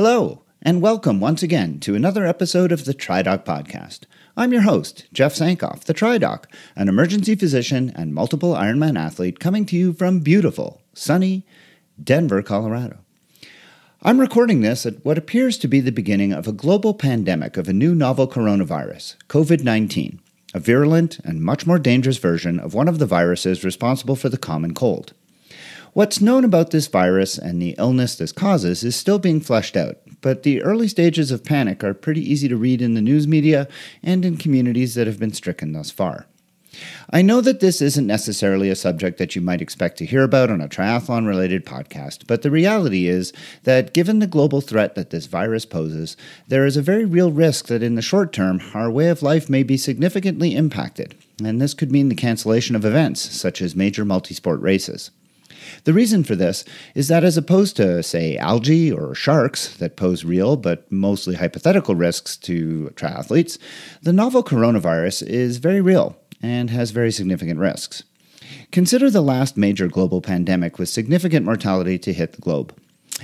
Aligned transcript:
Hello, 0.00 0.42
and 0.62 0.80
welcome 0.80 1.18
once 1.18 1.42
again 1.42 1.80
to 1.80 1.96
another 1.96 2.24
episode 2.24 2.70
of 2.70 2.84
the 2.84 2.94
TriDoc 2.94 3.44
Podcast. 3.44 4.02
I'm 4.36 4.52
your 4.52 4.62
host, 4.62 5.06
Jeff 5.12 5.34
Sankoff, 5.34 5.82
the 5.82 5.92
TriDoc, 5.92 6.44
an 6.76 6.88
emergency 6.88 7.34
physician 7.34 7.92
and 7.96 8.14
multiple 8.14 8.54
Ironman 8.54 8.96
athlete 8.96 9.40
coming 9.40 9.66
to 9.66 9.76
you 9.76 9.92
from 9.92 10.20
beautiful, 10.20 10.80
sunny 10.94 11.44
Denver, 12.00 12.42
Colorado. 12.42 12.98
I'm 14.00 14.20
recording 14.20 14.60
this 14.60 14.86
at 14.86 15.04
what 15.04 15.18
appears 15.18 15.58
to 15.58 15.66
be 15.66 15.80
the 15.80 15.90
beginning 15.90 16.32
of 16.32 16.46
a 16.46 16.52
global 16.52 16.94
pandemic 16.94 17.56
of 17.56 17.68
a 17.68 17.72
new 17.72 17.92
novel 17.92 18.28
coronavirus, 18.28 19.16
COVID 19.28 19.64
19, 19.64 20.20
a 20.54 20.60
virulent 20.60 21.18
and 21.24 21.42
much 21.42 21.66
more 21.66 21.80
dangerous 21.80 22.18
version 22.18 22.60
of 22.60 22.72
one 22.72 22.86
of 22.86 23.00
the 23.00 23.06
viruses 23.06 23.64
responsible 23.64 24.14
for 24.14 24.28
the 24.28 24.38
common 24.38 24.74
cold. 24.74 25.14
What's 25.98 26.20
known 26.20 26.44
about 26.44 26.70
this 26.70 26.86
virus 26.86 27.38
and 27.38 27.60
the 27.60 27.74
illness 27.76 28.14
this 28.14 28.30
causes 28.30 28.84
is 28.84 28.94
still 28.94 29.18
being 29.18 29.40
fleshed 29.40 29.76
out, 29.76 29.96
but 30.20 30.44
the 30.44 30.62
early 30.62 30.86
stages 30.86 31.32
of 31.32 31.42
panic 31.42 31.82
are 31.82 31.92
pretty 31.92 32.20
easy 32.20 32.46
to 32.46 32.56
read 32.56 32.80
in 32.80 32.94
the 32.94 33.00
news 33.00 33.26
media 33.26 33.66
and 34.00 34.24
in 34.24 34.36
communities 34.36 34.94
that 34.94 35.08
have 35.08 35.18
been 35.18 35.32
stricken 35.32 35.72
thus 35.72 35.90
far. 35.90 36.26
I 37.10 37.22
know 37.22 37.40
that 37.40 37.58
this 37.58 37.82
isn't 37.82 38.06
necessarily 38.06 38.70
a 38.70 38.76
subject 38.76 39.18
that 39.18 39.34
you 39.34 39.42
might 39.42 39.60
expect 39.60 39.98
to 39.98 40.06
hear 40.06 40.22
about 40.22 40.50
on 40.50 40.60
a 40.60 40.68
triathlon 40.68 41.26
related 41.26 41.66
podcast, 41.66 42.28
but 42.28 42.42
the 42.42 42.50
reality 42.52 43.08
is 43.08 43.32
that 43.64 43.92
given 43.92 44.20
the 44.20 44.28
global 44.28 44.60
threat 44.60 44.94
that 44.94 45.10
this 45.10 45.26
virus 45.26 45.66
poses, 45.66 46.16
there 46.46 46.64
is 46.64 46.76
a 46.76 46.80
very 46.80 47.06
real 47.06 47.32
risk 47.32 47.66
that 47.66 47.82
in 47.82 47.96
the 47.96 48.02
short 48.02 48.32
term, 48.32 48.60
our 48.72 48.88
way 48.88 49.08
of 49.08 49.24
life 49.24 49.50
may 49.50 49.64
be 49.64 49.76
significantly 49.76 50.54
impacted, 50.54 51.16
and 51.42 51.60
this 51.60 51.74
could 51.74 51.90
mean 51.90 52.08
the 52.08 52.14
cancellation 52.14 52.76
of 52.76 52.84
events 52.84 53.20
such 53.20 53.60
as 53.60 53.74
major 53.74 54.04
multisport 54.04 54.62
races. 54.62 55.10
The 55.84 55.92
reason 55.92 56.24
for 56.24 56.34
this 56.34 56.64
is 56.94 57.08
that, 57.08 57.24
as 57.24 57.36
opposed 57.36 57.76
to, 57.76 58.02
say, 58.02 58.36
algae 58.36 58.92
or 58.92 59.14
sharks 59.14 59.76
that 59.76 59.96
pose 59.96 60.24
real 60.24 60.56
but 60.56 60.90
mostly 60.90 61.36
hypothetical 61.36 61.94
risks 61.94 62.36
to 62.38 62.92
triathletes, 62.94 63.58
the 64.02 64.12
novel 64.12 64.42
coronavirus 64.42 65.26
is 65.26 65.58
very 65.58 65.80
real 65.80 66.16
and 66.42 66.70
has 66.70 66.90
very 66.90 67.10
significant 67.10 67.58
risks. 67.58 68.02
Consider 68.70 69.10
the 69.10 69.20
last 69.20 69.56
major 69.56 69.88
global 69.88 70.20
pandemic 70.20 70.78
with 70.78 70.88
significant 70.88 71.44
mortality 71.44 71.98
to 71.98 72.12
hit 72.12 72.32
the 72.32 72.40
globe. 72.40 72.74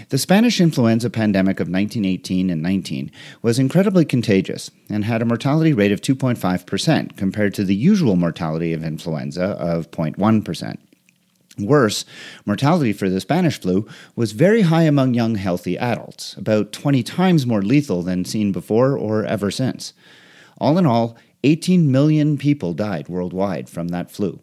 The 0.08 0.18
Spanish 0.18 0.60
influenza 0.60 1.08
pandemic 1.08 1.60
of 1.60 1.68
1918 1.68 2.50
and 2.50 2.60
19 2.62 3.12
was 3.42 3.60
incredibly 3.60 4.04
contagious 4.04 4.70
and 4.90 5.04
had 5.04 5.22
a 5.22 5.24
mortality 5.24 5.72
rate 5.72 5.92
of 5.92 6.00
2.5% 6.00 7.16
compared 7.16 7.54
to 7.54 7.64
the 7.64 7.76
usual 7.76 8.16
mortality 8.16 8.72
of 8.72 8.82
influenza 8.82 9.44
of 9.44 9.90
0.1%. 9.92 10.78
Worse, 11.58 12.04
mortality 12.44 12.92
for 12.92 13.08
the 13.08 13.20
Spanish 13.20 13.60
flu 13.60 13.86
was 14.16 14.32
very 14.32 14.62
high 14.62 14.82
among 14.82 15.14
young, 15.14 15.36
healthy 15.36 15.78
adults, 15.78 16.34
about 16.34 16.72
20 16.72 17.02
times 17.04 17.46
more 17.46 17.62
lethal 17.62 18.02
than 18.02 18.24
seen 18.24 18.50
before 18.50 18.98
or 18.98 19.24
ever 19.24 19.52
since. 19.52 19.92
All 20.58 20.78
in 20.78 20.86
all, 20.86 21.16
18 21.44 21.92
million 21.92 22.38
people 22.38 22.72
died 22.72 23.08
worldwide 23.08 23.68
from 23.68 23.88
that 23.88 24.10
flu. 24.10 24.40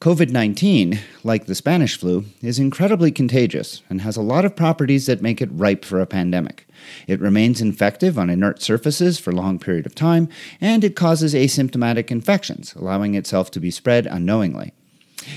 COVID 0.00 0.30
19, 0.30 0.98
like 1.22 1.46
the 1.46 1.54
Spanish 1.54 1.96
flu, 1.96 2.24
is 2.40 2.58
incredibly 2.58 3.12
contagious 3.12 3.82
and 3.88 4.00
has 4.00 4.16
a 4.16 4.22
lot 4.22 4.44
of 4.44 4.56
properties 4.56 5.06
that 5.06 5.22
make 5.22 5.40
it 5.40 5.48
ripe 5.52 5.84
for 5.84 6.00
a 6.00 6.06
pandemic. 6.06 6.66
It 7.06 7.20
remains 7.20 7.60
infective 7.60 8.18
on 8.18 8.30
inert 8.30 8.60
surfaces 8.62 9.20
for 9.20 9.30
a 9.30 9.36
long 9.36 9.60
period 9.60 9.86
of 9.86 9.94
time, 9.94 10.28
and 10.60 10.82
it 10.82 10.96
causes 10.96 11.34
asymptomatic 11.34 12.10
infections, 12.10 12.74
allowing 12.74 13.14
itself 13.14 13.50
to 13.52 13.60
be 13.60 13.70
spread 13.70 14.06
unknowingly. 14.06 14.72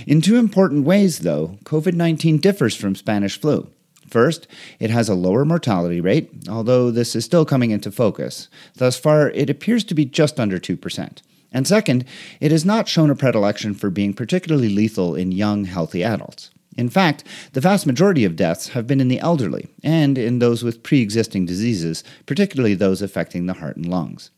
In 0.08 0.22
two 0.22 0.38
important 0.38 0.86
ways, 0.86 1.20
though, 1.20 1.58
COVID 1.64 1.94
19 1.94 2.38
differs 2.38 2.76
from 2.76 2.96
Spanish 2.96 3.40
flu. 3.40 3.70
First, 4.08 4.48
it 4.80 4.90
has 4.92 5.10
a 5.10 5.16
lower 5.16 5.46
mortality 5.46 6.00
rate, 6.00 6.30
although 6.48 6.92
this 6.92 7.16
is 7.16 7.26
still 7.26 7.46
coming 7.46 7.72
into 7.72 7.92
focus. 7.92 8.48
Thus 8.76 8.98
far, 8.98 9.30
it 9.32 9.50
appears 9.50 9.84
to 9.86 9.96
be 9.96 10.06
just 10.06 10.40
under 10.40 10.60
2%. 10.60 11.22
And 11.52 11.68
second, 11.68 12.06
it 12.40 12.52
has 12.52 12.66
not 12.66 12.88
shown 12.88 13.10
a 13.10 13.16
predilection 13.16 13.74
for 13.74 13.90
being 13.90 14.14
particularly 14.14 14.70
lethal 14.70 15.16
in 15.16 15.32
young, 15.32 15.66
healthy 15.66 16.04
adults. 16.04 16.52
In 16.78 16.90
fact, 16.90 17.24
the 17.54 17.62
vast 17.62 17.88
majority 17.88 18.26
of 18.26 18.36
deaths 18.36 18.70
have 18.70 18.86
been 18.86 19.00
in 19.00 19.08
the 19.08 19.20
elderly 19.20 19.70
and 19.82 20.18
in 20.18 20.40
those 20.40 20.64
with 20.64 20.84
pre 20.84 21.02
existing 21.02 21.46
diseases, 21.46 22.04
particularly 22.26 22.76
those 22.76 23.02
affecting 23.02 23.46
the 23.46 23.54
heart 23.54 23.78
and 23.78 23.86
lungs. 23.86 24.32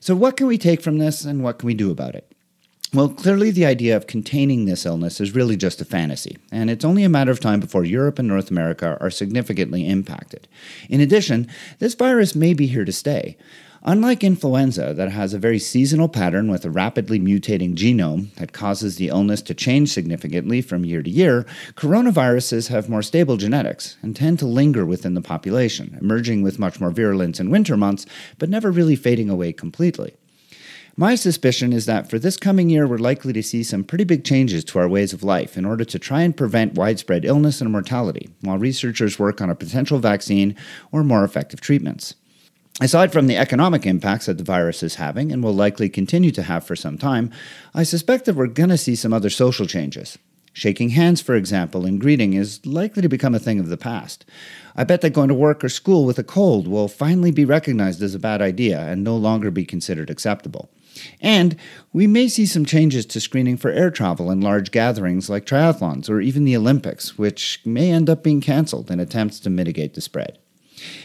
So, 0.00 0.16
what 0.16 0.36
can 0.36 0.48
we 0.48 0.58
take 0.58 0.82
from 0.82 0.98
this 0.98 1.24
and 1.24 1.44
what 1.44 1.60
can 1.60 1.68
we 1.68 1.74
do 1.74 1.92
about 1.92 2.16
it? 2.16 2.32
Well, 2.94 3.10
clearly, 3.10 3.50
the 3.50 3.66
idea 3.66 3.94
of 3.98 4.06
containing 4.06 4.64
this 4.64 4.86
illness 4.86 5.20
is 5.20 5.34
really 5.34 5.58
just 5.58 5.82
a 5.82 5.84
fantasy, 5.84 6.38
and 6.50 6.70
it's 6.70 6.86
only 6.86 7.04
a 7.04 7.08
matter 7.10 7.30
of 7.30 7.38
time 7.38 7.60
before 7.60 7.84
Europe 7.84 8.18
and 8.18 8.26
North 8.26 8.50
America 8.50 8.96
are 8.98 9.10
significantly 9.10 9.86
impacted. 9.86 10.48
In 10.88 11.02
addition, 11.02 11.48
this 11.80 11.92
virus 11.92 12.34
may 12.34 12.54
be 12.54 12.66
here 12.66 12.86
to 12.86 12.92
stay. 12.92 13.36
Unlike 13.82 14.24
influenza, 14.24 14.94
that 14.94 15.12
has 15.12 15.34
a 15.34 15.38
very 15.38 15.58
seasonal 15.58 16.08
pattern 16.08 16.50
with 16.50 16.64
a 16.64 16.70
rapidly 16.70 17.20
mutating 17.20 17.74
genome 17.74 18.34
that 18.36 18.54
causes 18.54 18.96
the 18.96 19.08
illness 19.08 19.42
to 19.42 19.54
change 19.54 19.92
significantly 19.92 20.62
from 20.62 20.86
year 20.86 21.02
to 21.02 21.10
year, 21.10 21.44
coronaviruses 21.74 22.68
have 22.68 22.88
more 22.88 23.02
stable 23.02 23.36
genetics 23.36 23.98
and 24.00 24.16
tend 24.16 24.38
to 24.38 24.46
linger 24.46 24.86
within 24.86 25.12
the 25.12 25.20
population, 25.20 25.98
emerging 26.00 26.40
with 26.40 26.58
much 26.58 26.80
more 26.80 26.90
virulence 26.90 27.38
in 27.38 27.50
winter 27.50 27.76
months, 27.76 28.06
but 28.38 28.48
never 28.48 28.70
really 28.70 28.96
fading 28.96 29.28
away 29.28 29.52
completely. 29.52 30.14
My 31.00 31.14
suspicion 31.14 31.72
is 31.72 31.86
that 31.86 32.10
for 32.10 32.18
this 32.18 32.36
coming 32.36 32.68
year, 32.68 32.84
we're 32.84 32.98
likely 32.98 33.32
to 33.34 33.40
see 33.40 33.62
some 33.62 33.84
pretty 33.84 34.02
big 34.02 34.24
changes 34.24 34.64
to 34.64 34.80
our 34.80 34.88
ways 34.88 35.12
of 35.12 35.22
life 35.22 35.56
in 35.56 35.64
order 35.64 35.84
to 35.84 35.96
try 35.96 36.22
and 36.22 36.36
prevent 36.36 36.74
widespread 36.74 37.24
illness 37.24 37.60
and 37.60 37.70
mortality, 37.70 38.30
while 38.40 38.58
researchers 38.58 39.16
work 39.16 39.40
on 39.40 39.48
a 39.48 39.54
potential 39.54 40.00
vaccine 40.00 40.56
or 40.90 41.04
more 41.04 41.22
effective 41.22 41.60
treatments. 41.60 42.16
Aside 42.80 43.12
from 43.12 43.28
the 43.28 43.36
economic 43.36 43.86
impacts 43.86 44.26
that 44.26 44.38
the 44.38 44.42
virus 44.44 44.82
is 44.82 44.96
having 44.96 45.30
and 45.30 45.40
will 45.40 45.54
likely 45.54 45.88
continue 45.88 46.32
to 46.32 46.42
have 46.42 46.64
for 46.64 46.74
some 46.74 46.98
time, 46.98 47.30
I 47.72 47.84
suspect 47.84 48.24
that 48.24 48.34
we're 48.34 48.48
going 48.48 48.70
to 48.70 48.76
see 48.76 48.96
some 48.96 49.12
other 49.12 49.30
social 49.30 49.66
changes. 49.66 50.18
Shaking 50.52 50.88
hands, 50.88 51.20
for 51.20 51.36
example, 51.36 51.86
in 51.86 52.00
greeting 52.00 52.34
is 52.34 52.66
likely 52.66 53.02
to 53.02 53.08
become 53.08 53.36
a 53.36 53.38
thing 53.38 53.60
of 53.60 53.68
the 53.68 53.76
past. 53.76 54.24
I 54.74 54.82
bet 54.82 55.02
that 55.02 55.10
going 55.10 55.28
to 55.28 55.34
work 55.34 55.62
or 55.62 55.68
school 55.68 56.04
with 56.04 56.18
a 56.18 56.24
cold 56.24 56.66
will 56.66 56.88
finally 56.88 57.30
be 57.30 57.44
recognized 57.44 58.02
as 58.02 58.16
a 58.16 58.18
bad 58.18 58.42
idea 58.42 58.80
and 58.80 59.04
no 59.04 59.16
longer 59.16 59.52
be 59.52 59.64
considered 59.64 60.10
acceptable. 60.10 60.68
And 61.20 61.56
we 61.92 62.06
may 62.06 62.28
see 62.28 62.46
some 62.46 62.64
changes 62.64 63.06
to 63.06 63.20
screening 63.20 63.56
for 63.56 63.70
air 63.70 63.90
travel 63.90 64.30
and 64.30 64.42
large 64.42 64.70
gatherings 64.70 65.28
like 65.28 65.46
triathlons 65.46 66.08
or 66.08 66.20
even 66.20 66.44
the 66.44 66.56
Olympics, 66.56 67.18
which 67.18 67.60
may 67.64 67.90
end 67.90 68.08
up 68.08 68.22
being 68.22 68.40
canceled 68.40 68.90
in 68.90 69.00
attempts 69.00 69.40
to 69.40 69.50
mitigate 69.50 69.94
the 69.94 70.00
spread. 70.00 70.38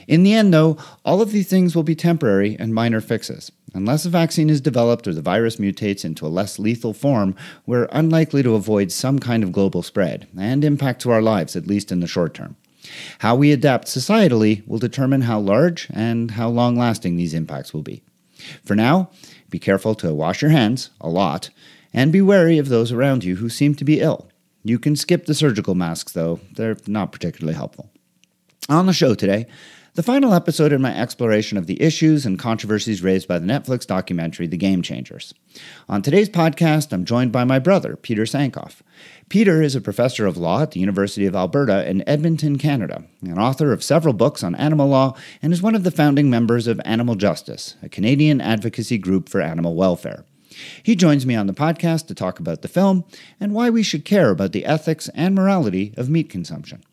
In 0.08 0.24
the 0.24 0.34
end, 0.34 0.54
though, 0.54 0.78
all 1.04 1.22
of 1.22 1.31
these 1.31 1.50
things 1.50 1.76
will 1.76 1.84
be 1.84 1.96
temporary 1.96 2.56
and 2.59 2.74
minor 2.74 3.02
fixes. 3.02 3.52
Unless 3.74 4.06
a 4.06 4.09
vaccine 4.09 4.52
is 4.52 4.62
developed 4.62 5.08
or 5.08 5.14
the 5.14 5.22
virus 5.22 5.56
mutates 5.56 6.06
into 6.06 6.28
a 6.28 6.30
less 6.30 6.60
lethal 6.60 6.94
form, 6.94 7.36
we're 7.66 7.88
unlikely 7.92 8.44
to 8.44 8.54
avoid 8.54 8.92
some 8.92 9.18
kind 9.18 9.44
of 9.44 9.52
global 9.52 9.81
spread 9.81 10.28
and 10.38 10.64
impact 10.64 11.02
to 11.02 11.10
our 11.10 11.24
lives, 11.24 11.56
at 11.56 11.66
least 11.66 11.92
in 11.92 12.00
the 12.00 12.08
short 12.08 12.36
term. 12.36 12.56
How 13.20 13.36
we 13.36 13.52
adapt 13.52 13.88
societally 13.88 14.68
will 14.68 14.78
determine 14.78 15.22
how 15.22 15.40
large 15.40 15.88
and 15.92 16.31
how 16.31 16.50
long 16.50 16.78
lasting 16.78 17.16
these 17.16 17.34
impacts 17.34 17.74
will 17.74 17.81
be. 17.81 18.04
For 18.64 18.75
now, 18.75 19.10
be 19.53 19.59
careful 19.59 19.94
to 19.94 20.12
wash 20.12 20.41
your 20.41 20.50
hands 20.50 20.90
a 21.00 21.08
lot 21.08 21.52
and 21.94 22.12
be 22.12 22.24
wary 22.24 22.58
of 22.58 22.69
those 22.69 22.91
around 22.91 23.24
you 23.24 23.36
who 23.36 23.50
seem 23.50 23.75
to 23.75 23.86
be 23.86 24.00
ill. 24.00 24.28
You 24.64 24.80
can 24.80 24.96
skip 24.96 25.28
the 25.28 25.36
surgical 25.36 25.75
masks, 25.75 26.12
though, 26.12 26.40
they're 26.56 26.78
not 26.88 27.12
particularly 27.12 27.53
helpful. 27.53 27.92
On 28.68 28.88
the 28.88 28.94
show 28.94 29.13
today, 29.13 29.46
the 29.96 30.02
final 30.02 30.34
episode 30.34 30.74
in 30.74 30.81
my 30.81 30.96
exploration 30.98 31.56
of 31.56 31.68
the 31.68 31.80
issues 31.80 32.26
and 32.26 32.40
controversies 32.40 33.04
raised 33.04 33.28
by 33.28 33.38
the 33.38 33.46
Netflix 33.46 33.86
documentary 33.86 34.48
The 34.48 34.58
Game 34.58 34.81
Changers. 34.81 35.36
On 35.88 36.02
today's 36.02 36.30
podcast, 36.30 36.92
I'm 36.92 37.06
joined 37.06 37.31
by 37.31 37.44
my 37.44 37.59
brother, 37.59 37.96
Peter 37.96 38.24
Sankoff. 38.24 38.81
Peter 39.30 39.62
is 39.62 39.75
a 39.75 39.81
professor 39.81 40.25
of 40.25 40.36
law 40.36 40.63
at 40.63 40.72
the 40.72 40.80
University 40.80 41.28
of 41.28 41.36
Alberta 41.36 41.88
in 41.88 42.07
Edmonton, 42.10 42.57
Canada, 42.57 43.04
an 43.22 43.38
author 43.38 43.72
of 43.72 43.84
several 43.84 44.16
books 44.16 44.44
on 44.44 44.56
animal 44.56 44.88
law, 44.88 45.16
and 45.44 45.54
is 45.54 45.62
one 45.62 45.75
of 45.75 45.84
the 45.84 45.92
founding 45.92 46.28
members 46.28 46.66
of 46.66 46.81
Animal 46.86 47.13
Justice, 47.13 47.75
a 47.84 47.90
Canadian 47.90 48.42
advocacy 48.42 48.98
group 48.98 49.30
for 49.30 49.42
animal 49.42 49.75
welfare. 49.75 50.25
He 50.81 50.95
joins 50.95 51.25
me 51.25 51.36
on 51.36 51.45
the 51.45 51.54
podcast 51.54 52.07
to 52.07 52.16
talk 52.16 52.40
about 52.40 52.63
the 52.63 52.68
film 52.68 53.06
and 53.40 53.54
why 53.54 53.69
we 53.69 53.84
should 53.84 54.06
care 54.06 54.31
about 54.31 54.54
the 54.54 54.66
ethics 54.66 55.07
and 55.13 55.36
morality 55.36 55.94
of 55.98 56.10
meat 56.10 56.31
consumption. 56.31 56.84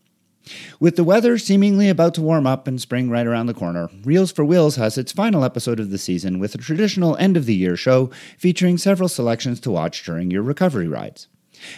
With 0.78 0.96
the 0.96 1.04
weather 1.04 1.38
seemingly 1.38 1.88
about 1.88 2.14
to 2.14 2.22
warm 2.22 2.46
up 2.46 2.66
and 2.66 2.80
spring 2.80 3.10
right 3.10 3.26
around 3.26 3.46
the 3.46 3.54
corner, 3.54 3.90
Reels 4.04 4.32
for 4.32 4.44
Wheels 4.44 4.76
has 4.76 4.96
its 4.96 5.12
final 5.12 5.44
episode 5.44 5.78
of 5.78 5.90
the 5.90 5.98
season 5.98 6.38
with 6.38 6.54
a 6.54 6.58
traditional 6.58 7.16
end 7.16 7.36
of 7.36 7.46
the 7.46 7.54
year 7.54 7.76
show 7.76 8.10
featuring 8.38 8.78
several 8.78 9.08
selections 9.08 9.60
to 9.60 9.70
watch 9.70 10.02
during 10.04 10.30
your 10.30 10.42
recovery 10.42 10.88
rides. 10.88 11.28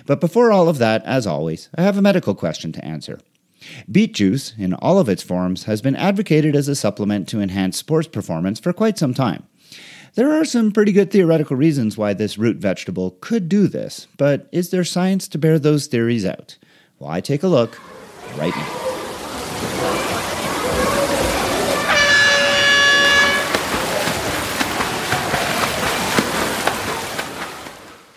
But 0.06 0.20
before 0.20 0.52
all 0.52 0.68
of 0.68 0.78
that, 0.78 1.04
as 1.04 1.26
always, 1.26 1.68
I 1.74 1.82
have 1.82 1.98
a 1.98 2.02
medical 2.02 2.34
question 2.34 2.72
to 2.72 2.84
answer. 2.84 3.18
Beet 3.90 4.14
juice, 4.14 4.54
in 4.58 4.74
all 4.74 4.98
of 4.98 5.08
its 5.08 5.22
forms, 5.22 5.64
has 5.64 5.82
been 5.82 5.96
advocated 5.96 6.56
as 6.56 6.68
a 6.68 6.74
supplement 6.74 7.28
to 7.28 7.40
enhance 7.40 7.76
sports 7.76 8.08
performance 8.08 8.58
for 8.58 8.72
quite 8.72 8.98
some 8.98 9.14
time. 9.14 9.44
There 10.14 10.32
are 10.32 10.44
some 10.44 10.72
pretty 10.72 10.92
good 10.92 11.10
theoretical 11.10 11.56
reasons 11.56 11.96
why 11.96 12.12
this 12.12 12.36
root 12.36 12.58
vegetable 12.58 13.16
could 13.20 13.48
do 13.48 13.66
this, 13.66 14.08
but 14.18 14.48
is 14.52 14.70
there 14.70 14.84
science 14.84 15.26
to 15.28 15.38
bear 15.38 15.58
those 15.58 15.86
theories 15.86 16.26
out? 16.26 16.58
Well, 16.98 17.10
I 17.10 17.20
take 17.20 17.42
a 17.42 17.48
look 17.48 17.80
right 18.36 18.54
now. 18.54 18.82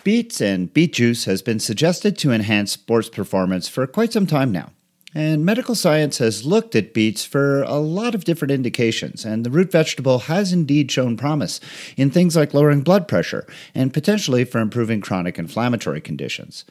Beets 0.04 0.40
and 0.40 0.72
beet 0.72 0.94
juice 0.94 1.26
has 1.26 1.42
been 1.42 1.60
suggested 1.60 2.16
to 2.20 2.32
enhance 2.32 2.72
sports 2.72 3.10
performance 3.10 3.68
for 3.68 3.88
quite 3.88 4.14
some 4.14 4.28
time 4.28 4.52
now. 4.52 4.72
And 5.16 5.46
medical 5.46 5.74
science 5.74 6.18
has 6.20 6.46
looked 6.46 6.76
at 6.76 6.94
beets 6.94 7.26
for 7.26 7.64
a 7.64 7.78
lot 7.78 8.14
of 8.14 8.26
different 8.26 8.52
indications, 8.52 9.26
and 9.26 9.44
the 9.44 9.50
root 9.50 9.72
vegetable 9.72 10.20
has 10.20 10.52
indeed 10.52 10.92
shown 10.92 11.18
promise 11.18 11.60
in 11.98 12.12
things 12.12 12.36
like 12.36 12.54
lowering 12.54 12.82
blood 12.82 13.08
pressure 13.08 13.48
and 13.74 13.94
potentially 13.94 14.44
for 14.44 14.60
improving 14.60 15.02
chronic 15.02 15.40
inflammatory 15.40 16.02
conditions. 16.02 16.66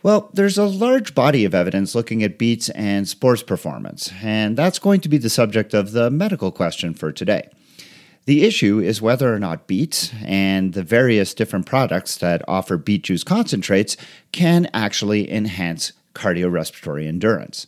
Well, 0.00 0.30
there's 0.32 0.58
a 0.58 0.64
large 0.64 1.14
body 1.14 1.44
of 1.44 1.56
evidence 1.56 1.94
looking 1.94 2.22
at 2.22 2.38
beets 2.38 2.68
and 2.70 3.08
sports 3.08 3.42
performance, 3.42 4.12
and 4.22 4.56
that's 4.56 4.78
going 4.78 5.00
to 5.00 5.08
be 5.08 5.18
the 5.18 5.28
subject 5.28 5.74
of 5.74 5.90
the 5.90 6.08
medical 6.08 6.52
question 6.52 6.94
for 6.94 7.10
today. 7.10 7.48
The 8.26 8.44
issue 8.44 8.78
is 8.78 9.02
whether 9.02 9.34
or 9.34 9.40
not 9.40 9.66
beets 9.66 10.12
and 10.24 10.74
the 10.74 10.84
various 10.84 11.34
different 11.34 11.66
products 11.66 12.16
that 12.18 12.42
offer 12.46 12.76
beet 12.76 13.04
juice 13.04 13.24
concentrates 13.24 13.96
can 14.30 14.68
actually 14.72 15.32
enhance 15.32 15.94
cardiorespiratory 16.14 17.08
endurance. 17.08 17.66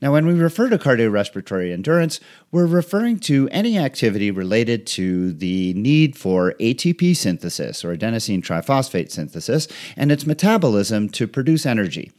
Now, 0.00 0.12
when 0.12 0.26
we 0.26 0.34
refer 0.34 0.68
to 0.68 0.78
cardiorespiratory 0.78 1.72
endurance, 1.72 2.20
we're 2.50 2.66
referring 2.66 3.18
to 3.20 3.48
any 3.50 3.78
activity 3.78 4.30
related 4.30 4.86
to 4.88 5.32
the 5.32 5.72
need 5.74 6.16
for 6.16 6.54
ATP 6.60 7.16
synthesis 7.16 7.84
or 7.84 7.96
adenosine 7.96 8.42
triphosphate 8.42 9.10
synthesis 9.10 9.68
and 9.96 10.10
its 10.10 10.26
metabolism 10.26 11.08
to 11.10 11.26
produce 11.26 11.64
energy. 11.64 12.12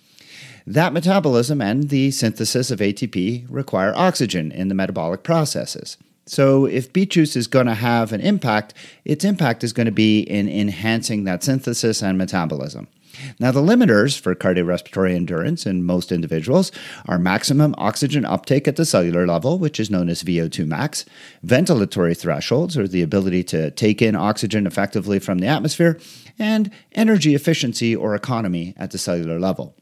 That 0.67 0.93
metabolism 0.93 1.61
and 1.61 1.89
the 1.89 2.09
synthesis 2.11 2.71
of 2.71 2.79
ATP 2.79 3.45
require 3.49 3.93
oxygen 3.95 4.51
in 4.51 4.67
the 4.67 4.75
metabolic 4.75 5.21
processes. 5.21 5.97
So, 6.27 6.65
if 6.65 6.91
beet 6.91 7.11
juice 7.11 7.35
is 7.35 7.45
going 7.45 7.67
to 7.67 7.75
have 7.75 8.11
an 8.11 8.21
impact, 8.21 8.73
its 9.03 9.23
impact 9.23 9.63
is 9.63 9.73
going 9.73 9.85
to 9.85 9.91
be 9.91 10.21
in 10.21 10.49
enhancing 10.49 11.23
that 11.25 11.43
synthesis 11.43 12.01
and 12.01 12.17
metabolism. 12.17 12.87
Now, 13.39 13.51
the 13.51 13.61
limiters 13.61 14.19
for 14.19 14.35
cardiorespiratory 14.35 15.15
endurance 15.15 15.65
in 15.65 15.83
most 15.83 16.11
individuals 16.11 16.71
are 17.07 17.19
maximum 17.19 17.75
oxygen 17.77 18.25
uptake 18.25 18.67
at 18.67 18.75
the 18.75 18.85
cellular 18.85 19.25
level, 19.27 19.59
which 19.59 19.79
is 19.79 19.89
known 19.89 20.09
as 20.09 20.23
VO2 20.23 20.65
max, 20.67 21.05
ventilatory 21.45 22.17
thresholds, 22.17 22.77
or 22.77 22.87
the 22.87 23.01
ability 23.01 23.43
to 23.45 23.71
take 23.71 24.01
in 24.01 24.15
oxygen 24.15 24.67
effectively 24.67 25.19
from 25.19 25.39
the 25.39 25.47
atmosphere, 25.47 25.99
and 26.39 26.71
energy 26.93 27.35
efficiency 27.35 27.95
or 27.95 28.15
economy 28.15 28.73
at 28.77 28.91
the 28.91 28.97
cellular 28.97 29.39
level. 29.39 29.75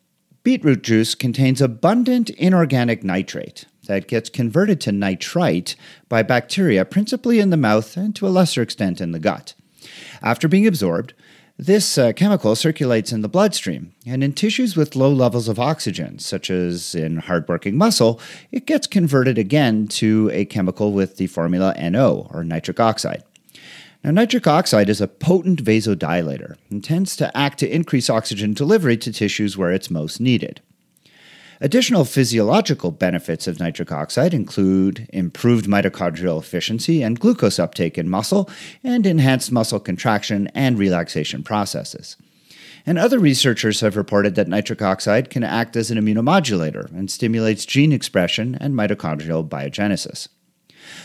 Beetroot 0.44 0.83
juice 0.83 1.15
contains 1.15 1.62
abundant 1.62 2.30
inorganic 2.31 3.03
nitrate, 3.03 3.65
that 3.88 4.07
gets 4.07 4.30
converted 4.30 4.80
to 4.81 4.91
nitrite 4.91 5.75
by 6.09 6.24
bacteria, 6.24 6.85
principally 6.85 7.39
in 7.39 7.50
the 7.50 7.57
mouth 7.57 7.95
and 7.97 8.15
to 8.15 8.27
a 8.27 8.30
lesser 8.30 8.62
extent 8.62 9.01
in 9.01 9.12
the 9.12 9.19
gut. 9.19 9.53
After 10.21 10.47
being 10.47 10.68
absorbed, 10.68 11.13
this 11.58 12.00
uh, 12.00 12.14
chemical 12.14 12.56
circulates 12.56 13.12
in 13.12 13.22
the 13.22 13.30
bloodstream, 13.30 13.94
and 14.08 14.24
in 14.24 14.34
tissues 14.34 14.76
with 14.76 14.96
low 14.96 15.12
levels 15.12 15.48
of 15.48 15.60
oxygen, 15.60 16.18
such 16.18 16.50
as 16.50 16.96
in 16.96 17.18
hardworking 17.18 17.78
muscle, 17.78 18.20
it 18.52 18.66
gets 18.66 18.88
converted 18.88 19.38
again 19.38 19.88
to 19.88 20.32
a 20.34 20.46
chemical 20.46 20.94
with 20.94 21.18
the 21.18 21.28
formula 21.28 21.76
NO, 21.80 22.28
or 22.34 22.44
nitric 22.44 22.80
oxide. 22.80 23.24
Now, 24.04 24.12
nitric 24.12 24.48
oxide 24.48 24.90
is 24.90 25.00
a 25.00 25.08
potent 25.08 25.64
vasodilator 25.64 26.56
and 26.72 26.84
tends 26.84 27.16
to 27.18 27.36
act 27.38 27.60
to 27.60 27.74
increase 27.74 28.10
oxygen 28.10 28.54
delivery 28.54 28.98
to 28.98 29.14
tissues 29.14 29.56
where 29.56 29.72
it's 29.72 29.92
most 29.92 30.20
needed. 30.20 30.60
Additional 31.63 32.04
physiological 32.04 32.92
benefits 32.92 33.48
of 33.48 33.57
nitric 33.57 33.89
oxide 33.89 34.33
include 34.33 35.07
improved 35.13 35.65
mitochondrial 35.65 36.38
efficiency 36.38 37.01
and 37.01 37.18
glucose 37.18 37.57
uptake 37.57 37.98
in 37.98 38.10
muscle, 38.10 38.50
and 38.83 39.06
enhanced 39.06 39.50
muscle 39.50 39.80
contraction 39.80 40.50
and 40.54 40.77
relaxation 40.77 41.42
processes. 41.42 42.18
And 42.86 43.00
other 43.00 43.18
researchers 43.18 43.80
have 43.80 43.95
reported 43.95 44.36
that 44.36 44.50
nitric 44.50 44.81
oxide 44.81 45.30
can 45.30 45.45
act 45.45 45.77
as 45.77 45.89
an 45.89 45.98
immunomodulator 45.98 46.92
and 46.92 47.10
stimulates 47.10 47.66
gene 47.66 47.94
expression 47.94 48.57
and 48.59 48.74
mitochondrial 48.74 49.48
biogenesis. 49.48 50.27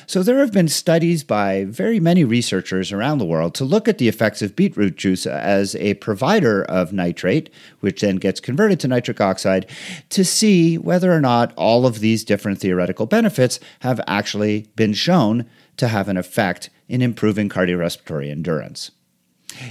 So, 0.06 0.22
there 0.22 0.38
have 0.38 0.52
been 0.52 0.68
studies 0.68 1.24
by 1.24 1.64
very 1.64 2.00
many 2.00 2.24
researchers 2.24 2.92
around 2.92 3.18
the 3.18 3.24
world 3.24 3.54
to 3.54 3.64
look 3.64 3.88
at 3.88 3.98
the 3.98 4.08
effects 4.08 4.42
of 4.42 4.56
beetroot 4.56 4.96
juice 4.96 5.26
as 5.26 5.74
a 5.76 5.94
provider 5.94 6.62
of 6.64 6.92
nitrate, 6.92 7.50
which 7.80 8.00
then 8.00 8.16
gets 8.16 8.40
converted 8.40 8.80
to 8.80 8.88
nitric 8.88 9.20
oxide, 9.20 9.66
to 10.10 10.24
see 10.24 10.78
whether 10.78 11.12
or 11.12 11.20
not 11.20 11.52
all 11.56 11.86
of 11.86 12.00
these 12.00 12.24
different 12.24 12.58
theoretical 12.58 13.06
benefits 13.06 13.60
have 13.80 14.00
actually 14.06 14.68
been 14.76 14.94
shown 14.94 15.44
to 15.76 15.88
have 15.88 16.08
an 16.08 16.16
effect 16.16 16.70
in 16.88 17.02
improving 17.02 17.48
cardiorespiratory 17.48 18.30
endurance. 18.30 18.90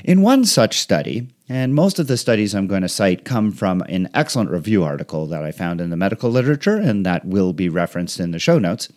In 0.03 0.21
one 0.21 0.45
such 0.45 0.79
study, 0.79 1.27
and 1.47 1.73
most 1.73 1.99
of 1.99 2.07
the 2.07 2.17
studies 2.17 2.53
I'm 2.53 2.67
going 2.67 2.81
to 2.81 2.89
cite 2.89 3.23
come 3.23 3.51
from 3.51 3.81
an 3.81 4.09
excellent 4.13 4.49
review 4.49 4.83
article 4.83 5.27
that 5.27 5.43
I 5.43 5.51
found 5.51 5.79
in 5.79 5.89
the 5.89 5.95
medical 5.95 6.29
literature 6.29 6.75
and 6.75 7.05
that 7.05 7.25
will 7.25 7.53
be 7.53 7.69
referenced 7.69 8.19
in 8.19 8.31
the 8.31 8.39
show 8.39 8.59
notes. 8.59 8.91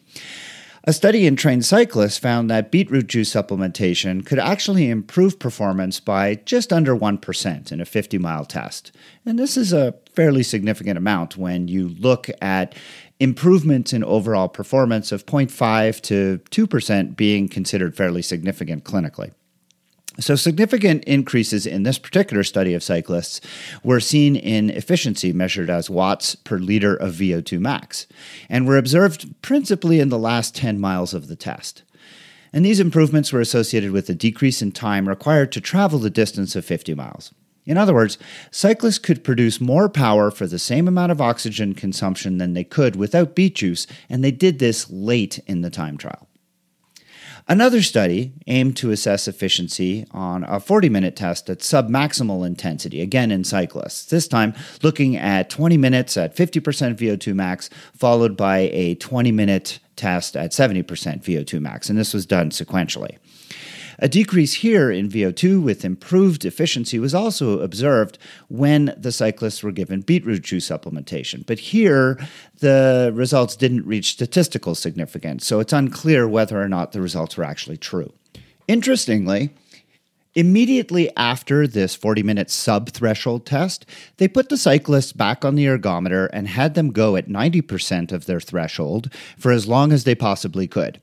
A 0.85 0.95
study 0.95 1.27
in 1.27 1.37
trained 1.37 1.67
cyclists 1.67 2.17
found 2.17 2.49
that 2.49 2.71
beetroot 2.71 3.07
juice 3.07 3.31
supplementation 3.31 4.25
could 4.25 4.39
actually 4.39 4.89
improve 4.89 5.39
performance 5.39 6.01
by 6.01 6.37
just 6.47 6.73
under 6.73 6.97
1% 6.97 7.73
in 7.73 7.81
a 7.83 7.85
50 7.85 8.17
mile 8.17 8.47
test. 8.47 8.91
And 9.27 9.39
this 9.39 9.59
is 9.59 9.75
a 9.75 9.95
fairly 10.15 10.43
significant 10.43 10.97
amount 10.97 11.37
when 11.37 11.69
you 11.69 11.89
look 11.89 12.31
at 12.41 12.75
improvements 13.19 13.93
in 13.93 14.03
overall 14.03 14.49
performance 14.49 15.13
of 15.13 15.27
0.5 15.27 16.01
to 16.01 16.41
2% 16.51 17.15
being 17.15 17.47
considered 17.47 17.95
fairly 17.95 18.23
significant 18.23 18.83
clinically. 18.85 19.33
So, 20.21 20.37
significant 20.37 21.05
increases 21.05 21.67
in 21.67 21.83
this 21.83 21.99
particular 21.99 22.45
study 22.45 22.75
of 22.75 22.83
cyclists 22.83 23.41
were 23.83 24.01
seen 24.01 24.37
in 24.37 24.69
efficiency 24.69 25.33
measured 25.33 25.71
as 25.71 25.89
watts 25.89 26.35
per 26.35 26.59
liter 26.59 26.95
of 26.95 27.15
VO2 27.15 27.59
max, 27.59 28.07
and 28.49 28.67
were 28.67 28.77
observed 28.77 29.35
principally 29.41 29.99
in 29.99 30.11
the 30.11 30.19
last 30.19 30.55
10 30.55 30.79
miles 30.79 31.15
of 31.15 31.29
the 31.29 31.37
test. 31.37 31.85
And 32.53 32.65
these 32.65 32.81
improvements 32.81 33.33
were 33.33 33.41
associated 33.41 33.93
with 33.93 34.11
a 34.11 34.15
decrease 34.15 34.61
in 34.61 34.73
time 34.73 35.09
required 35.09 35.53
to 35.53 35.61
travel 35.61 35.99
the 35.99 36.11
distance 36.11 36.55
of 36.55 36.65
50 36.65 36.95
miles. 36.95 37.33
In 37.65 37.79
other 37.79 37.95
words, 37.95 38.19
cyclists 38.51 38.99
could 38.99 39.23
produce 39.23 39.61
more 39.61 39.89
power 39.89 40.31
for 40.31 40.47
the 40.47 40.59
same 40.59 40.89
amount 40.89 41.13
of 41.13 41.21
oxygen 41.21 41.75
consumption 41.75 42.39
than 42.39 42.53
they 42.53 42.65
could 42.65 42.97
without 42.97 43.35
beet 43.35 43.55
juice, 43.57 43.87
and 44.09 44.25
they 44.25 44.33
did 44.33 44.59
this 44.59 44.91
late 44.91 45.39
in 45.47 45.61
the 45.61 45.71
time 45.71 45.97
trial. 45.97 46.27
Another 47.51 47.83
study 47.83 48.33
aimed 48.47 48.77
to 48.77 48.93
assess 48.93 49.27
efficiency 49.27 50.07
on 50.13 50.45
a 50.45 50.61
40 50.61 50.89
minute 50.89 51.17
test 51.17 51.51
at 51.51 51.59
submaximal 51.59 52.47
intensity, 52.47 53.01
again 53.01 53.33
in 53.33 53.43
cyclists, 53.43 54.05
this 54.05 54.29
time 54.29 54.55
looking 54.85 55.17
at 55.17 55.51
20 55.51 55.77
minutes 55.77 56.17
at 56.17 56.37
50% 56.37 56.95
VO2 56.95 57.35
max, 57.35 57.69
followed 57.93 58.37
by 58.37 58.71
a 58.73 58.95
20 58.95 59.33
minute 59.33 59.81
test 59.97 60.37
at 60.37 60.53
70% 60.53 60.85
VO2 60.85 61.61
max, 61.61 61.91
and 61.91 61.99
this 61.99 62.15
was 62.15 62.25
done 62.25 62.51
sequentially. 62.51 63.19
A 64.03 64.09
decrease 64.09 64.55
here 64.55 64.91
in 64.91 65.11
VO2 65.11 65.63
with 65.63 65.85
improved 65.85 66.47
efficiency 66.47 66.99
was 66.99 67.15
also 67.15 67.61
observed 67.61 68.17
when 68.49 68.95
the 68.97 69.13
cyclists 69.13 69.63
were 69.63 69.73
given 69.73 70.01
beetroot 70.01 70.41
juice 70.43 70.67
supplementation. 70.67 71.45
But 71.45 71.59
here, 71.59 72.19
the 72.61 73.13
results 73.15 73.57
didn't 73.57 73.85
reach 73.85 74.13
statistical 74.13 74.75
significance, 74.75 75.47
so 75.47 75.61
it's 75.61 75.75
unclear 75.75 76.27
whether 76.27 76.61
or 76.61 76.69
not 76.69 76.93
the 76.93 77.03
results 77.03 77.37
were 77.37 77.45
actually 77.45 77.77
true. 77.77 78.13
Interestingly, 78.67 79.51
Immediately 80.37 81.15
after 81.17 81.67
this 81.67 81.97
40 81.97 82.23
minute 82.23 82.51
sub 82.51 82.91
threshold 82.91 83.45
test, 83.45 83.85
they 84.19 84.29
put 84.29 84.49
the 84.49 84.57
cyclists 84.57 85.13
back 85.13 85.45
on 85.45 85.57
the 85.57 85.67
ergometer 85.67 86.31
and 86.33 86.47
had 86.47 86.75
them 86.75 86.93
go 86.93 87.17
at 87.17 87.29
90% 87.29 88.13
of 88.13 88.27
their 88.27 88.39
threshold 88.39 89.13
for 89.37 89.51
as 89.51 89.67
long 89.67 89.93
as 89.93 90.05
they 90.05 90.15
possibly 90.15 90.69
could. 90.69 91.01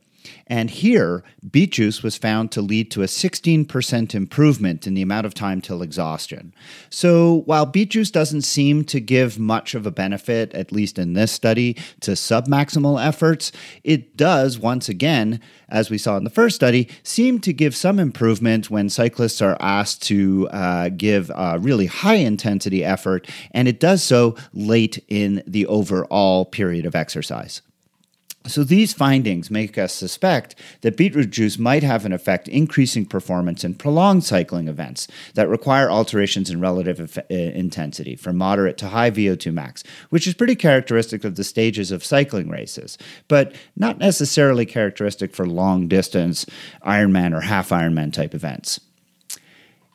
And 0.48 0.70
here, 0.70 1.24
beet 1.50 1.74
juice 1.74 2.04
was 2.04 2.18
found 2.18 2.52
to 2.52 2.62
lead 2.62 2.90
to 2.92 3.04
a 3.04 3.08
16% 3.08 4.16
improvement 4.16 4.88
in 4.88 4.94
the 4.94 5.02
amount 5.02 5.26
of 5.26 5.34
time 5.34 5.62
till 5.62 5.82
exhaustion. 5.82 6.54
So 6.90 7.44
while 7.46 7.66
beet 7.66 7.92
juice 7.92 8.12
doesn't 8.12 8.44
seem 8.44 8.84
to 8.86 9.00
give 9.00 9.38
much 9.40 9.76
of 9.76 9.86
a 9.86 9.92
benefit, 9.92 10.54
at 10.54 10.72
least 10.72 10.98
in 10.98 11.14
this 11.14 11.32
study, 11.32 11.76
to 12.02 12.12
submaximal 12.12 13.04
efforts, 13.04 13.52
it 13.84 14.16
does, 14.16 14.58
once 14.58 14.90
again, 14.90 15.42
as 15.70 15.90
we 15.90 15.98
saw 15.98 16.18
in 16.18 16.24
the 16.24 16.30
first 16.30 16.56
study, 16.56 16.88
seem 17.04 17.40
to 17.40 17.54
give 17.54 17.76
some 17.76 18.00
improvement 18.00 18.70
when 18.70 18.90
cyclists 18.90 19.42
are 19.42 19.58
asked 19.60 20.02
to 20.04 20.48
uh, 20.52 20.90
give 20.90 21.30
a 21.36 21.60
really 21.60 21.88
high 21.88 22.16
intensity 22.16 22.84
effort, 22.84 23.28
and 23.52 23.68
it 23.68 23.80
does 23.80 24.04
so 24.04 24.36
late 24.54 25.04
in 25.08 25.44
the 25.46 25.66
overall 25.68 26.46
period 26.46 26.86
of 26.86 26.96
exercise. 26.96 27.62
So 28.48 28.64
these 28.64 28.94
findings 28.94 29.52
make 29.52 29.78
us 29.78 29.94
suspect 29.94 30.56
that 30.82 30.98
beetroot 30.98 31.30
juice 31.30 31.58
might 31.58 31.84
have 31.84 32.06
an 32.06 32.14
effect 32.14 32.48
increasing 32.48 33.06
performance 33.06 33.64
in 33.64 33.76
prolonged 33.76 34.24
cycling 34.24 34.68
events 34.68 35.08
that 35.34 35.50
require 35.50 35.92
alterations 35.92 36.50
in 36.50 36.60
relative 36.62 37.18
uh, 37.18 37.34
intensity 37.34 38.16
from 38.16 38.38
moderate 38.38 38.78
to 38.80 38.88
high 38.88 39.12
VO2 39.12 39.54
max, 39.54 39.84
which 40.10 40.28
is 40.28 40.34
pretty 40.34 40.56
characteristic 40.56 41.24
of 41.24 41.36
the 41.36 41.44
stages 41.44 41.92
of 41.92 42.04
cycling 42.04 42.50
races, 42.50 42.98
but 43.28 43.54
not 43.76 43.98
necessarily 43.98 44.66
characteristic 44.66 45.36
for 45.36 45.46
long 45.46 45.88
distance 45.88 46.46
Ironman 46.86 47.36
or 47.36 47.42
half 47.42 47.70
Ironman 47.70 48.14
type 48.14 48.34
events. 48.34 48.80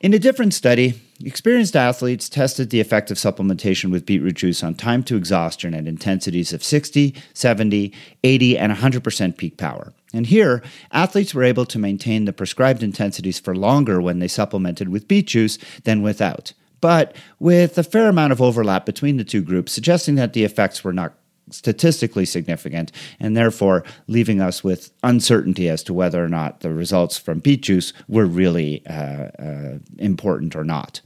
In 0.00 0.12
a 0.14 0.18
different 0.18 0.52
study, 0.52 1.00
experienced 1.24 1.76
athletes 1.76 2.28
tested 2.28 2.70
the 2.70 2.80
effect 2.80 3.10
of 3.10 3.16
supplementation 3.16 3.90
with 3.90 4.06
beetroot 4.06 4.34
juice 4.34 4.62
on 4.62 4.74
time 4.74 5.02
to 5.04 5.16
exhaustion 5.16 5.74
at 5.74 5.86
intensities 5.86 6.52
of 6.52 6.64
60, 6.64 7.14
70, 7.34 7.92
80, 8.24 8.58
and 8.58 8.72
100% 8.72 9.36
peak 9.36 9.56
power. 9.56 9.92
And 10.12 10.26
here, 10.26 10.62
athletes 10.90 11.34
were 11.34 11.44
able 11.44 11.64
to 11.66 11.78
maintain 11.78 12.24
the 12.24 12.32
prescribed 12.32 12.82
intensities 12.82 13.38
for 13.38 13.54
longer 13.54 14.00
when 14.00 14.18
they 14.18 14.28
supplemented 14.28 14.88
with 14.88 15.08
beet 15.08 15.28
juice 15.28 15.58
than 15.84 16.02
without, 16.02 16.52
but 16.80 17.16
with 17.38 17.78
a 17.78 17.82
fair 17.82 18.08
amount 18.08 18.32
of 18.32 18.42
overlap 18.42 18.84
between 18.84 19.16
the 19.16 19.24
two 19.24 19.42
groups, 19.42 19.72
suggesting 19.72 20.16
that 20.16 20.32
the 20.32 20.44
effects 20.44 20.84
were 20.84 20.92
not 20.92 21.14
statistically 21.50 22.24
significant, 22.24 22.92
and 23.20 23.36
therefore 23.36 23.84
leaving 24.06 24.40
us 24.40 24.62
with 24.62 24.90
uncertainty 25.02 25.68
as 25.68 25.82
to 25.82 25.92
whether 25.92 26.24
or 26.24 26.28
not 26.28 26.60
the 26.60 26.72
results 26.72 27.18
from 27.18 27.40
beet 27.40 27.62
juice 27.62 27.92
were 28.08 28.26
really 28.26 28.84
uh, 28.86 29.28
uh, 29.38 29.78
important 29.98 30.54
or 30.56 30.64
not. 30.64 31.00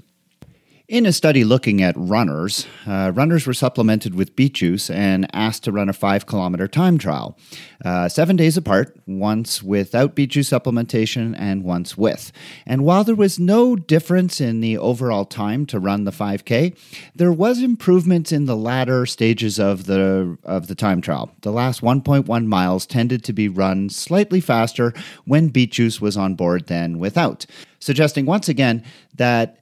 In 0.88 1.04
a 1.04 1.12
study 1.12 1.42
looking 1.42 1.82
at 1.82 1.96
runners, 1.96 2.64
uh, 2.86 3.10
runners 3.12 3.44
were 3.44 3.54
supplemented 3.54 4.14
with 4.14 4.36
beet 4.36 4.54
juice 4.54 4.88
and 4.88 5.26
asked 5.32 5.64
to 5.64 5.72
run 5.72 5.88
a 5.88 5.92
five 5.92 6.26
kilometer 6.26 6.68
time 6.68 6.96
trial, 6.96 7.36
uh, 7.84 8.08
seven 8.08 8.36
days 8.36 8.56
apart, 8.56 8.96
once 9.04 9.64
without 9.64 10.14
beet 10.14 10.30
juice 10.30 10.48
supplementation 10.48 11.34
and 11.36 11.64
once 11.64 11.98
with. 11.98 12.30
And 12.66 12.84
while 12.84 13.02
there 13.02 13.16
was 13.16 13.36
no 13.36 13.74
difference 13.74 14.40
in 14.40 14.60
the 14.60 14.78
overall 14.78 15.24
time 15.24 15.66
to 15.66 15.80
run 15.80 16.04
the 16.04 16.12
5K, 16.12 16.76
there 17.16 17.32
was 17.32 17.62
improvement 17.62 18.30
in 18.30 18.44
the 18.44 18.56
latter 18.56 19.06
stages 19.06 19.58
of 19.58 19.86
the, 19.86 20.38
of 20.44 20.68
the 20.68 20.76
time 20.76 21.00
trial. 21.00 21.32
The 21.40 21.50
last 21.50 21.80
1.1 21.80 22.46
miles 22.46 22.86
tended 22.86 23.24
to 23.24 23.32
be 23.32 23.48
run 23.48 23.90
slightly 23.90 24.40
faster 24.40 24.94
when 25.24 25.48
beet 25.48 25.72
juice 25.72 26.00
was 26.00 26.16
on 26.16 26.36
board 26.36 26.68
than 26.68 27.00
without, 27.00 27.44
suggesting 27.80 28.24
once 28.24 28.48
again 28.48 28.84
that 29.16 29.58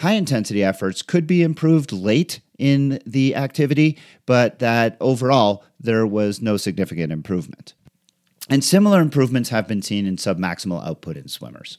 high 0.00 0.14
intensity 0.14 0.64
efforts 0.64 1.02
could 1.02 1.26
be 1.26 1.42
improved 1.42 1.92
late 1.92 2.40
in 2.58 3.00
the 3.06 3.36
activity, 3.36 3.98
but 4.26 4.58
that 4.58 4.96
overall 5.00 5.62
there 5.78 6.06
was 6.06 6.40
no 6.40 6.56
significant 6.56 7.12
improvement. 7.12 7.74
And 8.48 8.64
similar 8.64 9.00
improvements 9.00 9.50
have 9.50 9.68
been 9.68 9.82
seen 9.82 10.06
in 10.06 10.16
submaximal 10.16 10.84
output 10.86 11.16
in 11.16 11.28
swimmers. 11.28 11.78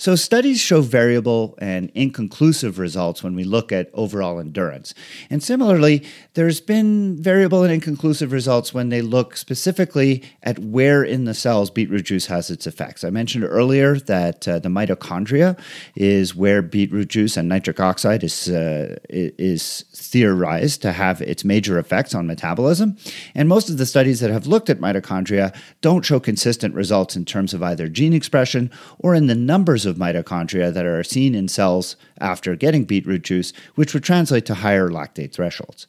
So, 0.00 0.14
studies 0.14 0.60
show 0.60 0.80
variable 0.80 1.58
and 1.60 1.90
inconclusive 1.92 2.78
results 2.78 3.24
when 3.24 3.34
we 3.34 3.42
look 3.42 3.72
at 3.72 3.90
overall 3.94 4.38
endurance. 4.38 4.94
And 5.28 5.42
similarly, 5.42 6.06
there's 6.34 6.60
been 6.60 7.20
variable 7.20 7.64
and 7.64 7.72
inconclusive 7.72 8.30
results 8.30 8.72
when 8.72 8.90
they 8.90 9.02
look 9.02 9.36
specifically 9.36 10.22
at 10.44 10.60
where 10.60 11.02
in 11.02 11.24
the 11.24 11.34
cells 11.34 11.68
beetroot 11.68 12.04
juice 12.04 12.26
has 12.26 12.48
its 12.48 12.64
effects. 12.64 13.02
I 13.02 13.10
mentioned 13.10 13.42
earlier 13.42 13.98
that 13.98 14.46
uh, 14.46 14.60
the 14.60 14.68
mitochondria 14.68 15.58
is 15.96 16.32
where 16.32 16.62
beetroot 16.62 17.08
juice 17.08 17.36
and 17.36 17.48
nitric 17.48 17.80
oxide 17.80 18.22
is, 18.22 18.48
uh, 18.48 18.98
is 19.08 19.84
theorized 19.92 20.80
to 20.82 20.92
have 20.92 21.20
its 21.22 21.44
major 21.44 21.76
effects 21.76 22.14
on 22.14 22.28
metabolism. 22.28 22.96
And 23.34 23.48
most 23.48 23.68
of 23.68 23.78
the 23.78 23.86
studies 23.86 24.20
that 24.20 24.30
have 24.30 24.46
looked 24.46 24.70
at 24.70 24.78
mitochondria 24.78 25.52
don't 25.80 26.04
show 26.04 26.20
consistent 26.20 26.76
results 26.76 27.16
in 27.16 27.24
terms 27.24 27.52
of 27.52 27.64
either 27.64 27.88
gene 27.88 28.12
expression 28.12 28.70
or 29.00 29.16
in 29.16 29.26
the 29.26 29.34
numbers 29.34 29.87
of 29.88 29.96
mitochondria 29.96 30.72
that 30.72 30.86
are 30.86 31.02
seen 31.02 31.34
in 31.34 31.48
cells 31.48 31.96
after 32.20 32.54
getting 32.54 32.84
beetroot 32.84 33.22
juice, 33.22 33.52
which 33.74 33.92
would 33.92 34.04
translate 34.04 34.46
to 34.46 34.54
higher 34.54 34.88
lactate 34.88 35.32
thresholds. 35.32 35.88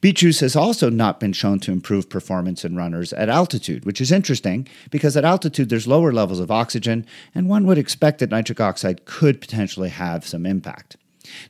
Beet 0.00 0.16
juice 0.16 0.40
has 0.40 0.56
also 0.56 0.90
not 0.90 1.20
been 1.20 1.32
shown 1.32 1.60
to 1.60 1.72
improve 1.72 2.08
performance 2.08 2.64
in 2.64 2.76
runners 2.76 3.12
at 3.12 3.28
altitude, 3.28 3.84
which 3.84 4.00
is 4.00 4.10
interesting 4.10 4.66
because 4.90 5.16
at 5.16 5.24
altitude 5.24 5.68
there's 5.68 5.86
lower 5.86 6.12
levels 6.12 6.40
of 6.40 6.50
oxygen, 6.50 7.06
and 7.34 7.48
one 7.48 7.66
would 7.66 7.78
expect 7.78 8.18
that 8.18 8.30
nitric 8.30 8.60
oxide 8.60 9.04
could 9.04 9.40
potentially 9.40 9.90
have 9.90 10.26
some 10.26 10.46
impact. 10.46 10.96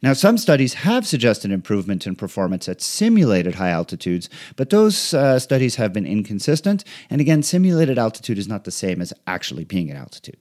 Now, 0.02 0.12
some 0.12 0.36
studies 0.36 0.74
have 0.74 1.06
suggested 1.06 1.50
improvement 1.50 2.06
in 2.06 2.16
performance 2.16 2.68
at 2.68 2.82
simulated 2.82 3.54
high 3.54 3.70
altitudes, 3.70 4.28
but 4.56 4.70
those 4.70 5.14
uh, 5.14 5.38
studies 5.38 5.76
have 5.76 5.92
been 5.92 6.06
inconsistent. 6.06 6.84
And 7.08 7.20
again, 7.20 7.42
simulated 7.42 7.98
altitude 7.98 8.36
is 8.36 8.48
not 8.48 8.64
the 8.64 8.70
same 8.70 9.00
as 9.00 9.14
actually 9.26 9.64
being 9.64 9.90
at 9.90 9.96
altitude. 9.96 10.36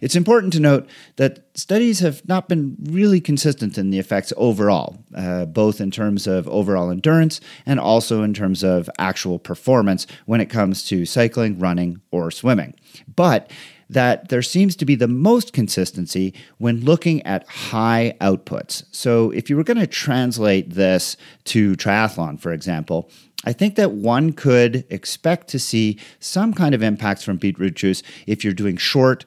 It's 0.00 0.16
important 0.16 0.52
to 0.54 0.60
note 0.60 0.88
that 1.16 1.46
studies 1.54 2.00
have 2.00 2.26
not 2.28 2.48
been 2.48 2.76
really 2.84 3.20
consistent 3.20 3.78
in 3.78 3.90
the 3.90 3.98
effects 3.98 4.32
overall, 4.36 4.98
uh, 5.14 5.44
both 5.46 5.80
in 5.80 5.90
terms 5.90 6.26
of 6.26 6.48
overall 6.48 6.90
endurance 6.90 7.40
and 7.64 7.80
also 7.80 8.22
in 8.22 8.34
terms 8.34 8.62
of 8.62 8.90
actual 8.98 9.38
performance 9.38 10.06
when 10.26 10.40
it 10.40 10.46
comes 10.46 10.84
to 10.88 11.06
cycling, 11.06 11.58
running, 11.58 12.00
or 12.10 12.30
swimming. 12.30 12.74
But 13.14 13.50
that 13.88 14.28
there 14.28 14.42
seems 14.42 14.74
to 14.76 14.84
be 14.84 14.94
the 14.94 15.08
most 15.08 15.52
consistency 15.52 16.34
when 16.58 16.80
looking 16.80 17.22
at 17.22 17.48
high 17.48 18.16
outputs. 18.20 18.84
So, 18.90 19.30
if 19.30 19.48
you 19.48 19.56
were 19.56 19.64
going 19.64 19.78
to 19.78 19.86
translate 19.86 20.70
this 20.70 21.16
to 21.44 21.76
triathlon, 21.76 22.40
for 22.40 22.52
example, 22.52 23.08
I 23.44 23.52
think 23.52 23.76
that 23.76 23.92
one 23.92 24.32
could 24.32 24.84
expect 24.90 25.48
to 25.48 25.58
see 25.58 25.98
some 26.18 26.52
kind 26.52 26.74
of 26.74 26.82
impacts 26.82 27.22
from 27.22 27.36
beetroot 27.36 27.74
juice 27.74 28.02
if 28.26 28.42
you're 28.42 28.52
doing 28.52 28.76
short, 28.76 29.24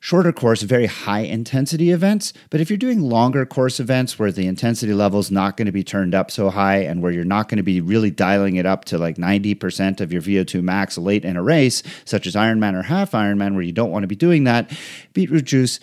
shorter 0.00 0.32
course, 0.32 0.62
very 0.62 0.86
high 0.86 1.20
intensity 1.20 1.90
events. 1.90 2.32
But 2.50 2.60
if 2.60 2.70
you're 2.70 2.76
doing 2.76 3.00
longer 3.00 3.44
course 3.44 3.80
events 3.80 4.18
where 4.18 4.32
the 4.32 4.46
intensity 4.46 4.92
level 4.92 5.20
is 5.20 5.30
not 5.30 5.56
going 5.56 5.66
to 5.66 5.72
be 5.72 5.82
turned 5.82 6.14
up 6.14 6.30
so 6.30 6.50
high 6.50 6.78
and 6.78 7.02
where 7.02 7.12
you're 7.12 7.24
not 7.24 7.48
going 7.48 7.56
to 7.56 7.62
be 7.62 7.80
really 7.80 8.10
dialing 8.10 8.56
it 8.56 8.66
up 8.66 8.84
to 8.86 8.98
like 8.98 9.16
90% 9.16 10.00
of 10.00 10.12
your 10.12 10.22
VO2 10.22 10.62
max 10.62 10.98
late 10.98 11.24
in 11.24 11.36
a 11.36 11.42
race, 11.42 11.82
such 12.04 12.26
as 12.26 12.34
Ironman 12.34 12.74
or 12.74 12.82
half 12.82 13.12
Ironman, 13.12 13.54
where 13.54 13.62
you 13.62 13.72
don't 13.72 13.90
want 13.90 14.04
to 14.04 14.08
be 14.08 14.16
doing 14.16 14.44
that, 14.44 14.70
beetroot 15.12 15.44
juice 15.44 15.80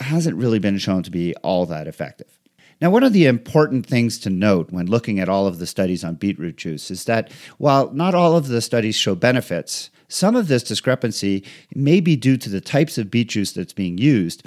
hasn't 0.00 0.36
really 0.36 0.58
been 0.58 0.78
shown 0.78 1.02
to 1.04 1.10
be 1.10 1.34
all 1.36 1.66
that 1.66 1.86
effective. 1.86 2.38
Now, 2.80 2.90
one 2.90 3.04
of 3.04 3.14
the 3.14 3.24
important 3.24 3.86
things 3.86 4.18
to 4.18 4.30
note 4.30 4.70
when 4.70 4.86
looking 4.86 5.18
at 5.18 5.30
all 5.30 5.46
of 5.46 5.58
the 5.58 5.66
studies 5.66 6.04
on 6.04 6.16
beetroot 6.16 6.56
juice 6.56 6.90
is 6.90 7.04
that 7.04 7.32
while 7.56 7.90
not 7.92 8.14
all 8.14 8.36
of 8.36 8.48
the 8.48 8.60
studies 8.60 8.94
show 8.94 9.14
benefits, 9.14 9.88
some 10.08 10.36
of 10.36 10.48
this 10.48 10.62
discrepancy 10.62 11.44
may 11.74 12.00
be 12.00 12.16
due 12.16 12.36
to 12.36 12.48
the 12.48 12.60
types 12.60 12.98
of 12.98 13.10
beet 13.10 13.28
juice 13.28 13.52
that's 13.52 13.72
being 13.72 13.98
used, 13.98 14.44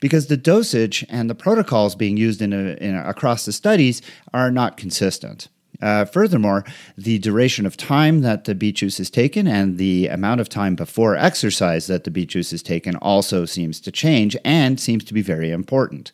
because 0.00 0.26
the 0.26 0.36
dosage 0.36 1.04
and 1.08 1.28
the 1.28 1.34
protocols 1.34 1.94
being 1.94 2.16
used 2.16 2.40
in, 2.40 2.52
a, 2.52 2.74
in 2.80 2.94
a, 2.94 3.08
across 3.08 3.44
the 3.44 3.52
studies 3.52 4.02
are 4.32 4.50
not 4.50 4.76
consistent. 4.76 5.48
Uh, 5.80 6.04
furthermore, 6.04 6.64
the 6.96 7.18
duration 7.18 7.66
of 7.66 7.76
time 7.76 8.20
that 8.20 8.44
the 8.44 8.54
beet 8.54 8.76
juice 8.76 9.00
is 9.00 9.10
taken 9.10 9.48
and 9.48 9.78
the 9.78 10.06
amount 10.06 10.40
of 10.40 10.48
time 10.48 10.76
before 10.76 11.16
exercise 11.16 11.88
that 11.88 12.04
the 12.04 12.10
beet 12.10 12.28
juice 12.28 12.52
is 12.52 12.62
taken 12.62 12.94
also 12.96 13.44
seems 13.44 13.80
to 13.80 13.90
change 13.90 14.36
and 14.44 14.78
seems 14.78 15.02
to 15.02 15.12
be 15.12 15.22
very 15.22 15.50
important. 15.50 16.12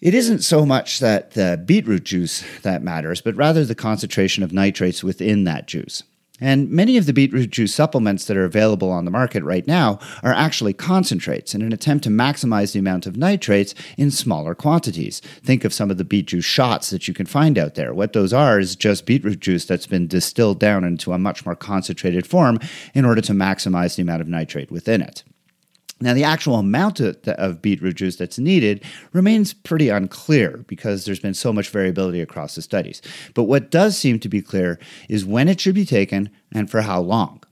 It 0.00 0.14
isn't 0.14 0.44
so 0.44 0.64
much 0.64 1.00
that 1.00 1.32
the 1.32 1.62
beetroot 1.62 2.04
juice 2.04 2.44
that 2.62 2.82
matters, 2.82 3.20
but 3.20 3.34
rather 3.34 3.64
the 3.64 3.74
concentration 3.74 4.42
of 4.42 4.52
nitrates 4.52 5.04
within 5.04 5.44
that 5.44 5.66
juice. 5.66 6.04
And 6.40 6.70
many 6.70 6.96
of 6.96 7.06
the 7.06 7.12
beetroot 7.12 7.50
juice 7.50 7.74
supplements 7.74 8.26
that 8.26 8.36
are 8.36 8.44
available 8.44 8.90
on 8.90 9.04
the 9.04 9.10
market 9.10 9.42
right 9.42 9.66
now 9.66 9.98
are 10.22 10.32
actually 10.32 10.72
concentrates 10.72 11.54
in 11.54 11.62
an 11.62 11.72
attempt 11.72 12.04
to 12.04 12.10
maximize 12.10 12.72
the 12.72 12.78
amount 12.78 13.06
of 13.06 13.16
nitrates 13.16 13.74
in 13.96 14.10
smaller 14.10 14.54
quantities. 14.54 15.20
Think 15.42 15.64
of 15.64 15.74
some 15.74 15.90
of 15.90 15.98
the 15.98 16.04
beet 16.04 16.26
juice 16.26 16.44
shots 16.44 16.90
that 16.90 17.08
you 17.08 17.14
can 17.14 17.26
find 17.26 17.58
out 17.58 17.74
there. 17.74 17.92
What 17.92 18.12
those 18.12 18.32
are 18.32 18.60
is 18.60 18.76
just 18.76 19.06
beetroot 19.06 19.40
juice 19.40 19.64
that's 19.64 19.86
been 19.86 20.06
distilled 20.06 20.60
down 20.60 20.84
into 20.84 21.12
a 21.12 21.18
much 21.18 21.44
more 21.44 21.56
concentrated 21.56 22.26
form 22.26 22.58
in 22.94 23.04
order 23.04 23.20
to 23.22 23.32
maximize 23.32 23.96
the 23.96 24.02
amount 24.02 24.20
of 24.20 24.28
nitrate 24.28 24.70
within 24.70 25.02
it. 25.02 25.24
Now, 26.00 26.14
the 26.14 26.24
actual 26.24 26.56
amount 26.56 27.00
of, 27.00 27.16
of, 27.26 27.60
beetroot 27.60 27.96
juice 27.96 28.16
that's 28.16 28.38
needed 28.38 28.84
remains 29.12 29.52
pretty 29.52 29.88
unclear 29.88 30.64
because 30.68 31.04
there's 31.04 31.18
been 31.18 31.34
so 31.34 31.52
much 31.52 31.70
variability 31.70 32.20
across 32.20 32.54
the 32.54 32.62
studies. 32.62 33.02
But 33.34 33.44
what 33.44 33.70
does 33.70 33.98
seem 33.98 34.20
to 34.20 34.28
be 34.28 34.40
clear 34.40 34.78
is 35.08 35.24
when 35.24 35.48
it 35.48 35.60
should 35.60 35.74
be 35.74 35.84
taken 35.84 36.30
and 36.52 36.70
for 36.70 36.82
how 36.82 37.00
long. 37.00 37.42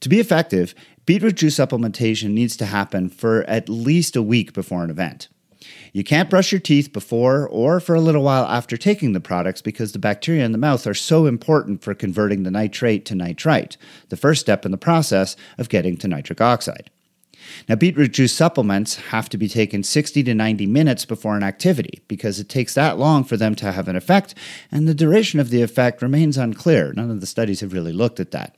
To 0.00 0.08
be 0.08 0.20
effective, 0.20 0.74
beetroot 1.04 1.36
juice 1.36 1.56
supplementation 1.56 2.30
needs 2.30 2.56
to 2.58 2.66
happen 2.66 3.08
for 3.08 3.44
at 3.44 3.68
least 3.68 4.16
a 4.16 4.22
week 4.22 4.52
before 4.52 4.84
an 4.84 4.90
event. 4.90 5.28
You 5.92 6.02
can't 6.02 6.30
brush 6.30 6.50
your 6.50 6.60
teeth 6.60 6.92
before 6.92 7.46
or 7.48 7.78
for 7.78 7.94
a 7.94 8.00
little 8.00 8.22
while 8.22 8.44
after 8.44 8.76
taking 8.76 9.12
the 9.12 9.20
products 9.20 9.62
because 9.62 9.92
the 9.92 9.98
bacteria 9.98 10.44
in 10.44 10.52
the 10.52 10.58
mouth 10.58 10.86
are 10.86 10.94
so 10.94 11.26
important 11.26 11.82
for 11.82 11.94
converting 11.94 12.42
the 12.42 12.50
nitrate 12.50 13.04
to 13.06 13.14
nitrite, 13.14 13.76
the 14.08 14.16
first 14.16 14.40
step 14.40 14.64
in 14.64 14.72
the 14.72 14.78
process 14.78 15.36
of 15.58 15.68
getting 15.68 15.96
to 15.98 16.08
nitric 16.08 16.40
oxide. 16.40 16.90
Now, 17.68 17.74
beetroot 17.74 18.12
juice 18.12 18.32
supplements 18.32 18.96
have 18.96 19.28
to 19.30 19.38
be 19.38 19.48
taken 19.48 19.82
60 19.82 20.22
to 20.24 20.34
90 20.34 20.66
minutes 20.66 21.04
before 21.04 21.36
an 21.36 21.42
activity 21.42 22.02
because 22.08 22.40
it 22.40 22.48
takes 22.48 22.74
that 22.74 22.98
long 22.98 23.24
for 23.24 23.36
them 23.36 23.54
to 23.56 23.72
have 23.72 23.88
an 23.88 23.96
effect, 23.96 24.34
and 24.70 24.88
the 24.88 24.94
duration 24.94 25.40
of 25.40 25.50
the 25.50 25.62
effect 25.62 26.02
remains 26.02 26.36
unclear. 26.36 26.92
None 26.92 27.10
of 27.10 27.20
the 27.20 27.26
studies 27.26 27.60
have 27.60 27.72
really 27.72 27.92
looked 27.92 28.20
at 28.20 28.30
that. 28.32 28.56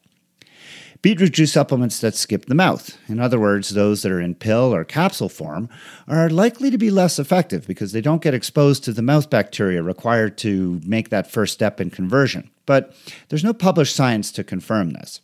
Beetroot 1.05 1.35
juice 1.35 1.53
supplements 1.53 2.01
that 2.01 2.15
skip 2.15 2.47
the 2.47 2.55
mouth, 2.55 2.97
in 3.09 3.21
other 3.21 3.39
words, 3.39 3.69
those 3.69 4.01
that 4.01 4.11
are 4.11 4.23
in 4.23 4.35
pill 4.35 4.75
or 4.75 4.85
capsule 4.85 5.29
form, 5.29 5.69
are 6.09 6.31
likely 6.31 6.71
to 6.71 6.79
be 6.79 6.91
less 6.91 7.19
effective 7.19 7.67
because 7.67 7.93
they 7.93 8.01
don't 8.01 8.23
get 8.23 8.33
exposed 8.33 8.85
to 8.85 8.93
the 8.95 9.03
mouth 9.03 9.29
bacteria 9.29 9.83
required 9.83 10.39
to 10.39 10.81
make 10.87 11.11
that 11.11 11.31
first 11.31 11.53
step 11.53 11.79
in 11.79 11.91
conversion. 11.91 12.51
But 12.65 12.97
there's 13.29 13.45
no 13.45 13.53
published 13.53 13.95
science 13.95 14.33
to 14.33 14.43
confirm 14.43 14.93
this. 14.93 15.21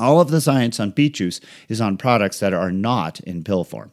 All 0.00 0.20
of 0.20 0.30
the 0.30 0.40
science 0.40 0.80
on 0.80 0.90
beet 0.90 1.14
juice 1.14 1.40
is 1.68 1.80
on 1.80 1.96
products 1.96 2.40
that 2.40 2.54
are 2.54 2.72
not 2.72 3.20
in 3.20 3.44
pill 3.44 3.64
form. 3.64 3.92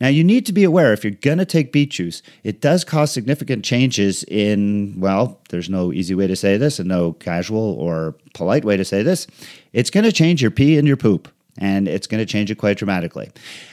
Now, 0.00 0.08
you 0.08 0.24
need 0.24 0.46
to 0.46 0.52
be 0.52 0.64
aware 0.64 0.92
if 0.92 1.04
you're 1.04 1.12
going 1.12 1.38
to 1.38 1.44
take 1.44 1.72
beet 1.72 1.90
juice, 1.90 2.22
it 2.42 2.60
does 2.60 2.84
cause 2.84 3.12
significant 3.12 3.64
changes 3.64 4.24
in, 4.24 4.94
well, 4.98 5.40
there's 5.50 5.70
no 5.70 5.92
easy 5.92 6.14
way 6.14 6.26
to 6.26 6.36
say 6.36 6.56
this 6.56 6.78
and 6.78 6.88
no 6.88 7.12
casual 7.12 7.74
or 7.78 8.14
polite 8.34 8.64
way 8.64 8.76
to 8.76 8.84
say 8.84 9.02
this. 9.02 9.26
It's 9.72 9.90
going 9.90 10.04
to 10.04 10.12
change 10.12 10.42
your 10.42 10.50
pee 10.50 10.78
and 10.78 10.88
your 10.88 10.96
poop 10.96 11.28
and 11.58 11.88
it's 11.88 12.06
going 12.06 12.20
to 12.20 12.26
change 12.26 12.50
it 12.50 12.56
quite 12.56 12.78
dramatically. 12.78 13.30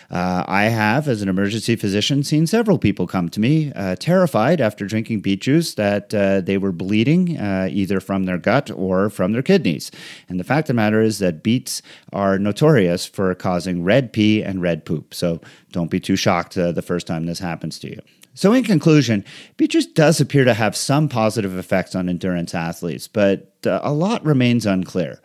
Uh, 0.10 0.44
I 0.48 0.66
have, 0.66 1.08
as 1.08 1.22
an 1.22 1.30
emergency 1.30 1.76
physician, 1.76 2.24
seen 2.24 2.46
several 2.46 2.78
people 2.78 3.08
come 3.08 3.30
to 3.30 3.40
me 3.40 3.72
uh, 3.74 3.96
terrified 3.96 4.62
after 4.62 4.86
drinking 4.86 5.22
beet 5.22 5.42
juice 5.42 5.74
that 5.76 6.14
uh, 6.14 6.42
they 6.42 6.58
were 6.58 6.72
bleeding 6.72 7.38
uh, 7.38 7.68
either 7.72 8.00
from 8.00 8.26
their 8.26 8.38
gut 8.38 8.70
or 8.70 9.10
from 9.10 9.32
their 9.32 9.42
kidneys. 9.42 9.90
And 10.30 10.40
the 10.40 10.44
fact 10.44 10.70
of 10.70 10.76
the 10.76 10.82
matter 10.82 11.02
is 11.02 11.20
that 11.20 11.44
beets 11.44 11.82
are 12.12 12.38
notorious 12.38 13.06
for 13.06 13.34
causing 13.34 13.84
red 13.84 14.14
pee 14.14 14.44
and 14.44 14.62
red 14.62 14.86
poop. 14.86 15.14
So 15.14 15.42
don't 15.72 15.90
be 15.90 16.00
too 16.00 16.16
shocked 16.16 16.58
uh, 16.58 16.72
the 16.72 16.82
first 16.82 17.08
time 17.08 17.26
this 17.26 17.40
happens 17.40 17.80
to 17.80 17.90
you. 17.90 18.00
So, 18.36 18.52
in 18.52 18.64
conclusion, 18.64 19.24
beet 19.58 19.72
juice 19.72 19.86
does 19.86 20.20
appear 20.20 20.44
to 20.44 20.56
have 20.56 20.76
some 20.76 21.08
positive 21.08 21.56
effects 21.58 21.94
on 21.94 22.10
endurance 22.10 22.56
athletes, 22.56 23.08
but 23.08 23.54
uh, 23.66 23.80
a 23.84 23.94
lot 23.94 24.26
remains 24.26 24.66
unclear. 24.66 25.22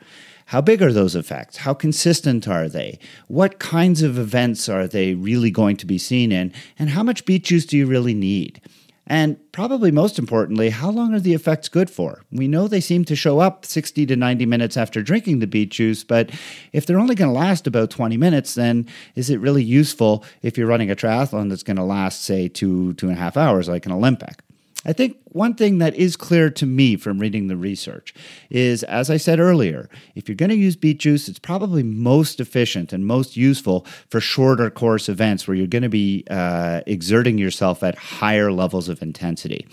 How 0.48 0.62
big 0.62 0.80
are 0.80 0.94
those 0.94 1.14
effects? 1.14 1.58
How 1.58 1.74
consistent 1.74 2.48
are 2.48 2.70
they? 2.70 2.98
What 3.26 3.58
kinds 3.58 4.00
of 4.00 4.18
events 4.18 4.66
are 4.66 4.86
they 4.86 5.12
really 5.12 5.50
going 5.50 5.76
to 5.76 5.84
be 5.84 5.98
seen 5.98 6.32
in? 6.32 6.54
And 6.78 6.88
how 6.88 7.02
much 7.02 7.26
beet 7.26 7.44
juice 7.44 7.66
do 7.66 7.76
you 7.76 7.84
really 7.84 8.14
need? 8.14 8.62
And 9.06 9.36
probably 9.52 9.90
most 9.90 10.18
importantly, 10.18 10.70
how 10.70 10.88
long 10.88 11.12
are 11.12 11.20
the 11.20 11.34
effects 11.34 11.68
good 11.68 11.90
for? 11.90 12.22
We 12.32 12.48
know 12.48 12.66
they 12.66 12.80
seem 12.80 13.04
to 13.04 13.14
show 13.14 13.40
up 13.40 13.66
60 13.66 14.06
to 14.06 14.16
90 14.16 14.46
minutes 14.46 14.78
after 14.78 15.02
drinking 15.02 15.40
the 15.40 15.46
beet 15.46 15.70
juice, 15.70 16.02
but 16.02 16.30
if 16.72 16.86
they're 16.86 16.98
only 16.98 17.14
going 17.14 17.30
to 17.30 17.38
last 17.38 17.66
about 17.66 17.90
20 17.90 18.16
minutes, 18.16 18.54
then 18.54 18.88
is 19.16 19.28
it 19.28 19.40
really 19.40 19.62
useful 19.62 20.24
if 20.40 20.56
you're 20.56 20.66
running 20.66 20.90
a 20.90 20.96
triathlon 20.96 21.50
that's 21.50 21.62
going 21.62 21.76
to 21.76 21.84
last, 21.84 22.24
say, 22.24 22.48
two, 22.48 22.94
two 22.94 23.10
and 23.10 23.18
a 23.18 23.20
half 23.20 23.36
hours 23.36 23.68
like 23.68 23.84
an 23.84 23.92
Olympic? 23.92 24.40
I 24.84 24.92
think 24.92 25.16
one 25.24 25.54
thing 25.54 25.78
that 25.78 25.94
is 25.96 26.16
clear 26.16 26.50
to 26.50 26.64
me 26.64 26.96
from 26.96 27.18
reading 27.18 27.48
the 27.48 27.56
research 27.56 28.14
is, 28.48 28.84
as 28.84 29.10
I 29.10 29.16
said 29.16 29.40
earlier, 29.40 29.88
if 30.14 30.28
you're 30.28 30.36
going 30.36 30.50
to 30.50 30.56
use 30.56 30.76
beet 30.76 31.00
juice, 31.00 31.28
it's 31.28 31.40
probably 31.40 31.82
most 31.82 32.38
efficient 32.38 32.92
and 32.92 33.04
most 33.04 33.36
useful 33.36 33.84
for 34.08 34.20
shorter 34.20 34.70
course 34.70 35.08
events 35.08 35.48
where 35.48 35.56
you're 35.56 35.66
going 35.66 35.82
to 35.82 35.88
be 35.88 36.24
uh, 36.30 36.82
exerting 36.86 37.38
yourself 37.38 37.82
at 37.82 37.96
higher 37.96 38.52
levels 38.52 38.88
of 38.88 39.02
intensity. 39.02 39.66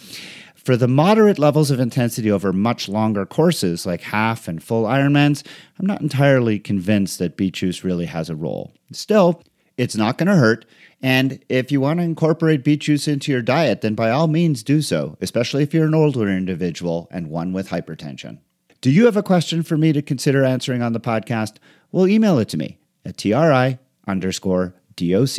For 0.55 0.75
the 0.75 0.87
moderate 0.87 1.37
levels 1.37 1.69
of 1.69 1.79
intensity 1.79 2.31
over 2.31 2.51
much 2.51 2.89
longer 2.89 3.27
courses, 3.27 3.85
like 3.85 4.01
half 4.01 4.47
and 4.47 4.63
full 4.63 4.85
Ironmans, 4.85 5.45
I'm 5.79 5.85
not 5.85 6.01
entirely 6.01 6.57
convinced 6.57 7.19
that 7.19 7.37
beet 7.37 7.53
juice 7.53 7.83
really 7.83 8.07
has 8.07 8.31
a 8.31 8.35
role. 8.35 8.73
Still, 8.91 9.43
it's 9.77 9.95
not 9.95 10.17
going 10.17 10.27
to 10.27 10.35
hurt. 10.35 10.65
And 11.05 11.45
if 11.49 11.71
you 11.71 11.81
want 11.81 11.99
to 11.99 12.03
incorporate 12.03 12.63
beet 12.63 12.79
juice 12.79 13.07
into 13.07 13.31
your 13.31 13.43
diet, 13.43 13.81
then 13.81 13.93
by 13.93 14.09
all 14.09 14.25
means 14.25 14.63
do 14.63 14.81
so, 14.81 15.19
especially 15.21 15.61
if 15.61 15.71
you're 15.71 15.85
an 15.85 15.93
older 15.93 16.27
individual 16.27 17.07
and 17.11 17.29
one 17.29 17.53
with 17.53 17.69
hypertension. 17.69 18.39
Do 18.81 18.89
you 18.89 19.05
have 19.05 19.15
a 19.15 19.21
question 19.21 19.61
for 19.61 19.77
me 19.77 19.93
to 19.93 20.01
consider 20.01 20.43
answering 20.43 20.81
on 20.81 20.93
the 20.93 20.99
podcast? 20.99 21.57
Well, 21.91 22.07
email 22.07 22.39
it 22.39 22.49
to 22.49 22.57
me 22.57 22.79
at 23.05 23.19
tri 23.19 23.77
underscore 24.07 24.73
doc 24.95 25.29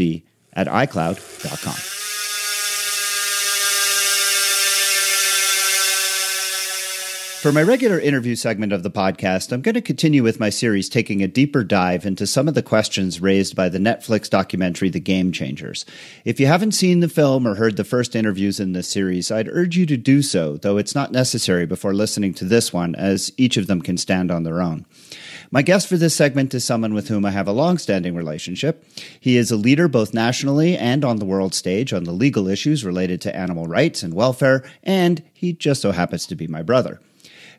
at 0.52 0.68
icloud.com. 0.68 1.95
For 7.46 7.52
my 7.52 7.62
regular 7.62 8.00
interview 8.00 8.34
segment 8.34 8.72
of 8.72 8.82
the 8.82 8.90
podcast, 8.90 9.52
I'm 9.52 9.62
going 9.62 9.76
to 9.76 9.80
continue 9.80 10.24
with 10.24 10.40
my 10.40 10.50
series 10.50 10.88
taking 10.88 11.22
a 11.22 11.28
deeper 11.28 11.62
dive 11.62 12.04
into 12.04 12.26
some 12.26 12.48
of 12.48 12.54
the 12.54 12.62
questions 12.62 13.20
raised 13.20 13.54
by 13.54 13.68
the 13.68 13.78
Netflix 13.78 14.28
documentary 14.28 14.90
The 14.90 14.98
Game 14.98 15.30
Changers. 15.30 15.86
If 16.24 16.40
you 16.40 16.46
haven't 16.48 16.72
seen 16.72 16.98
the 16.98 17.08
film 17.08 17.46
or 17.46 17.54
heard 17.54 17.76
the 17.76 17.84
first 17.84 18.16
interviews 18.16 18.58
in 18.58 18.72
this 18.72 18.88
series, 18.88 19.30
I'd 19.30 19.46
urge 19.46 19.76
you 19.76 19.86
to 19.86 19.96
do 19.96 20.22
so, 20.22 20.56
though 20.56 20.76
it's 20.76 20.96
not 20.96 21.12
necessary 21.12 21.66
before 21.66 21.94
listening 21.94 22.34
to 22.34 22.44
this 22.44 22.72
one, 22.72 22.96
as 22.96 23.32
each 23.36 23.56
of 23.56 23.68
them 23.68 23.80
can 23.80 23.96
stand 23.96 24.32
on 24.32 24.42
their 24.42 24.60
own. 24.60 24.84
My 25.52 25.62
guest 25.62 25.86
for 25.86 25.96
this 25.96 26.16
segment 26.16 26.52
is 26.52 26.64
someone 26.64 26.94
with 26.94 27.06
whom 27.06 27.24
I 27.24 27.30
have 27.30 27.46
a 27.46 27.52
long 27.52 27.78
standing 27.78 28.16
relationship. 28.16 28.84
He 29.20 29.36
is 29.36 29.52
a 29.52 29.56
leader 29.56 29.86
both 29.86 30.12
nationally 30.12 30.76
and 30.76 31.04
on 31.04 31.18
the 31.18 31.24
world 31.24 31.54
stage 31.54 31.92
on 31.92 32.02
the 32.02 32.10
legal 32.10 32.48
issues 32.48 32.84
related 32.84 33.20
to 33.20 33.36
animal 33.36 33.66
rights 33.66 34.02
and 34.02 34.14
welfare, 34.14 34.68
and 34.82 35.22
he 35.32 35.52
just 35.52 35.80
so 35.80 35.92
happens 35.92 36.26
to 36.26 36.34
be 36.34 36.48
my 36.48 36.62
brother. 36.62 36.98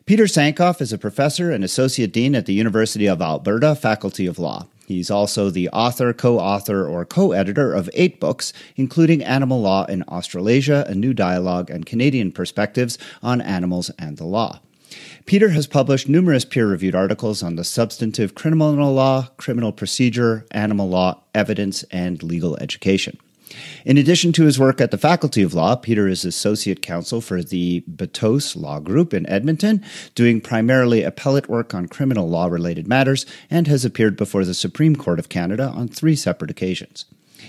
Peter 0.08 0.24
Sankoff 0.24 0.80
is 0.80 0.90
a 0.90 0.96
professor 0.96 1.50
and 1.50 1.62
associate 1.62 2.14
dean 2.14 2.34
at 2.34 2.46
the 2.46 2.54
University 2.54 3.06
of 3.06 3.20
Alberta 3.20 3.74
Faculty 3.74 4.24
of 4.24 4.38
Law. 4.38 4.66
He's 4.86 5.10
also 5.10 5.50
the 5.50 5.68
author, 5.68 6.14
co 6.14 6.38
author, 6.38 6.88
or 6.88 7.04
co 7.04 7.32
editor 7.32 7.74
of 7.74 7.90
eight 7.92 8.18
books, 8.18 8.54
including 8.74 9.22
Animal 9.22 9.60
Law 9.60 9.84
in 9.84 10.02
Australasia, 10.04 10.86
A 10.88 10.94
New 10.94 11.12
Dialogue, 11.12 11.68
and 11.68 11.84
Canadian 11.84 12.32
Perspectives 12.32 12.96
on 13.22 13.42
Animals 13.42 13.90
and 13.98 14.16
the 14.16 14.24
Law. 14.24 14.60
Peter 15.26 15.50
has 15.50 15.66
published 15.66 16.08
numerous 16.08 16.46
peer 16.46 16.66
reviewed 16.66 16.94
articles 16.94 17.42
on 17.42 17.56
the 17.56 17.62
substantive 17.62 18.34
criminal 18.34 18.94
law, 18.94 19.28
criminal 19.36 19.72
procedure, 19.72 20.46
animal 20.52 20.88
law, 20.88 21.20
evidence, 21.34 21.82
and 21.90 22.22
legal 22.22 22.56
education. 22.62 23.18
In 23.84 23.96
addition 23.96 24.32
to 24.32 24.44
his 24.44 24.58
work 24.58 24.80
at 24.80 24.90
the 24.90 24.98
Faculty 24.98 25.42
of 25.42 25.54
Law, 25.54 25.76
Peter 25.76 26.06
is 26.08 26.24
Associate 26.24 26.80
Counsel 26.82 27.20
for 27.20 27.42
the 27.42 27.82
Bottos 27.90 28.54
Law 28.54 28.80
Group 28.80 29.14
in 29.14 29.28
Edmonton, 29.28 29.84
doing 30.14 30.40
primarily 30.40 31.02
appellate 31.02 31.48
work 31.48 31.74
on 31.74 31.86
criminal 31.86 32.28
law 32.28 32.46
related 32.46 32.86
matters, 32.86 33.24
and 33.50 33.66
has 33.66 33.84
appeared 33.84 34.16
before 34.16 34.44
the 34.44 34.54
Supreme 34.54 34.96
Court 34.96 35.18
of 35.18 35.28
Canada 35.28 35.68
on 35.68 35.88
three 35.88 36.16
separate 36.16 36.50
occasions. 36.50 37.04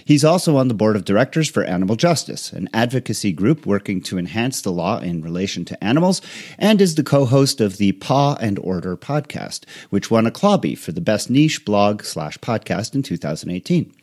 He's 0.06 0.24
also 0.24 0.58
on 0.58 0.68
the 0.68 0.74
board 0.74 0.96
of 0.96 1.06
directors 1.06 1.50
for 1.50 1.64
Animal 1.64 1.96
Justice, 1.96 2.54
an 2.54 2.70
advocacy 2.74 3.32
group 3.32 3.66
working 3.66 4.02
to 4.04 4.18
enhance 4.18 4.62
the 4.62 4.72
law 4.72 5.00
in 5.00 5.22
relation 5.22 5.66
to 5.66 5.84
animals, 5.84 6.22
and 6.58 6.82
is 6.82 6.96
the 6.96 7.04
co 7.04 7.26
host 7.26 7.60
of 7.60 7.78
the 7.78 7.92
Paw 7.94 8.36
and 8.40 8.58
Order 8.60 8.96
podcast, 8.96 9.66
which 9.90 10.10
won 10.10 10.26
a 10.26 10.32
Clawbie 10.32 10.78
for 10.78 10.92
the 10.92 11.02
best 11.02 11.30
niche 11.30 11.66
blog 11.66 12.04
slash 12.04 12.38
podcast 12.40 12.96
in 12.96 13.04
2018. 13.04 13.94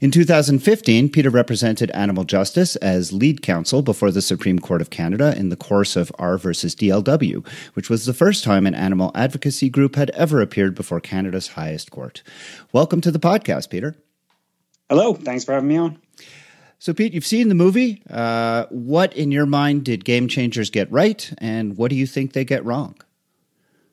In 0.00 0.10
2015, 0.10 1.08
Peter 1.08 1.30
represented 1.30 1.90
Animal 1.92 2.24
Justice 2.24 2.76
as 2.76 3.12
lead 3.12 3.42
counsel 3.42 3.82
before 3.82 4.10
the 4.10 4.22
Supreme 4.22 4.58
Court 4.58 4.80
of 4.80 4.90
Canada 4.90 5.34
in 5.36 5.48
the 5.48 5.56
course 5.56 5.96
of 5.96 6.12
R 6.18 6.36
versus 6.38 6.74
DLW, 6.74 7.46
which 7.74 7.88
was 7.88 8.04
the 8.04 8.14
first 8.14 8.44
time 8.44 8.66
an 8.66 8.74
animal 8.74 9.10
advocacy 9.14 9.68
group 9.68 9.96
had 9.96 10.10
ever 10.10 10.40
appeared 10.40 10.74
before 10.74 11.00
Canada's 11.00 11.48
highest 11.48 11.90
court. 11.90 12.22
Welcome 12.72 13.00
to 13.00 13.10
the 13.10 13.18
podcast, 13.18 13.70
Peter. 13.70 13.96
Hello. 14.88 15.14
Thanks 15.14 15.44
for 15.44 15.52
having 15.52 15.68
me 15.68 15.76
on. 15.76 15.98
So, 16.78 16.92
Pete, 16.92 17.14
you've 17.14 17.26
seen 17.26 17.48
the 17.48 17.54
movie. 17.54 18.02
Uh, 18.08 18.66
what, 18.70 19.16
in 19.16 19.32
your 19.32 19.46
mind, 19.46 19.84
did 19.84 20.04
Game 20.04 20.28
Changers 20.28 20.68
get 20.70 20.90
right, 20.92 21.32
and 21.38 21.76
what 21.76 21.88
do 21.88 21.96
you 21.96 22.06
think 22.06 22.32
they 22.32 22.44
get 22.44 22.64
wrong? 22.64 22.96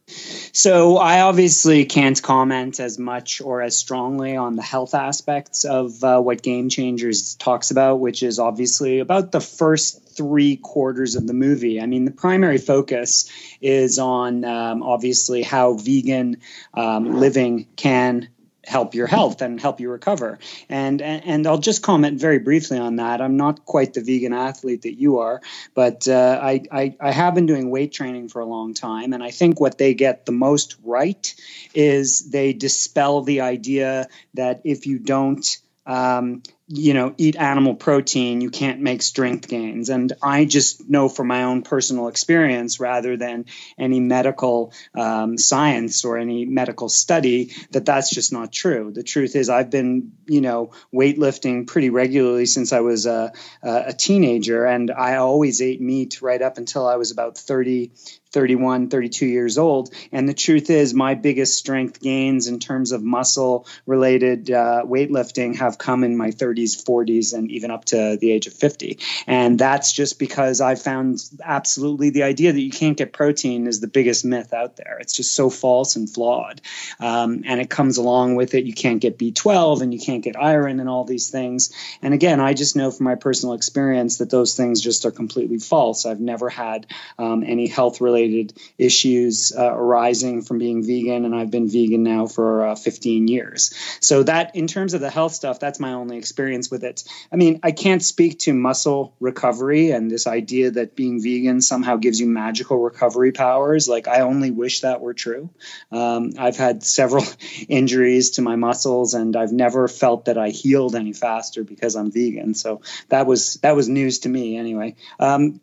So 0.07 0.97
I 0.97 1.21
obviously 1.21 1.85
can't 1.85 2.21
comment 2.21 2.79
as 2.79 2.99
much 2.99 3.41
or 3.41 3.61
as 3.61 3.77
strongly 3.77 4.35
on 4.35 4.55
the 4.55 4.61
health 4.61 4.93
aspects 4.93 5.63
of 5.63 6.03
uh, 6.03 6.19
what 6.19 6.43
Game 6.43 6.69
Changers 6.69 7.35
talks 7.35 7.71
about, 7.71 7.99
which 7.99 8.21
is 8.21 8.37
obviously 8.37 8.99
about 8.99 9.31
the 9.31 9.41
first 9.41 10.15
three 10.15 10.57
quarters 10.57 11.15
of 11.15 11.25
the 11.25 11.33
movie. 11.33 11.81
I 11.81 11.85
mean, 11.85 12.05
the 12.05 12.11
primary 12.11 12.57
focus 12.57 13.31
is 13.61 13.97
on 13.97 14.45
um, 14.45 14.83
obviously 14.83 15.41
how 15.41 15.73
vegan 15.73 16.37
um, 16.73 17.19
living 17.19 17.67
can 17.75 18.29
help 18.65 18.95
your 18.95 19.07
health 19.07 19.41
and 19.41 19.59
help 19.59 19.79
you 19.79 19.89
recover. 19.89 20.39
And, 20.69 21.01
and, 21.01 21.23
and 21.25 21.47
I'll 21.47 21.57
just 21.57 21.81
comment 21.81 22.19
very 22.19 22.39
briefly 22.39 22.77
on 22.77 22.97
that. 22.97 23.21
I'm 23.21 23.37
not 23.37 23.65
quite 23.65 23.93
the 23.93 24.01
vegan 24.01 24.33
athlete 24.33 24.83
that 24.83 24.99
you 24.99 25.19
are, 25.19 25.41
but 25.73 26.07
uh, 26.07 26.39
I, 26.41 26.63
I, 26.71 26.95
I 26.99 27.11
have 27.11 27.35
been 27.35 27.45
doing 27.45 27.69
weight 27.69 27.91
training 27.91 28.29
for 28.29 28.39
a 28.39 28.45
long 28.45 28.73
time, 28.73 29.13
and 29.13 29.23
I 29.23 29.31
think 29.31 29.59
what 29.59 29.77
they 29.77 29.93
get 29.93 30.25
the 30.25 30.31
most 30.31 30.77
right 30.83 31.33
is 31.73 32.29
they 32.29 32.53
dispel 32.53 33.21
the 33.21 33.41
idea 33.41 34.07
that 34.33 34.61
if 34.63 34.85
you 34.85 34.99
don't 34.99 35.57
um, 35.85 36.43
you 36.67 36.93
know 36.93 37.13
eat 37.17 37.35
animal 37.35 37.75
protein 37.75 38.39
you 38.39 38.49
can't 38.49 38.79
make 38.79 39.01
strength 39.01 39.47
gains. 39.47 39.89
And 39.89 40.13
i 40.21 40.45
just 40.45 40.89
know 40.89 41.09
from 41.09 41.27
my 41.27 41.43
own 41.43 41.61
personal 41.61 42.07
experience 42.07 42.79
rather 42.79 43.17
than 43.17 43.45
any 43.77 43.99
medical 43.99 44.73
um, 44.95 45.37
science 45.37 46.05
or 46.05 46.17
any 46.17 46.45
medical 46.45 46.89
study 46.89 47.51
that 47.71 47.85
that's 47.85 48.09
just 48.09 48.31
not 48.31 48.51
true. 48.51 48.91
The 48.93 49.03
truth 49.03 49.35
is 49.35 49.49
i've 49.49 49.69
been 49.69 50.13
you 50.25 50.41
know 50.41 50.71
weightlifting 50.93 51.67
pretty 51.67 51.89
regularly 51.89 52.45
since 52.45 52.71
i 52.71 52.79
was 52.79 53.05
a, 53.05 53.33
a 53.61 53.93
teenager 53.93 54.65
and 54.65 54.91
i 54.91 55.17
always 55.17 55.61
ate 55.61 55.81
meat 55.81 56.21
right 56.21 56.41
up 56.41 56.57
until 56.57 56.87
i 56.87 56.95
was 56.95 57.11
about 57.11 57.37
30 57.37 57.91
31, 58.33 58.89
32 58.89 59.27
years 59.27 59.57
old. 59.57 59.93
And 60.11 60.27
the 60.27 60.33
truth 60.33 60.69
is, 60.69 60.93
my 60.93 61.13
biggest 61.13 61.55
strength 61.55 62.01
gains 62.01 62.47
in 62.47 62.59
terms 62.59 62.91
of 62.91 63.03
muscle 63.03 63.67
related 63.85 64.49
uh, 64.49 64.81
weightlifting 64.85 65.55
have 65.57 65.77
come 65.77 66.03
in 66.03 66.17
my 66.17 66.31
30s 66.31 66.52
30s, 66.53 66.83
40s, 66.83 67.33
and 67.33 67.51
even 67.51 67.71
up 67.71 67.85
to 67.85 68.17
the 68.19 68.31
age 68.31 68.47
of 68.47 68.53
50. 68.53 68.99
And 69.27 69.57
that's 69.57 69.91
just 69.93 70.19
because 70.19 70.61
I 70.61 70.75
found 70.75 71.23
absolutely 71.43 72.09
the 72.09 72.23
idea 72.23 72.51
that 72.51 72.61
you 72.61 72.71
can't 72.71 72.97
get 72.97 73.13
protein 73.13 73.67
is 73.67 73.79
the 73.79 73.87
biggest 73.87 74.25
myth 74.25 74.53
out 74.53 74.75
there. 74.75 74.97
It's 74.99 75.15
just 75.15 75.35
so 75.35 75.49
false 75.49 75.95
and 75.95 76.09
flawed. 76.09 76.61
Um, 76.99 77.43
and 77.45 77.59
it 77.59 77.69
comes 77.69 77.97
along 77.97 78.35
with 78.35 78.53
it. 78.53 78.65
You 78.65 78.73
can't 78.73 79.01
get 79.01 79.17
B12 79.17 79.81
and 79.81 79.93
you 79.93 79.99
can't 79.99 80.23
get 80.23 80.35
iron 80.35 80.79
and 80.79 80.89
all 80.89 81.03
these 81.03 81.29
things. 81.29 81.71
And 82.01 82.13
again, 82.13 82.39
I 82.39 82.53
just 82.53 82.75
know 82.75 82.91
from 82.91 83.05
my 83.05 83.15
personal 83.15 83.55
experience 83.55 84.17
that 84.17 84.29
those 84.29 84.55
things 84.55 84.81
just 84.81 85.05
are 85.05 85.11
completely 85.11 85.59
false. 85.59 86.05
I've 86.05 86.19
never 86.19 86.49
had 86.49 86.87
um, 87.17 87.43
any 87.43 87.67
health 87.67 88.01
related 88.01 88.53
issues 88.77 89.51
uh, 89.55 89.73
arising 89.73 90.41
from 90.41 90.59
being 90.59 90.83
vegan, 90.83 91.25
and 91.25 91.35
I've 91.35 91.51
been 91.51 91.69
vegan 91.69 92.03
now 92.03 92.27
for 92.27 92.67
uh, 92.67 92.75
15 92.75 93.27
years. 93.27 93.73
So, 93.99 94.23
that 94.23 94.55
in 94.55 94.67
terms 94.67 94.93
of 94.93 95.01
the 95.01 95.09
health 95.09 95.33
stuff, 95.33 95.59
that's 95.59 95.79
my 95.79 95.93
only 95.93 96.17
experience 96.17 96.42
with 96.69 96.83
it. 96.83 97.03
I 97.31 97.35
mean, 97.35 97.59
I 97.63 97.71
can't 97.71 98.03
speak 98.03 98.39
to 98.39 98.53
muscle 98.53 99.15
recovery 99.19 99.91
and 99.91 100.11
this 100.11 100.27
idea 100.27 100.71
that 100.71 100.95
being 100.95 101.21
vegan 101.21 101.61
somehow 101.61 101.95
gives 101.95 102.19
you 102.19 102.27
magical 102.27 102.77
recovery 102.77 103.31
powers. 103.31 103.87
Like, 103.87 104.07
I 104.07 104.21
only 104.21 104.51
wish 104.51 104.81
that 104.81 105.01
were 105.01 105.13
true. 105.13 105.49
Um, 105.91 106.33
I've 106.37 106.57
had 106.57 106.83
several 106.83 107.25
injuries 107.69 108.31
to 108.31 108.41
my 108.41 108.55
muscles, 108.55 109.13
and 109.13 109.35
I've 109.35 109.53
never 109.53 109.87
felt 109.87 110.25
that 110.25 110.37
I 110.37 110.49
healed 110.49 110.95
any 110.95 111.13
faster 111.13 111.63
because 111.63 111.95
I'm 111.95 112.11
vegan. 112.11 112.53
So 112.53 112.81
that 113.09 113.25
was 113.25 113.55
that 113.61 113.75
was 113.75 113.87
news 113.87 114.19
to 114.19 114.29
me 114.29 114.57
anyway. 114.57 114.95
Um, 115.19 115.61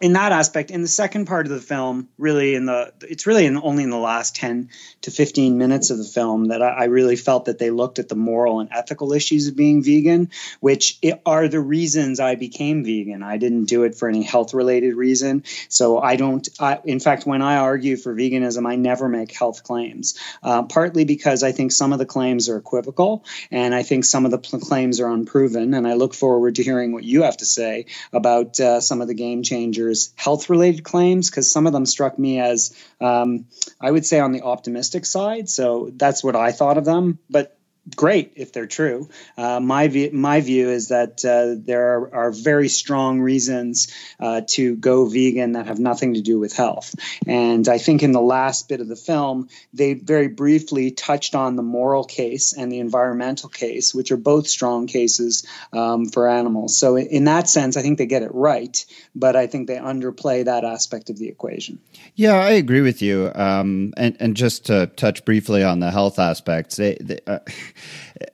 in 0.00 0.12
that 0.14 0.32
aspect 0.32 0.70
in 0.70 0.82
the 0.82 0.88
second 0.88 1.26
part 1.26 1.46
of 1.46 1.52
the 1.52 1.60
film 1.60 2.08
really 2.18 2.54
in 2.54 2.66
the 2.66 2.92
it's 3.02 3.26
really 3.26 3.46
in 3.46 3.56
only 3.56 3.84
in 3.84 3.90
the 3.90 3.96
last 3.96 4.36
10 4.36 4.68
to 5.02 5.10
15 5.10 5.58
minutes 5.58 5.90
of 5.90 5.98
the 5.98 6.04
film 6.04 6.46
that 6.46 6.62
I, 6.62 6.68
I, 6.68 6.84
really 6.84 7.16
felt 7.16 7.46
that 7.46 7.58
they 7.58 7.70
looked 7.70 7.98
at 7.98 8.08
the 8.08 8.14
moral 8.14 8.60
and 8.60 8.68
ethical 8.72 9.12
issues 9.12 9.48
of 9.48 9.56
being 9.56 9.82
vegan 9.82 10.30
which 10.60 10.98
are 11.24 11.48
the 11.48 11.60
reasons 11.60 12.20
i 12.20 12.34
became 12.34 12.84
vegan. 12.84 13.22
I 13.22 13.36
didn't 13.36 13.66
do 13.66 13.84
it 13.84 13.94
for 13.94 14.08
any 14.08 14.22
health 14.22 14.54
related 14.54 14.94
reason. 14.94 15.44
So 15.68 15.98
i 15.98 16.16
don't 16.16 16.48
I, 16.60 16.80
in 16.84 17.00
fact 17.00 17.26
when 17.26 17.42
i 17.42 17.56
argue 17.56 17.96
for 17.96 18.14
veganism 18.14 18.68
i 18.68 18.76
never 18.76 19.08
make 19.08 19.32
health 19.32 19.62
claims 19.62 20.18
uh, 20.42 20.62
partly 20.64 21.04
because 21.04 21.42
i 21.42 21.52
think 21.52 21.72
some 21.72 21.92
of 21.92 21.98
the 21.98 22.06
claims 22.06 22.48
are 22.48 22.56
equivocal 22.56 23.24
and 23.50 23.74
i 23.74 23.82
think 23.82 24.04
some 24.04 24.24
of 24.24 24.30
the 24.30 24.38
pl- 24.38 24.60
claims 24.60 25.00
are 25.00 25.08
unproven. 25.08 25.74
And 25.74 25.86
i 25.86 25.94
look 25.94 26.14
forward 26.14 26.56
to 26.56 26.62
hearing 26.62 26.92
what 26.92 27.04
you 27.04 27.22
have 27.22 27.36
to 27.38 27.46
say 27.46 27.86
about 28.12 28.58
uh, 28.60 28.80
some 28.80 29.00
of 29.00 29.08
the 29.08 29.14
game 29.14 29.42
changers 29.76 30.12
health 30.16 30.50
related 30.50 30.84
claims 30.84 31.30
because 31.30 31.50
some 31.50 31.66
of 31.66 31.72
them 31.72 31.86
struck 31.86 32.18
me 32.18 32.40
as, 32.40 32.74
um, 33.00 33.46
I 33.80 33.90
would 33.90 34.06
say, 34.06 34.20
on 34.20 34.32
the 34.32 34.42
optimistic 34.42 35.06
side. 35.06 35.48
So 35.48 35.90
that's 35.94 36.24
what 36.24 36.36
I 36.36 36.52
thought 36.52 36.78
of 36.78 36.84
them. 36.84 37.18
But 37.28 37.55
great 37.94 38.32
if 38.36 38.52
they're 38.52 38.66
true. 38.66 39.08
Uh, 39.36 39.60
my 39.60 39.88
view, 39.88 40.10
my 40.12 40.40
view 40.40 40.70
is 40.70 40.88
that 40.88 41.24
uh, 41.24 41.54
there 41.64 41.98
are, 41.98 42.14
are, 42.14 42.30
very 42.30 42.68
strong 42.68 43.20
reasons 43.20 43.94
uh, 44.18 44.40
to 44.46 44.76
go 44.76 45.06
vegan 45.06 45.52
that 45.52 45.66
have 45.66 45.78
nothing 45.78 46.14
to 46.14 46.20
do 46.20 46.38
with 46.38 46.54
health. 46.54 46.94
And 47.26 47.68
I 47.68 47.78
think 47.78 48.02
in 48.02 48.12
the 48.12 48.20
last 48.20 48.68
bit 48.68 48.80
of 48.80 48.88
the 48.88 48.96
film, 48.96 49.48
they 49.72 49.94
very 49.94 50.28
briefly 50.28 50.90
touched 50.90 51.34
on 51.34 51.56
the 51.56 51.62
moral 51.62 52.04
case 52.04 52.52
and 52.52 52.70
the 52.70 52.80
environmental 52.80 53.48
case, 53.48 53.94
which 53.94 54.10
are 54.10 54.16
both 54.16 54.48
strong 54.48 54.86
cases 54.86 55.46
um, 55.72 56.06
for 56.06 56.28
animals. 56.28 56.76
So 56.76 56.96
in 56.98 57.24
that 57.24 57.48
sense, 57.48 57.76
I 57.76 57.82
think 57.82 57.98
they 57.98 58.06
get 58.06 58.22
it 58.22 58.34
right, 58.34 58.84
but 59.14 59.36
I 59.36 59.46
think 59.46 59.68
they 59.68 59.76
underplay 59.76 60.44
that 60.44 60.64
aspect 60.64 61.10
of 61.10 61.18
the 61.18 61.28
equation. 61.28 61.78
Yeah, 62.14 62.34
I 62.34 62.50
agree 62.50 62.80
with 62.80 63.02
you. 63.02 63.30
Um, 63.34 63.92
and 63.96 64.16
and 64.18 64.36
just 64.36 64.66
to 64.66 64.86
touch 64.88 65.24
briefly 65.24 65.62
on 65.62 65.80
the 65.80 65.90
health 65.90 66.18
aspects, 66.18 66.76
they, 66.76 66.96
they, 67.00 67.20
uh, 67.26 67.40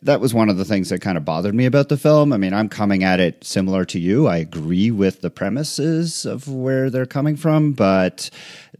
that 0.02 0.20
was 0.20 0.34
one 0.34 0.48
of 0.48 0.56
the 0.56 0.64
things 0.64 0.88
that 0.90 1.00
kind 1.00 1.16
of 1.16 1.24
bothered 1.24 1.54
me 1.54 1.66
about 1.66 1.88
the 1.88 1.96
film. 1.96 2.32
I 2.32 2.36
mean, 2.36 2.54
I'm 2.54 2.68
coming 2.68 3.04
at 3.04 3.20
it 3.20 3.44
similar 3.44 3.84
to 3.86 3.98
you. 3.98 4.26
I 4.26 4.38
agree 4.38 4.90
with 4.90 5.20
the 5.20 5.30
premises 5.30 6.24
of 6.24 6.48
where 6.48 6.90
they're 6.90 7.06
coming 7.06 7.36
from, 7.36 7.72
but 7.72 8.30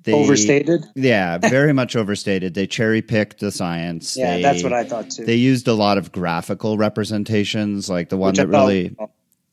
they 0.05 0.12
overstated. 0.12 0.85
Yeah, 0.94 1.38
very 1.42 1.72
much 1.72 1.96
overstated. 1.96 2.55
They 2.55 2.66
cherry 2.66 3.03
picked 3.03 3.40
the 3.40 3.51
science. 3.51 4.16
Yeah, 4.16 4.37
they, 4.37 4.42
that's 4.42 4.62
what 4.62 4.72
I 4.72 4.85
thought 4.85 5.11
too. 5.11 5.25
They 5.25 5.37
used 5.37 5.68
a 5.68 5.75
lot 5.75 5.98
of 5.98 6.12
graphical 6.12 6.77
representations, 6.79 7.88
like 7.88 8.09
the 8.09 8.16
one 8.16 8.31
Which 8.31 8.38
that 8.38 8.48
really. 8.48 8.96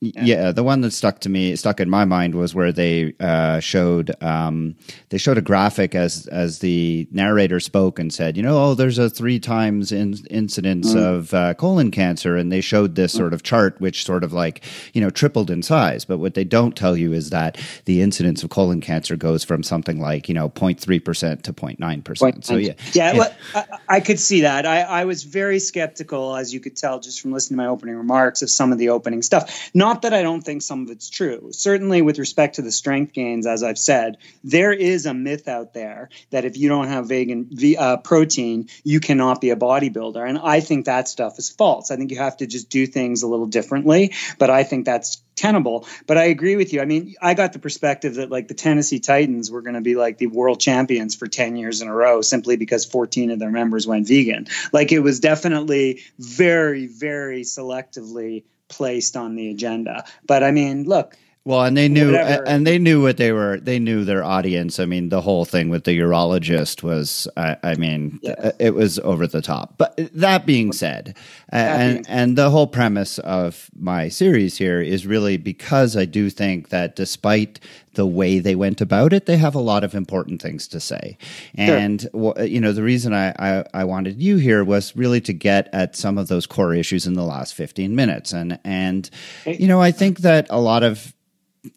Yeah. 0.02 0.24
yeah. 0.24 0.52
the 0.54 0.64
one 0.64 0.80
that 0.82 0.92
stuck 0.92 1.20
to 1.22 1.30
me, 1.30 1.58
stuck 1.58 1.82
in 1.82 1.90
my 1.90 2.06
mind, 2.06 2.34
was 2.34 2.56
where 2.56 2.72
they 2.72 3.14
uh, 3.20 3.60
showed 3.60 4.12
um, 4.24 4.76
they 5.10 5.18
showed 5.18 5.38
a 5.38 5.42
graphic 5.42 5.94
as 5.94 6.26
as 6.28 6.60
the 6.60 7.06
narrator 7.12 7.60
spoke 7.60 8.00
and 8.00 8.14
said, 8.14 8.38
you 8.38 8.44
know, 8.44 8.64
oh, 8.64 8.74
there's 8.76 8.98
a 8.98 9.10
three 9.10 9.40
times 9.40 9.92
in, 9.92 10.16
incidence 10.30 10.94
mm. 10.94 11.04
of 11.04 11.34
uh, 11.34 11.54
colon 11.56 11.92
cancer, 11.92 12.38
and 12.38 12.50
they 12.50 12.62
showed 12.62 12.96
this 12.96 13.14
mm. 13.14 13.18
sort 13.18 13.34
of 13.34 13.44
chart 13.44 13.80
which 13.82 14.06
sort 14.06 14.24
of 14.24 14.32
like 14.32 14.64
you 14.94 15.02
know 15.02 15.10
tripled 15.10 15.52
in 15.52 15.62
size. 15.62 16.06
But 16.06 16.20
what 16.20 16.34
they 16.34 16.46
don't 16.46 16.78
tell 16.78 16.96
you 16.96 17.12
is 17.12 17.32
that 17.32 17.58
the 17.84 18.02
incidence 18.02 18.42
of 18.42 18.50
colon 18.50 18.80
cancer 18.80 19.18
goes 19.18 19.44
from 19.44 19.64
something 19.64 20.00
like 20.00 20.30
you 20.30 20.34
know 20.34 20.50
0.3 20.50 21.04
percent 21.04 21.44
to 21.44 21.52
0.9 21.52 22.04
percent. 22.06 22.46
So 22.46 22.56
yeah, 22.56 22.74
yeah, 22.94 23.12
yeah. 23.12 23.18
Well, 23.18 23.36
I, 23.54 23.66
I, 23.90 24.00
could 24.00 24.20
see 24.20 24.42
that. 24.42 24.66
I, 24.66 24.82
I 24.82 25.04
was 25.04 25.24
very 25.24 25.60
skeptical, 25.60 26.38
as 26.38 26.54
you 26.54 26.62
could 26.62 26.78
tell 26.78 27.02
just 27.02 27.20
from 27.20 27.34
listening 27.34 27.58
to 27.58 27.64
my 27.64 27.70
opening 27.70 27.96
remarks, 27.96 28.42
of 28.42 28.50
some 28.50 28.72
of 28.72 28.78
the 28.78 28.90
opening 28.90 29.22
stuff. 29.22 29.70
Not 29.74 29.89
not 29.90 30.04
that 30.04 30.14
I 30.14 30.22
don't 30.22 30.42
think 30.42 30.62
some 30.62 30.84
of 30.84 30.92
it's 30.92 31.10
true. 31.10 31.50
Certainly, 31.52 32.04
with 32.04 32.20
respect 32.20 32.58
to 32.58 32.62
the 32.62 32.72
strength 32.72 33.12
gains, 33.12 33.48
as 33.48 33.64
I've 33.64 33.80
said, 33.80 34.18
there 34.44 34.72
is 34.72 35.08
a 35.08 35.16
myth 35.16 35.48
out 35.48 35.74
there 35.74 36.10
that 36.30 36.46
if 36.46 36.58
you 36.58 36.70
don't 36.70 36.90
have 36.90 37.08
vegan 37.08 37.50
uh, 37.76 37.98
protein, 37.98 38.70
you 38.84 39.00
cannot 39.00 39.42
be 39.42 39.50
a 39.50 39.56
bodybuilder. 39.56 40.30
And 40.30 40.38
I 40.38 40.60
think 40.60 40.86
that 40.86 41.08
stuff 41.08 41.40
is 41.40 41.50
false. 41.50 41.90
I 41.90 41.96
think 41.96 42.12
you 42.12 42.18
have 42.18 42.38
to 42.38 42.46
just 42.46 42.70
do 42.70 42.86
things 42.86 43.24
a 43.24 43.28
little 43.28 43.48
differently. 43.48 44.14
But 44.38 44.52
I 44.52 44.64
think 44.64 44.86
that's 44.86 45.24
tenable. 45.36 45.88
But 46.06 46.20
I 46.20 46.26
agree 46.26 46.56
with 46.56 46.72
you. 46.72 46.82
I 46.82 46.86
mean, 46.86 47.16
I 47.20 47.34
got 47.34 47.54
the 47.54 47.60
perspective 47.60 48.16
that 48.16 48.30
like 48.30 48.48
the 48.48 48.54
Tennessee 48.54 49.00
Titans 49.00 49.50
were 49.50 49.64
going 49.64 49.74
to 49.74 49.82
be 49.82 49.96
like 49.96 50.20
the 50.20 50.28
world 50.28 50.60
champions 50.60 51.16
for 51.16 51.26
10 51.26 51.56
years 51.56 51.82
in 51.82 51.88
a 51.88 51.94
row 51.96 52.22
simply 52.22 52.58
because 52.58 52.86
14 52.86 53.32
of 53.32 53.40
their 53.40 53.50
members 53.50 53.88
went 53.88 54.08
vegan. 54.08 54.46
Like 54.72 54.92
it 54.92 55.00
was 55.00 55.20
definitely 55.20 56.02
very, 56.20 56.86
very 56.86 57.42
selectively 57.42 58.44
placed 58.70 59.18
on 59.18 59.36
the 59.36 59.50
agenda. 59.50 60.06
But 60.26 60.44
I 60.44 60.52
mean, 60.52 60.86
look. 60.86 61.18
Well, 61.46 61.64
and 61.64 61.76
they 61.76 61.88
knew, 61.88 62.12
whatever. 62.12 62.48
and 62.48 62.68
they 62.68 62.78
knew 62.78 63.02
what 63.02 63.18
they 63.18 63.32
were. 63.32 63.60
They 63.60 63.80
knew 63.80 64.04
their 64.04 64.24
audience. 64.24 64.80
I 64.80 64.86
mean, 64.86 65.10
the 65.10 65.22
whole 65.22 65.46
thing 65.46 65.70
with 65.70 65.86
the 65.86 65.98
urologist 65.98 66.84
was, 66.84 67.28
I, 67.38 67.56
I 67.64 67.76
mean, 67.76 68.20
yeah. 68.22 68.36
Uh, 68.38 68.52
it 68.60 68.76
was 68.76 69.00
over 69.00 69.26
the 69.26 69.42
top. 69.42 69.76
But 69.78 69.98
that 70.14 70.46
being 70.46 70.74
said, 70.74 71.16
that 71.52 71.80
and 71.80 72.06
and 72.10 72.38
the 72.38 72.50
whole 72.50 72.68
premise 72.68 73.20
of 73.20 73.70
my 73.74 74.10
series 74.10 74.58
here 74.58 74.82
is 74.82 75.08
really 75.08 75.38
because 75.38 75.96
I 75.96 76.06
do 76.06 76.30
think 76.30 76.70
that 76.70 76.96
despite 76.96 77.60
the 77.94 78.06
way 78.06 78.40
they 78.40 78.56
went 78.56 78.82
about 78.82 79.14
it, 79.14 79.26
they 79.26 79.38
have 79.38 79.56
a 79.56 79.60
lot 79.60 79.84
of 79.84 79.96
important 79.96 80.42
things 80.42 80.68
to 80.68 80.80
say. 80.80 81.18
And 81.56 82.02
sure. 82.12 82.44
you 82.44 82.62
know, 82.62 82.74
the 82.74 82.84
reason 82.84 83.14
I, 83.14 83.34
I, 83.40 83.64
I 83.74 83.84
wanted 83.86 84.22
you 84.22 84.38
here 84.38 84.64
was 84.64 84.96
really 84.96 85.22
to 85.22 85.34
get 85.34 85.70
at 85.74 85.96
some 85.96 86.18
of 86.18 86.28
those 86.28 86.46
core 86.46 86.74
issues 86.74 87.08
in 87.08 87.14
the 87.14 87.24
last 87.24 87.56
fifteen 87.56 87.96
minutes. 87.96 88.34
And 88.34 88.60
and 88.64 89.10
you 89.46 89.68
know, 89.68 89.82
I 89.82 89.92
think 89.92 90.20
that 90.20 90.46
a 90.50 90.60
lot 90.60 90.84
of 90.84 91.14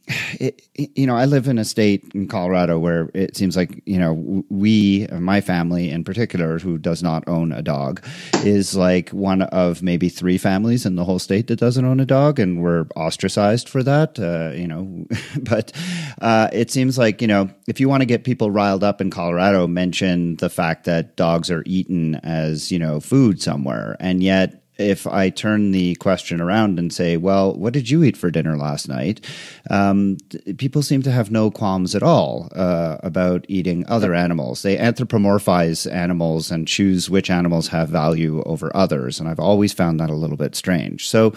it, 0.06 0.62
you 0.74 1.06
know, 1.06 1.16
I 1.16 1.24
live 1.24 1.48
in 1.48 1.58
a 1.58 1.64
state 1.64 2.04
in 2.14 2.28
Colorado 2.28 2.78
where 2.78 3.10
it 3.14 3.36
seems 3.36 3.56
like, 3.56 3.82
you 3.84 3.98
know, 3.98 4.44
we, 4.48 5.06
my 5.12 5.40
family 5.40 5.90
in 5.90 6.04
particular, 6.04 6.58
who 6.58 6.78
does 6.78 7.02
not 7.02 7.24
own 7.26 7.52
a 7.52 7.62
dog, 7.62 8.04
is 8.44 8.76
like 8.76 9.10
one 9.10 9.42
of 9.42 9.82
maybe 9.82 10.08
three 10.08 10.38
families 10.38 10.86
in 10.86 10.96
the 10.96 11.04
whole 11.04 11.18
state 11.18 11.48
that 11.48 11.58
doesn't 11.58 11.84
own 11.84 12.00
a 12.00 12.06
dog. 12.06 12.38
And 12.38 12.62
we're 12.62 12.86
ostracized 12.94 13.68
for 13.68 13.82
that, 13.82 14.18
uh, 14.18 14.54
you 14.54 14.68
know. 14.68 15.06
but 15.42 15.72
uh, 16.20 16.48
it 16.52 16.70
seems 16.70 16.96
like, 16.96 17.20
you 17.20 17.28
know, 17.28 17.50
if 17.66 17.80
you 17.80 17.88
want 17.88 18.02
to 18.02 18.06
get 18.06 18.24
people 18.24 18.50
riled 18.50 18.84
up 18.84 19.00
in 19.00 19.10
Colorado, 19.10 19.66
mention 19.66 20.36
the 20.36 20.50
fact 20.50 20.84
that 20.84 21.16
dogs 21.16 21.50
are 21.50 21.62
eaten 21.66 22.16
as, 22.16 22.70
you 22.70 22.78
know, 22.78 23.00
food 23.00 23.42
somewhere. 23.42 23.96
And 24.00 24.22
yet, 24.22 24.61
if 24.82 25.06
I 25.06 25.30
turn 25.30 25.70
the 25.72 25.94
question 25.96 26.40
around 26.40 26.78
and 26.78 26.92
say, 26.92 27.16
"Well, 27.16 27.54
what 27.54 27.72
did 27.72 27.88
you 27.90 28.04
eat 28.04 28.16
for 28.16 28.30
dinner 28.30 28.56
last 28.56 28.88
night?" 28.88 29.24
Um, 29.70 30.18
people 30.58 30.82
seem 30.82 31.02
to 31.02 31.10
have 31.10 31.30
no 31.30 31.50
qualms 31.50 31.94
at 31.94 32.02
all 32.02 32.48
uh, 32.54 32.98
about 33.02 33.46
eating 33.48 33.84
other 33.88 34.14
animals. 34.14 34.62
They 34.62 34.76
anthropomorphize 34.76 35.90
animals 35.90 36.50
and 36.50 36.68
choose 36.68 37.08
which 37.08 37.30
animals 37.30 37.68
have 37.68 37.88
value 37.88 38.42
over 38.42 38.74
others, 38.74 39.20
and 39.20 39.28
I've 39.28 39.40
always 39.40 39.72
found 39.72 40.00
that 40.00 40.10
a 40.10 40.14
little 40.14 40.36
bit 40.36 40.54
strange. 40.54 41.08
So, 41.08 41.32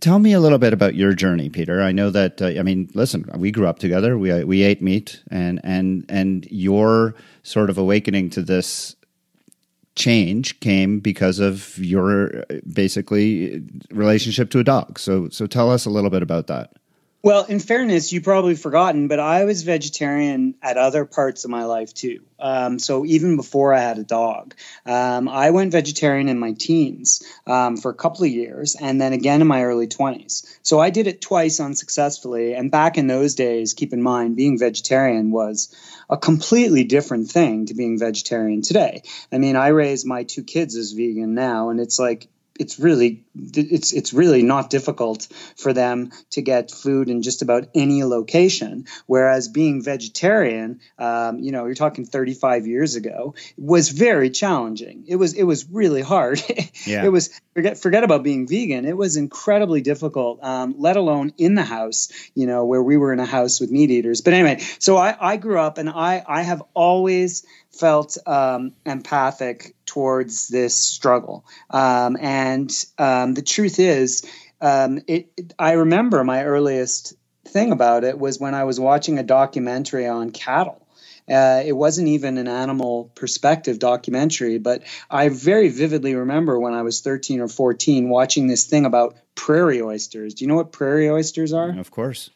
tell 0.00 0.18
me 0.18 0.32
a 0.32 0.40
little 0.40 0.58
bit 0.58 0.72
about 0.72 0.94
your 0.94 1.14
journey, 1.14 1.48
Peter. 1.48 1.82
I 1.82 1.92
know 1.92 2.10
that 2.10 2.40
uh, 2.40 2.46
I 2.46 2.62
mean, 2.62 2.90
listen, 2.94 3.28
we 3.36 3.50
grew 3.50 3.66
up 3.66 3.78
together. 3.78 4.18
We 4.18 4.44
we 4.44 4.62
ate 4.62 4.82
meat, 4.82 5.22
and 5.30 5.60
and 5.64 6.04
and 6.08 6.46
your 6.50 7.14
sort 7.42 7.70
of 7.70 7.78
awakening 7.78 8.30
to 8.30 8.42
this 8.42 8.96
change 9.96 10.58
came 10.60 11.00
because 11.00 11.38
of 11.38 11.78
your 11.78 12.44
basically 12.72 13.62
relationship 13.90 14.50
to 14.50 14.58
a 14.58 14.64
dog. 14.64 14.98
So 14.98 15.28
so 15.28 15.46
tell 15.46 15.70
us 15.70 15.86
a 15.86 15.90
little 15.90 16.10
bit 16.10 16.22
about 16.22 16.46
that. 16.48 16.72
Well, 17.24 17.46
in 17.46 17.58
fairness, 17.58 18.12
you 18.12 18.20
probably 18.20 18.54
forgotten, 18.54 19.08
but 19.08 19.18
I 19.18 19.46
was 19.46 19.62
vegetarian 19.62 20.56
at 20.60 20.76
other 20.76 21.06
parts 21.06 21.46
of 21.46 21.50
my 21.50 21.64
life 21.64 21.94
too. 21.94 22.20
Um, 22.38 22.78
so 22.78 23.06
even 23.06 23.36
before 23.36 23.72
I 23.72 23.80
had 23.80 23.96
a 23.96 24.04
dog, 24.04 24.54
um, 24.84 25.26
I 25.30 25.48
went 25.48 25.72
vegetarian 25.72 26.28
in 26.28 26.38
my 26.38 26.52
teens 26.52 27.22
um, 27.46 27.78
for 27.78 27.90
a 27.90 27.94
couple 27.94 28.24
of 28.24 28.30
years, 28.30 28.76
and 28.78 29.00
then 29.00 29.14
again 29.14 29.40
in 29.40 29.46
my 29.46 29.64
early 29.64 29.86
twenties. 29.86 30.44
So 30.60 30.80
I 30.80 30.90
did 30.90 31.06
it 31.06 31.22
twice 31.22 31.60
unsuccessfully. 31.60 32.52
And 32.52 32.70
back 32.70 32.98
in 32.98 33.06
those 33.06 33.34
days, 33.34 33.72
keep 33.72 33.94
in 33.94 34.02
mind, 34.02 34.36
being 34.36 34.58
vegetarian 34.58 35.30
was 35.30 35.74
a 36.10 36.18
completely 36.18 36.84
different 36.84 37.30
thing 37.30 37.64
to 37.66 37.74
being 37.74 37.98
vegetarian 37.98 38.60
today. 38.60 39.02
I 39.32 39.38
mean, 39.38 39.56
I 39.56 39.68
raise 39.68 40.04
my 40.04 40.24
two 40.24 40.42
kids 40.42 40.76
as 40.76 40.92
vegan 40.92 41.32
now, 41.32 41.70
and 41.70 41.80
it's 41.80 41.98
like 41.98 42.28
it's 42.58 42.78
really 42.78 43.24
it's 43.34 43.92
it's 43.92 44.12
really 44.12 44.42
not 44.42 44.70
difficult 44.70 45.26
for 45.56 45.72
them 45.72 46.12
to 46.30 46.40
get 46.40 46.70
food 46.70 47.08
in 47.08 47.22
just 47.22 47.42
about 47.42 47.68
any 47.74 48.04
location. 48.04 48.86
Whereas 49.06 49.48
being 49.48 49.82
vegetarian, 49.82 50.80
um, 50.98 51.40
you 51.40 51.50
know, 51.50 51.66
you're 51.66 51.74
talking 51.74 52.04
35 52.04 52.66
years 52.68 52.94
ago, 52.94 53.34
was 53.58 53.88
very 53.88 54.30
challenging. 54.30 55.04
It 55.08 55.16
was 55.16 55.34
it 55.34 55.42
was 55.42 55.68
really 55.68 56.02
hard. 56.02 56.40
yeah. 56.86 57.04
It 57.04 57.10
was 57.10 57.40
forget 57.54 57.78
forget 57.78 58.04
about 58.04 58.22
being 58.22 58.46
vegan. 58.46 58.84
It 58.84 58.96
was 58.96 59.16
incredibly 59.16 59.80
difficult, 59.80 60.42
um, 60.44 60.76
let 60.78 60.96
alone 60.96 61.32
in 61.36 61.56
the 61.56 61.64
house. 61.64 62.08
You 62.34 62.46
know, 62.46 62.64
where 62.66 62.82
we 62.82 62.96
were 62.96 63.12
in 63.12 63.18
a 63.18 63.26
house 63.26 63.58
with 63.60 63.72
meat 63.72 63.90
eaters. 63.90 64.20
But 64.20 64.34
anyway, 64.34 64.60
so 64.78 64.96
I, 64.96 65.16
I 65.18 65.36
grew 65.38 65.58
up 65.58 65.78
and 65.78 65.90
I 65.90 66.22
I 66.26 66.42
have 66.42 66.62
always 66.72 67.44
felt 67.74 68.16
um, 68.26 68.72
empathic 68.86 69.74
towards 69.86 70.48
this 70.48 70.74
struggle. 70.74 71.44
Um, 71.70 72.16
and 72.20 72.70
um, 72.98 73.34
the 73.34 73.42
truth 73.42 73.78
is, 73.78 74.24
um, 74.60 75.00
it, 75.06 75.30
it, 75.36 75.54
I 75.58 75.72
remember 75.72 76.24
my 76.24 76.44
earliest 76.44 77.14
thing 77.46 77.72
about 77.72 78.04
it 78.04 78.18
was 78.18 78.40
when 78.40 78.54
I 78.54 78.64
was 78.64 78.80
watching 78.80 79.18
a 79.18 79.22
documentary 79.22 80.06
on 80.06 80.30
cattle. 80.30 80.80
Uh, 81.28 81.62
it 81.64 81.72
wasn't 81.72 82.08
even 82.08 82.36
an 82.36 82.48
animal 82.48 83.10
perspective 83.14 83.78
documentary, 83.78 84.58
but 84.58 84.82
I 85.10 85.30
very 85.30 85.70
vividly 85.70 86.14
remember 86.14 86.58
when 86.58 86.74
I 86.74 86.82
was 86.82 87.00
13 87.00 87.40
or 87.40 87.48
14 87.48 88.10
watching 88.10 88.46
this 88.46 88.66
thing 88.66 88.84
about 88.84 89.16
prairie 89.34 89.80
oysters. 89.80 90.34
Do 90.34 90.44
you 90.44 90.48
know 90.48 90.56
what 90.56 90.72
prairie 90.72 91.08
oysters 91.08 91.54
are? 91.54 91.70
Of 91.78 91.90
course. 91.90 92.30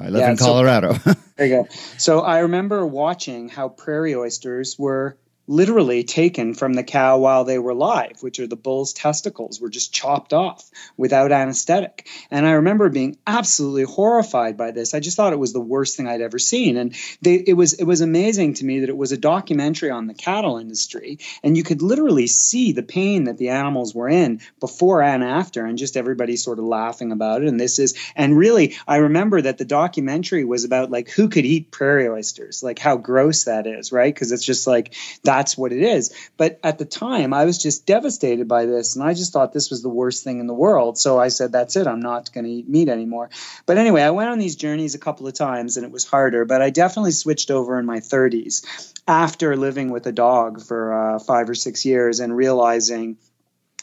I 0.00 0.08
live 0.08 0.20
yeah, 0.20 0.30
in 0.30 0.36
Colorado. 0.36 0.94
So, 0.94 1.14
there 1.36 1.46
you 1.46 1.54
go. 1.62 1.68
So 1.98 2.20
I 2.20 2.40
remember 2.40 2.86
watching 2.86 3.48
how 3.48 3.68
prairie 3.68 4.14
oysters 4.14 4.78
were 4.78 5.16
literally 5.50 6.04
taken 6.04 6.54
from 6.54 6.74
the 6.74 6.84
cow 6.84 7.18
while 7.18 7.42
they 7.42 7.58
were 7.58 7.74
live, 7.74 8.22
which 8.22 8.38
are 8.38 8.46
the 8.46 8.54
bull's 8.54 8.92
testicles, 8.92 9.60
were 9.60 9.68
just 9.68 9.92
chopped 9.92 10.32
off 10.32 10.70
without 10.96 11.32
anesthetic. 11.32 12.06
And 12.30 12.46
I 12.46 12.52
remember 12.52 12.88
being 12.88 13.16
absolutely 13.26 13.82
horrified 13.82 14.56
by 14.56 14.70
this. 14.70 14.94
I 14.94 15.00
just 15.00 15.16
thought 15.16 15.32
it 15.32 15.40
was 15.40 15.52
the 15.52 15.60
worst 15.60 15.96
thing 15.96 16.06
I'd 16.06 16.20
ever 16.20 16.38
seen. 16.38 16.76
And 16.76 16.94
they, 17.20 17.34
it 17.34 17.54
was 17.54 17.72
it 17.72 17.84
was 17.84 18.00
amazing 18.00 18.54
to 18.54 18.64
me 18.64 18.80
that 18.80 18.88
it 18.88 18.96
was 18.96 19.10
a 19.10 19.16
documentary 19.16 19.90
on 19.90 20.06
the 20.06 20.14
cattle 20.14 20.58
industry, 20.58 21.18
and 21.42 21.56
you 21.56 21.64
could 21.64 21.82
literally 21.82 22.28
see 22.28 22.70
the 22.70 22.84
pain 22.84 23.24
that 23.24 23.36
the 23.36 23.48
animals 23.48 23.92
were 23.92 24.08
in 24.08 24.40
before 24.60 25.02
and 25.02 25.24
after, 25.24 25.66
and 25.66 25.78
just 25.78 25.96
everybody 25.96 26.36
sort 26.36 26.60
of 26.60 26.64
laughing 26.64 27.10
about 27.10 27.42
it. 27.42 27.48
And 27.48 27.58
this 27.58 27.80
is 27.80 27.98
and 28.14 28.38
really, 28.38 28.76
I 28.86 28.98
remember 28.98 29.42
that 29.42 29.58
the 29.58 29.64
documentary 29.64 30.44
was 30.44 30.64
about 30.64 30.92
like 30.92 31.10
who 31.10 31.28
could 31.28 31.44
eat 31.44 31.72
prairie 31.72 32.08
oysters, 32.08 32.62
like 32.62 32.78
how 32.78 32.96
gross 32.96 33.44
that 33.44 33.66
is, 33.66 33.90
right? 33.90 34.14
Because 34.14 34.30
it's 34.30 34.44
just 34.44 34.68
like 34.68 34.94
that 35.24 35.39
that's 35.40 35.56
what 35.56 35.72
it 35.72 35.82
is. 35.82 36.14
But 36.36 36.60
at 36.62 36.76
the 36.76 36.84
time, 36.84 37.32
I 37.32 37.46
was 37.46 37.56
just 37.56 37.86
devastated 37.86 38.46
by 38.46 38.66
this, 38.66 38.94
and 38.94 39.02
I 39.02 39.14
just 39.14 39.32
thought 39.32 39.54
this 39.54 39.70
was 39.70 39.82
the 39.82 39.88
worst 39.88 40.22
thing 40.22 40.38
in 40.38 40.46
the 40.46 40.52
world. 40.52 40.98
So 40.98 41.18
I 41.18 41.28
said, 41.28 41.50
"That's 41.50 41.76
it. 41.76 41.86
I'm 41.86 42.00
not 42.00 42.30
going 42.34 42.44
to 42.44 42.50
eat 42.50 42.68
meat 42.68 42.90
anymore." 42.90 43.30
But 43.64 43.78
anyway, 43.78 44.02
I 44.02 44.10
went 44.10 44.28
on 44.28 44.38
these 44.38 44.54
journeys 44.54 44.94
a 44.94 44.98
couple 44.98 45.26
of 45.26 45.32
times, 45.32 45.78
and 45.78 45.86
it 45.86 45.92
was 45.92 46.04
harder. 46.04 46.44
But 46.44 46.60
I 46.60 46.68
definitely 46.68 47.12
switched 47.12 47.50
over 47.50 47.78
in 47.78 47.86
my 47.86 48.00
30s 48.00 48.92
after 49.08 49.56
living 49.56 49.90
with 49.90 50.06
a 50.06 50.12
dog 50.12 50.62
for 50.62 50.92
uh, 50.92 51.18
five 51.18 51.48
or 51.48 51.54
six 51.54 51.86
years 51.86 52.20
and 52.20 52.36
realizing 52.36 53.16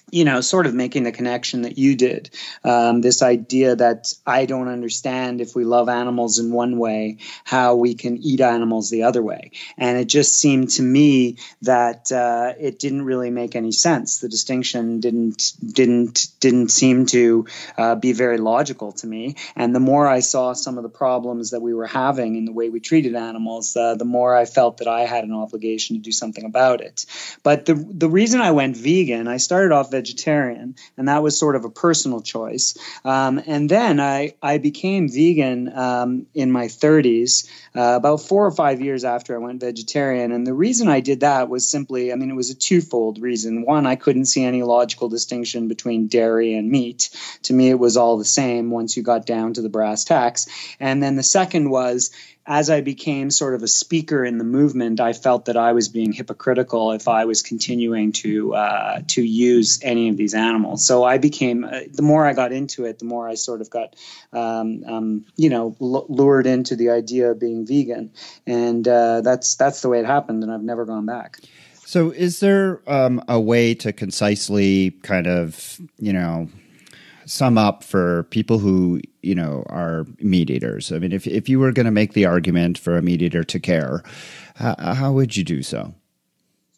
you 0.10 0.24
know, 0.24 0.40
sort 0.40 0.66
of 0.66 0.74
making 0.74 1.04
the 1.04 1.12
connection 1.12 1.64
that 1.64 1.78
you 1.78 1.96
did. 1.96 2.30
Um, 2.64 3.02
this 3.02 3.22
idea 3.22 3.76
that 3.76 4.14
I 4.26 4.46
don't 4.46 4.70
understand 4.70 5.42
if 5.42 5.54
we 5.54 5.66
love 5.66 5.90
animals 5.90 6.40
in 6.40 6.54
one 6.54 6.78
way, 6.78 7.18
how 7.44 7.76
we 7.76 7.94
can 7.94 8.18
eat 8.18 8.40
animals 8.40 8.90
the 8.90 9.04
other 9.04 9.22
way. 9.22 9.52
And 9.78 9.98
it 9.98 10.06
just 10.06 10.40
seemed 10.40 10.70
to 10.72 10.82
me 10.82 11.38
that 11.64 12.10
uh, 12.14 12.54
it 12.58 12.80
didn't 12.80 13.04
really 13.04 13.32
make 13.32 13.56
any 13.56 13.74
sense. 13.74 14.20
The 14.20 14.30
distinction 14.30 15.02
didn't 15.02 15.52
didn't 15.74 16.28
didn't 16.40 16.70
seem 16.70 17.06
to 17.08 17.46
uh, 17.78 17.96
be 17.96 18.14
very 18.14 18.38
logical 18.38 18.94
to 18.94 19.08
me. 19.08 19.36
And 19.58 19.76
the 19.76 19.82
more 19.82 20.08
I 20.08 20.22
saw 20.22 20.54
some 20.54 20.78
of 20.78 20.84
the 20.84 20.90
problems 20.90 21.52
that 21.52 21.62
we 21.62 21.74
were 21.74 21.86
having 21.86 22.38
in 22.38 22.46
the 22.46 22.54
way 22.54 22.70
we 22.70 22.80
treated 22.80 23.16
animals, 23.16 23.76
uh, 23.76 23.96
the 23.96 24.06
more 24.06 24.34
I 24.34 24.46
felt 24.46 24.78
that 24.78 24.88
I 24.88 25.02
had 25.02 25.26
an 25.26 25.34
obligation 25.34 25.98
to 25.98 26.02
do 26.02 26.14
something 26.14 26.46
about 26.46 26.80
it. 26.80 27.06
But 27.44 27.66
the 27.66 27.74
the 27.74 28.10
reason 28.10 28.40
I 28.40 28.52
went 28.52 28.78
vegan, 28.78 29.28
I 29.28 29.36
started 29.36 29.74
off 29.74 29.92
vegetarian, 29.98 30.76
and 30.98 31.08
that 31.08 31.24
was 31.24 31.38
sort 31.38 31.56
of 31.56 31.66
a 31.66 31.70
personal 31.70 32.22
choice. 32.22 32.78
Um, 33.04 33.42
and 33.46 33.70
then 33.70 34.00
I, 34.00 34.34
I 34.42 34.60
became 34.60 35.10
vegan 35.10 35.72
um, 35.74 36.28
in 36.34 36.52
my 36.52 36.66
30s, 36.66 37.50
uh, 37.76 37.96
about 37.98 38.22
four 38.22 38.46
or 38.46 38.52
five 38.52 38.82
years 38.82 39.04
after 39.04 39.36
I 39.36 39.40
went 39.40 39.60
vegetarian. 39.60 40.32
And 40.32 40.46
the 40.46 40.54
reason 40.54 40.88
I 40.88 41.00
did 41.00 41.22
that 41.22 41.50
was 41.50 41.68
simply, 41.68 42.12
I 42.12 42.16
mean, 42.16 42.30
it 42.30 42.36
was 42.36 42.52
a 42.52 42.56
twofold 42.56 43.20
reason. 43.20 43.66
One, 43.66 43.86
I 43.86 43.96
couldn't 43.96 44.26
see 44.26 44.44
any 44.44 44.64
logical 44.64 45.10
distinction 45.10 45.68
between 45.68 46.08
dairy 46.08 46.54
and 46.54 46.70
meat. 46.70 47.10
To 47.44 47.54
me, 47.54 47.70
it 47.70 47.80
was 47.80 47.98
all 47.98 48.18
the 48.18 48.26
same 48.26 48.70
once 48.70 48.96
you 48.96 49.04
got 49.04 49.26
down 49.26 49.54
to 49.54 49.62
the 49.62 49.70
brass 49.70 50.04
tacks. 50.04 50.48
And 50.80 51.02
then 51.02 51.16
the 51.16 51.24
second 51.24 51.70
was, 51.70 52.12
as 52.48 52.70
I 52.70 52.80
became 52.80 53.30
sort 53.30 53.56
of 53.56 53.62
a 53.62 53.68
speaker 53.68 54.24
in 54.24 54.38
the 54.38 54.46
movement, 54.46 55.02
I 55.02 55.12
felt 55.12 55.46
that 55.46 55.58
I 55.58 55.74
was 55.74 55.90
being 55.90 56.14
hypocritical 56.14 56.94
if 56.94 57.10
I 57.10 57.26
was 57.26 57.42
continuing 57.42 58.14
to 58.14 58.56
uh, 58.56 59.02
to 59.08 59.22
use 59.22 59.80
any 59.84 60.08
of 60.08 60.16
these 60.16 60.34
animals. 60.34 60.86
So 60.86 61.04
I 61.04 61.18
became 61.18 61.66
uh, 61.66 61.82
the 61.92 62.04
more 62.04 62.26
I 62.26 62.32
got 62.32 62.54
into 62.54 62.86
it, 62.86 63.00
the 63.00 63.06
more 63.06 63.28
I 63.28 63.34
sort 63.36 63.60
of 63.60 63.70
got 63.70 63.98
um, 64.32 64.84
um, 64.86 65.26
you 65.36 65.50
know 65.50 65.76
l- 65.82 66.06
lured 66.08 66.48
into 66.48 66.78
the 66.78 66.92
idea 66.92 67.32
of 67.32 67.40
being 67.40 67.68
vegan, 67.68 68.14
and 68.46 68.88
uh, 68.88 69.20
that's 69.22 69.56
that's 69.56 69.82
the 69.82 69.90
way 69.90 70.00
it 70.00 70.06
happened, 70.06 70.42
and 70.42 70.52
I've 70.52 70.64
never 70.64 70.86
gone 70.86 71.06
back. 71.06 71.40
So, 71.86 72.12
is 72.12 72.40
there 72.40 72.82
um, 72.88 73.22
a 73.28 73.40
way 73.40 73.74
to 73.76 73.92
concisely 73.92 74.92
kind 75.04 75.28
of 75.28 75.82
you 76.00 76.14
know 76.14 76.48
sum 77.28 77.58
up 77.58 77.84
for 77.84 78.24
people 78.24 78.58
who 78.58 79.00
you 79.22 79.36
know 79.36 79.64
are 79.68 80.06
meat 80.20 80.50
eaters? 80.50 80.92
I 80.92 81.00
mean, 81.00 81.12
if 81.12 81.28
if 81.28 81.48
you 81.48 81.60
were 81.60 81.72
going 81.72 81.86
to 81.86 81.92
make 81.92 82.14
the 82.14 82.26
argument 82.26 82.78
for 82.78 82.98
a 82.98 83.02
meat 83.02 83.22
eater 83.22 83.44
to 83.44 83.60
care, 83.60 84.04
how, 84.56 84.76
how 84.94 85.12
would 85.14 85.36
you 85.36 85.44
do 85.44 85.62
so? 85.62 85.94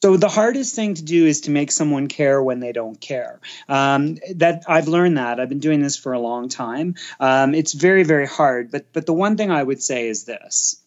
So 0.02 0.16
the 0.16 0.30
hardest 0.30 0.76
thing 0.76 0.94
to 0.94 1.04
do 1.04 1.26
is 1.26 1.42
to 1.42 1.52
make 1.52 1.72
someone 1.72 2.08
care 2.08 2.42
when 2.42 2.62
they 2.62 2.72
don't 2.72 3.00
care. 3.00 3.42
Um, 3.68 4.18
that 4.36 4.64
I've 4.68 4.88
learned 4.88 5.18
that 5.18 5.40
I've 5.40 5.50
been 5.50 5.60
doing 5.60 5.82
this 5.82 5.98
for 5.98 6.14
a 6.14 6.20
long 6.20 6.48
time. 6.48 6.96
Um, 7.20 7.54
it's 7.54 7.74
very 7.74 8.04
very 8.04 8.28
hard. 8.28 8.72
But 8.72 8.92
but 8.94 9.06
the 9.06 9.14
one 9.14 9.38
thing 9.38 9.52
I 9.52 9.62
would 9.62 9.82
say 9.84 10.08
is 10.08 10.24
this. 10.24 10.82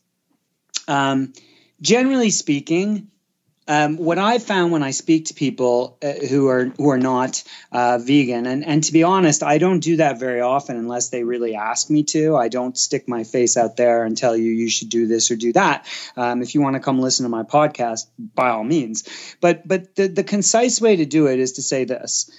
Um, 0.88 1.32
generally 1.80 2.30
speaking, 2.30 3.08
um, 3.68 3.96
what 3.96 4.18
I 4.18 4.38
found 4.38 4.72
when 4.72 4.82
I 4.82 4.90
speak 4.90 5.26
to 5.26 5.34
people 5.34 5.96
uh, 6.02 6.12
who 6.12 6.48
are 6.48 6.64
who 6.64 6.90
are 6.90 6.98
not 6.98 7.44
uh, 7.70 7.98
vegan, 7.98 8.46
and 8.46 8.64
and 8.64 8.82
to 8.84 8.92
be 8.92 9.04
honest, 9.04 9.42
I 9.42 9.58
don't 9.58 9.80
do 9.80 9.96
that 9.96 10.18
very 10.18 10.40
often 10.40 10.76
unless 10.76 11.10
they 11.10 11.22
really 11.22 11.54
ask 11.54 11.88
me 11.88 12.02
to. 12.04 12.36
I 12.36 12.48
don't 12.48 12.76
stick 12.76 13.06
my 13.08 13.22
face 13.22 13.56
out 13.56 13.76
there 13.76 14.04
and 14.04 14.16
tell 14.16 14.36
you 14.36 14.50
you 14.50 14.68
should 14.68 14.88
do 14.88 15.06
this 15.06 15.30
or 15.30 15.36
do 15.36 15.52
that. 15.52 15.86
Um, 16.16 16.42
if 16.42 16.54
you 16.54 16.60
want 16.60 16.74
to 16.74 16.80
come 16.80 17.00
listen 17.00 17.24
to 17.24 17.30
my 17.30 17.44
podcast, 17.44 18.06
by 18.18 18.50
all 18.50 18.64
means. 18.64 19.04
But 19.40 19.66
but 19.66 19.94
the 19.94 20.08
the 20.08 20.24
concise 20.24 20.80
way 20.80 20.96
to 20.96 21.06
do 21.06 21.28
it 21.28 21.38
is 21.38 21.52
to 21.52 21.62
say 21.62 21.84
this: 21.84 22.30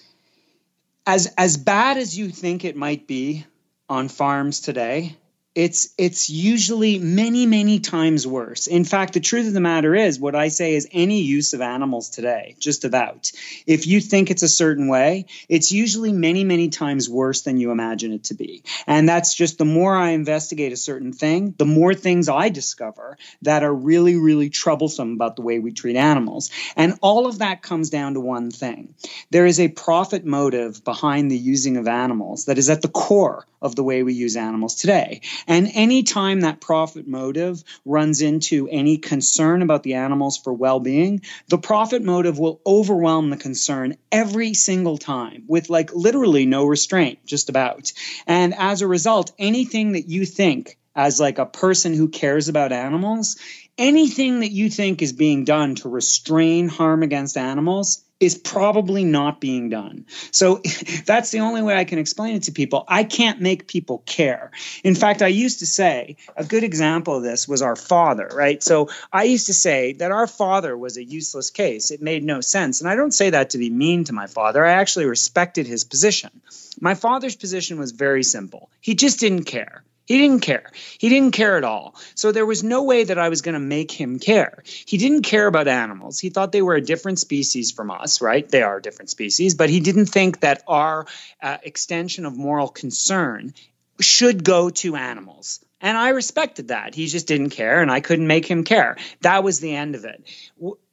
as 1.06 1.34
as 1.38 1.56
bad 1.56 1.98
as 1.98 2.18
you 2.18 2.30
think 2.30 2.66
it 2.66 2.76
might 2.76 3.08
be 3.08 3.46
on 3.88 4.10
farms 4.10 4.60
today, 4.60 5.16
it's 5.56 5.94
it's 6.00 6.30
usually 6.30 6.98
many 6.98 7.46
many 7.46 7.80
times 7.80 8.26
worse. 8.26 8.66
In 8.68 8.86
fact 8.86 9.14
the 9.14 9.20
truth 9.20 9.48
of 9.48 9.54
the 9.54 9.60
matter 9.60 9.94
is 9.94 10.20
what 10.20 10.36
i 10.36 10.48
say 10.48 10.74
is 10.74 10.88
any 10.92 11.22
use 11.22 11.54
of 11.54 11.62
animals 11.62 12.10
today 12.10 12.56
just 12.60 12.86
about. 12.86 13.32
If 13.68 13.86
you 13.86 14.00
think 14.00 14.32
it's 14.32 14.42
a 14.42 14.50
certain 14.50 14.88
way 14.88 15.26
it's 15.48 15.72
usually 15.72 16.12
many 16.12 16.44
many 16.44 16.70
times 16.70 17.08
worse 17.08 17.42
than 17.42 17.58
you 17.58 17.72
imagine 17.72 18.14
it 18.14 18.26
to 18.26 18.34
be. 18.34 18.64
And 18.88 19.08
that's 19.08 19.36
just 19.36 19.58
the 19.60 19.66
more 19.66 19.96
i 19.96 20.10
investigate 20.10 20.74
a 20.74 20.78
certain 20.78 21.14
thing 21.14 21.54
the 21.58 21.66
more 21.66 21.94
things 21.94 22.30
i 22.30 22.50
discover 22.50 23.18
that 23.44 23.64
are 23.64 23.74
really 23.74 24.16
really 24.16 24.50
troublesome 24.50 25.14
about 25.14 25.36
the 25.36 25.44
way 25.44 25.60
we 25.60 25.72
treat 25.72 25.98
animals. 25.98 26.50
And 26.76 26.98
all 27.02 27.28
of 27.28 27.40
that 27.40 27.62
comes 27.62 27.92
down 27.92 28.16
to 28.16 28.20
one 28.20 28.50
thing. 28.50 28.96
There 29.30 29.46
is 29.46 29.60
a 29.60 29.68
profit 29.68 30.26
motive 30.26 30.84
behind 30.84 31.30
the 31.30 31.38
using 31.38 31.78
of 31.78 31.88
animals 31.88 32.46
that 32.46 32.58
is 32.58 32.70
at 32.70 32.82
the 32.82 32.88
core 32.88 33.46
of 33.64 33.76
the 33.76 33.84
way 33.84 34.04
we 34.04 34.14
use 34.14 34.36
animals 34.36 34.76
today. 34.76 35.22
And 35.48 35.72
anytime 35.74 36.42
that 36.42 36.62
profit 36.62 37.08
motive 37.08 37.64
runs 37.86 38.22
into 38.22 38.68
any 38.68 38.98
concern 38.98 39.62
about 39.62 39.82
the 39.82 39.96
animals 39.96 40.38
for 40.38 40.54
well 40.54 40.80
being, 40.80 41.22
the 41.48 41.58
profit 41.58 42.04
motive 42.04 42.38
will 42.38 42.62
overwhelm 42.66 43.30
the 43.30 43.38
concern 43.38 43.98
every 44.12 44.54
single 44.54 44.98
time 44.98 45.46
with 45.48 45.70
like 45.70 45.96
literally 45.96 46.46
no 46.46 46.66
restraint, 46.66 47.26
just 47.26 47.50
about. 47.50 47.92
And 48.28 48.54
as 48.54 48.82
a 48.82 48.88
result, 48.88 49.32
anything 49.40 49.94
that 49.94 50.10
you 50.10 50.26
think 50.26 50.78
as 50.96 51.20
like 51.20 51.40
a 51.40 51.46
person 51.46 51.94
who 51.94 52.10
cares 52.10 52.50
about 52.50 52.72
animals, 52.72 53.38
anything 53.78 54.42
that 54.42 54.52
you 54.52 54.70
think 54.70 55.02
is 55.02 55.14
being 55.14 55.46
done 55.46 55.76
to 55.76 55.90
restrain 55.90 56.68
harm 56.68 57.02
against 57.02 57.38
animals 57.38 58.04
is 58.24 58.38
probably 58.38 59.04
not 59.04 59.40
being 59.40 59.70
done. 59.70 60.06
So 60.32 60.62
that's 61.06 61.32
the 61.32 61.40
only 61.40 61.62
way 61.62 61.76
I 61.76 61.84
can 61.84 62.00
explain 62.00 62.36
it 62.36 62.44
to 62.44 62.52
people. 62.52 62.86
I 62.88 63.04
can't 63.04 63.42
make 63.42 63.68
people 63.68 64.00
care. 64.06 64.52
In 64.84 64.96
fact, 64.96 65.22
I 65.22 65.28
used 65.28 65.60
to 65.60 65.66
say 65.66 66.18
a 66.36 66.44
good 66.44 66.64
example 66.64 67.18
of 67.18 67.24
this 67.24 67.48
was 67.48 67.62
our 67.62 67.76
father, 67.76 68.30
right? 68.34 68.62
So 68.62 68.90
I 69.12 69.24
used 69.24 69.48
to 69.48 69.54
say 69.54 69.94
that 69.94 70.12
our 70.12 70.28
father 70.28 70.78
was 70.78 70.98
a 70.98 71.04
useless 71.04 71.50
case. 71.50 71.92
It 71.92 72.02
made 72.02 72.24
no 72.24 72.42
sense. 72.42 72.82
And 72.82 72.90
I 72.90 72.96
don't 72.96 73.14
say 73.14 73.32
that 73.32 73.52
to 73.52 73.58
be 73.58 73.70
mean 73.70 74.06
to 74.06 74.14
my 74.14 74.28
father. 74.28 74.66
I 74.66 74.74
actually 74.74 75.06
respected 75.06 75.68
his 75.68 75.84
position. 75.84 76.42
My 76.80 76.96
father's 76.96 77.36
position 77.36 77.80
was 77.80 77.92
very 77.92 78.24
simple. 78.24 78.70
He 78.82 78.96
just 78.96 79.20
didn't 79.20 79.44
care. 79.44 79.84
He 80.06 80.18
didn't 80.18 80.42
care. 80.42 80.70
He 80.98 81.08
didn't 81.08 81.32
care 81.32 81.58
at 81.58 81.64
all. 81.64 81.96
So 82.14 82.32
there 82.32 82.46
was 82.46 82.64
no 82.64 82.84
way 82.84 83.06
that 83.06 83.18
I 83.18 83.30
was 83.30 83.42
going 83.42 83.54
to 83.54 83.60
make 83.60 83.92
him 83.92 84.20
care. 84.20 84.64
He 84.66 84.98
didn't 84.98 85.22
care 85.22 85.48
about 85.48 85.70
animals. 85.70 86.20
He 86.20 86.30
thought 86.30 86.52
they 86.52 86.62
were 86.62 86.76
a 86.76 86.82
different 86.82 87.20
species 87.20 87.72
from 87.72 87.90
us, 87.90 88.22
right? 88.22 88.48
They 88.48 88.64
are 88.64 88.78
a 88.78 88.82
different 88.82 89.12
species, 89.12 89.56
but 89.56 89.70
he 89.70 89.80
didn't 89.80 90.08
think 90.08 90.42
that 90.42 90.64
our 90.68 91.06
uh, 91.42 91.58
extension 91.64 92.26
of 92.26 92.38
moral 92.38 92.68
concern 92.68 93.54
should 94.02 94.44
go 94.44 94.70
to 94.70 94.98
animals. 94.98 95.64
And 95.80 95.98
I 95.98 96.10
respected 96.10 96.70
that. 96.70 96.96
He 96.96 97.08
just 97.08 97.28
didn't 97.28 97.52
care, 97.52 97.82
and 97.82 97.92
I 97.92 98.00
couldn't 98.02 98.28
make 98.28 98.46
him 98.46 98.64
care. 98.64 98.98
That 99.22 99.44
was 99.44 99.60
the 99.60 99.76
end 99.76 99.96
of 99.96 100.06
it. 100.06 100.24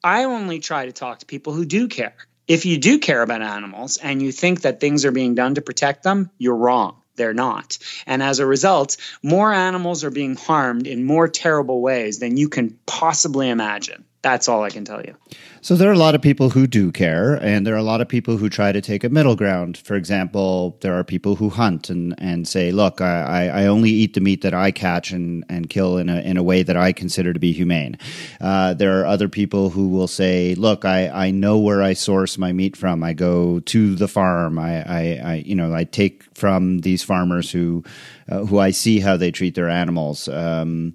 I 0.04 0.24
only 0.24 0.60
try 0.60 0.86
to 0.86 0.92
talk 0.92 1.20
to 1.20 1.26
people 1.26 1.52
who 1.52 1.64
do 1.64 1.88
care. 1.88 2.14
If 2.46 2.66
you 2.66 2.78
do 2.78 2.98
care 2.98 3.22
about 3.22 3.42
animals 3.42 3.96
and 3.96 4.20
you 4.20 4.32
think 4.32 4.62
that 4.62 4.80
things 4.80 5.04
are 5.04 5.12
being 5.12 5.36
done 5.36 5.54
to 5.54 5.62
protect 5.62 6.02
them, 6.02 6.30
you're 6.38 6.56
wrong 6.56 7.00
they're 7.16 7.34
not. 7.34 7.78
And 8.06 8.22
as 8.22 8.38
a 8.38 8.46
result, 8.46 8.96
more 9.22 9.52
animals 9.52 10.04
are 10.04 10.10
being 10.10 10.36
harmed 10.36 10.86
in 10.86 11.04
more 11.04 11.28
terrible 11.28 11.80
ways 11.80 12.18
than 12.18 12.36
you 12.36 12.48
can 12.48 12.78
possibly 12.86 13.48
imagine. 13.48 14.04
That's 14.22 14.48
all 14.48 14.62
I 14.62 14.68
can 14.68 14.84
tell 14.84 15.02
you. 15.02 15.16
So 15.62 15.76
there 15.76 15.88
are 15.88 15.94
a 15.94 15.98
lot 15.98 16.14
of 16.14 16.20
people 16.20 16.50
who 16.50 16.66
do 16.66 16.92
care, 16.92 17.34
and 17.34 17.66
there 17.66 17.74
are 17.74 17.78
a 17.78 17.82
lot 17.82 18.02
of 18.02 18.08
people 18.08 18.36
who 18.36 18.50
try 18.50 18.70
to 18.70 18.80
take 18.80 19.02
a 19.02 19.08
middle 19.08 19.34
ground. 19.34 19.78
For 19.78 19.94
example, 19.94 20.76
there 20.80 20.94
are 20.94 21.04
people 21.04 21.36
who 21.36 21.48
hunt 21.48 21.88
and, 21.88 22.14
and 22.18 22.46
say, 22.46 22.70
"Look, 22.70 23.00
I, 23.00 23.48
I 23.48 23.66
only 23.66 23.90
eat 23.90 24.12
the 24.12 24.20
meat 24.20 24.42
that 24.42 24.52
I 24.52 24.72
catch 24.72 25.10
and, 25.10 25.44
and 25.48 25.70
kill 25.70 25.96
in 25.96 26.10
a 26.10 26.20
in 26.20 26.36
a 26.36 26.42
way 26.42 26.62
that 26.62 26.76
I 26.76 26.92
consider 26.92 27.32
to 27.32 27.40
be 27.40 27.52
humane." 27.52 27.96
Uh, 28.40 28.74
there 28.74 29.00
are 29.00 29.06
other 29.06 29.28
people 29.28 29.70
who 29.70 29.88
will 29.88 30.08
say, 30.08 30.54
"Look, 30.54 30.84
I, 30.84 31.08
I 31.08 31.30
know 31.30 31.58
where 31.58 31.82
I 31.82 31.94
source 31.94 32.36
my 32.36 32.52
meat 32.52 32.76
from. 32.76 33.02
I 33.02 33.14
go 33.14 33.60
to 33.60 33.94
the 33.94 34.08
farm. 34.08 34.58
I, 34.58 34.82
I, 34.82 35.20
I 35.24 35.34
you 35.46 35.54
know 35.54 35.74
I 35.74 35.84
take 35.84 36.24
from 36.34 36.80
these 36.80 37.02
farmers 37.02 37.50
who 37.50 37.84
uh, 38.30 38.44
who 38.44 38.58
I 38.58 38.70
see 38.70 39.00
how 39.00 39.16
they 39.16 39.30
treat 39.30 39.54
their 39.54 39.70
animals." 39.70 40.28
Um, 40.28 40.94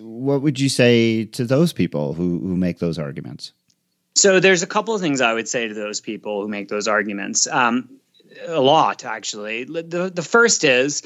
what 0.00 0.42
would 0.42 0.60
you 0.60 0.68
say 0.68 1.24
to 1.24 1.44
those 1.44 1.72
people 1.72 2.12
who 2.12 2.38
who 2.38 2.56
make 2.56 2.78
those 2.78 2.98
arguments? 2.98 3.52
So 4.14 4.40
there's 4.40 4.62
a 4.62 4.66
couple 4.66 4.94
of 4.94 5.00
things 5.00 5.20
I 5.20 5.32
would 5.32 5.48
say 5.48 5.68
to 5.68 5.74
those 5.74 6.00
people 6.00 6.42
who 6.42 6.48
make 6.48 6.68
those 6.68 6.86
arguments. 6.86 7.46
Um, 7.46 8.00
a 8.46 8.60
lot, 8.60 9.04
actually. 9.04 9.64
The, 9.64 10.10
the 10.12 10.22
first 10.22 10.64
is 10.64 11.02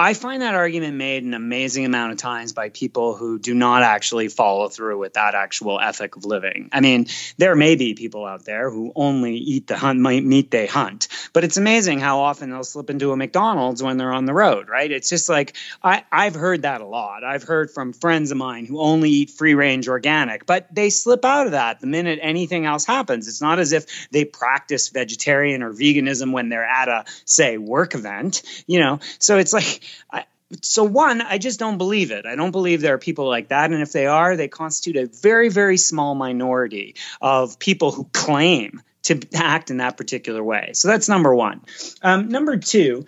I 0.00 0.14
find 0.14 0.40
that 0.40 0.54
argument 0.54 0.96
made 0.96 1.24
an 1.24 1.34
amazing 1.34 1.84
amount 1.84 2.12
of 2.12 2.18
times 2.18 2.54
by 2.54 2.70
people 2.70 3.16
who 3.16 3.38
do 3.38 3.52
not 3.52 3.82
actually 3.82 4.28
follow 4.28 4.70
through 4.70 4.98
with 4.98 5.12
that 5.12 5.34
actual 5.34 5.78
ethic 5.78 6.16
of 6.16 6.24
living. 6.24 6.70
I 6.72 6.80
mean, 6.80 7.08
there 7.36 7.54
may 7.54 7.76
be 7.76 7.92
people 7.92 8.24
out 8.24 8.46
there 8.46 8.70
who 8.70 8.92
only 8.96 9.36
eat 9.36 9.66
the 9.66 9.76
hunt, 9.76 10.00
meat 10.00 10.50
they 10.50 10.66
hunt, 10.66 11.08
but 11.34 11.44
it's 11.44 11.58
amazing 11.58 12.00
how 12.00 12.20
often 12.20 12.48
they'll 12.48 12.64
slip 12.64 12.88
into 12.88 13.12
a 13.12 13.16
McDonald's 13.16 13.82
when 13.82 13.98
they're 13.98 14.14
on 14.14 14.24
the 14.24 14.32
road, 14.32 14.70
right? 14.70 14.90
It's 14.90 15.10
just 15.10 15.28
like 15.28 15.54
I, 15.82 16.02
I've 16.10 16.34
heard 16.34 16.62
that 16.62 16.80
a 16.80 16.86
lot. 16.86 17.22
I've 17.22 17.42
heard 17.42 17.70
from 17.70 17.92
friends 17.92 18.30
of 18.30 18.38
mine 18.38 18.64
who 18.64 18.80
only 18.80 19.10
eat 19.10 19.28
free 19.28 19.52
range 19.52 19.86
organic, 19.86 20.46
but 20.46 20.74
they 20.74 20.88
slip 20.88 21.26
out 21.26 21.44
of 21.44 21.52
that 21.52 21.80
the 21.80 21.86
minute 21.86 22.20
anything 22.22 22.64
else 22.64 22.86
happens. 22.86 23.28
It's 23.28 23.42
not 23.42 23.58
as 23.58 23.72
if 23.72 23.84
they 24.10 24.24
practice 24.24 24.88
vegetarian 24.88 25.62
or 25.62 25.74
veganism 25.74 26.32
when 26.32 26.48
they're 26.48 26.64
at 26.64 26.88
a, 26.88 27.04
say, 27.26 27.58
work 27.58 27.94
event, 27.94 28.42
you 28.66 28.80
know? 28.80 29.00
So 29.18 29.36
it's 29.36 29.52
like, 29.52 29.82
I, 30.12 30.24
so 30.62 30.82
one 30.82 31.20
i 31.20 31.38
just 31.38 31.60
don't 31.60 31.78
believe 31.78 32.10
it. 32.10 32.26
I 32.26 32.34
don't 32.34 32.50
believe 32.50 32.80
there 32.80 32.94
are 32.94 32.98
people 32.98 33.28
like 33.28 33.48
that. 33.48 33.70
And 33.70 33.82
if 33.82 33.92
they 33.92 34.06
are 34.06 34.36
they 34.36 34.48
constitute 34.48 34.96
a 34.96 35.06
very 35.06 35.48
very 35.48 35.76
small 35.76 36.14
minority 36.14 36.96
of 37.20 37.58
people 37.58 37.92
who 37.92 38.04
claim 38.12 38.82
to 39.02 39.18
act 39.34 39.70
in 39.70 39.78
that 39.78 39.96
particular 39.96 40.44
way. 40.44 40.72
So 40.74 40.88
that's 40.88 41.08
number 41.08 41.34
one. 41.34 41.62
Um, 42.02 42.28
number 42.28 42.56
two 42.56 43.06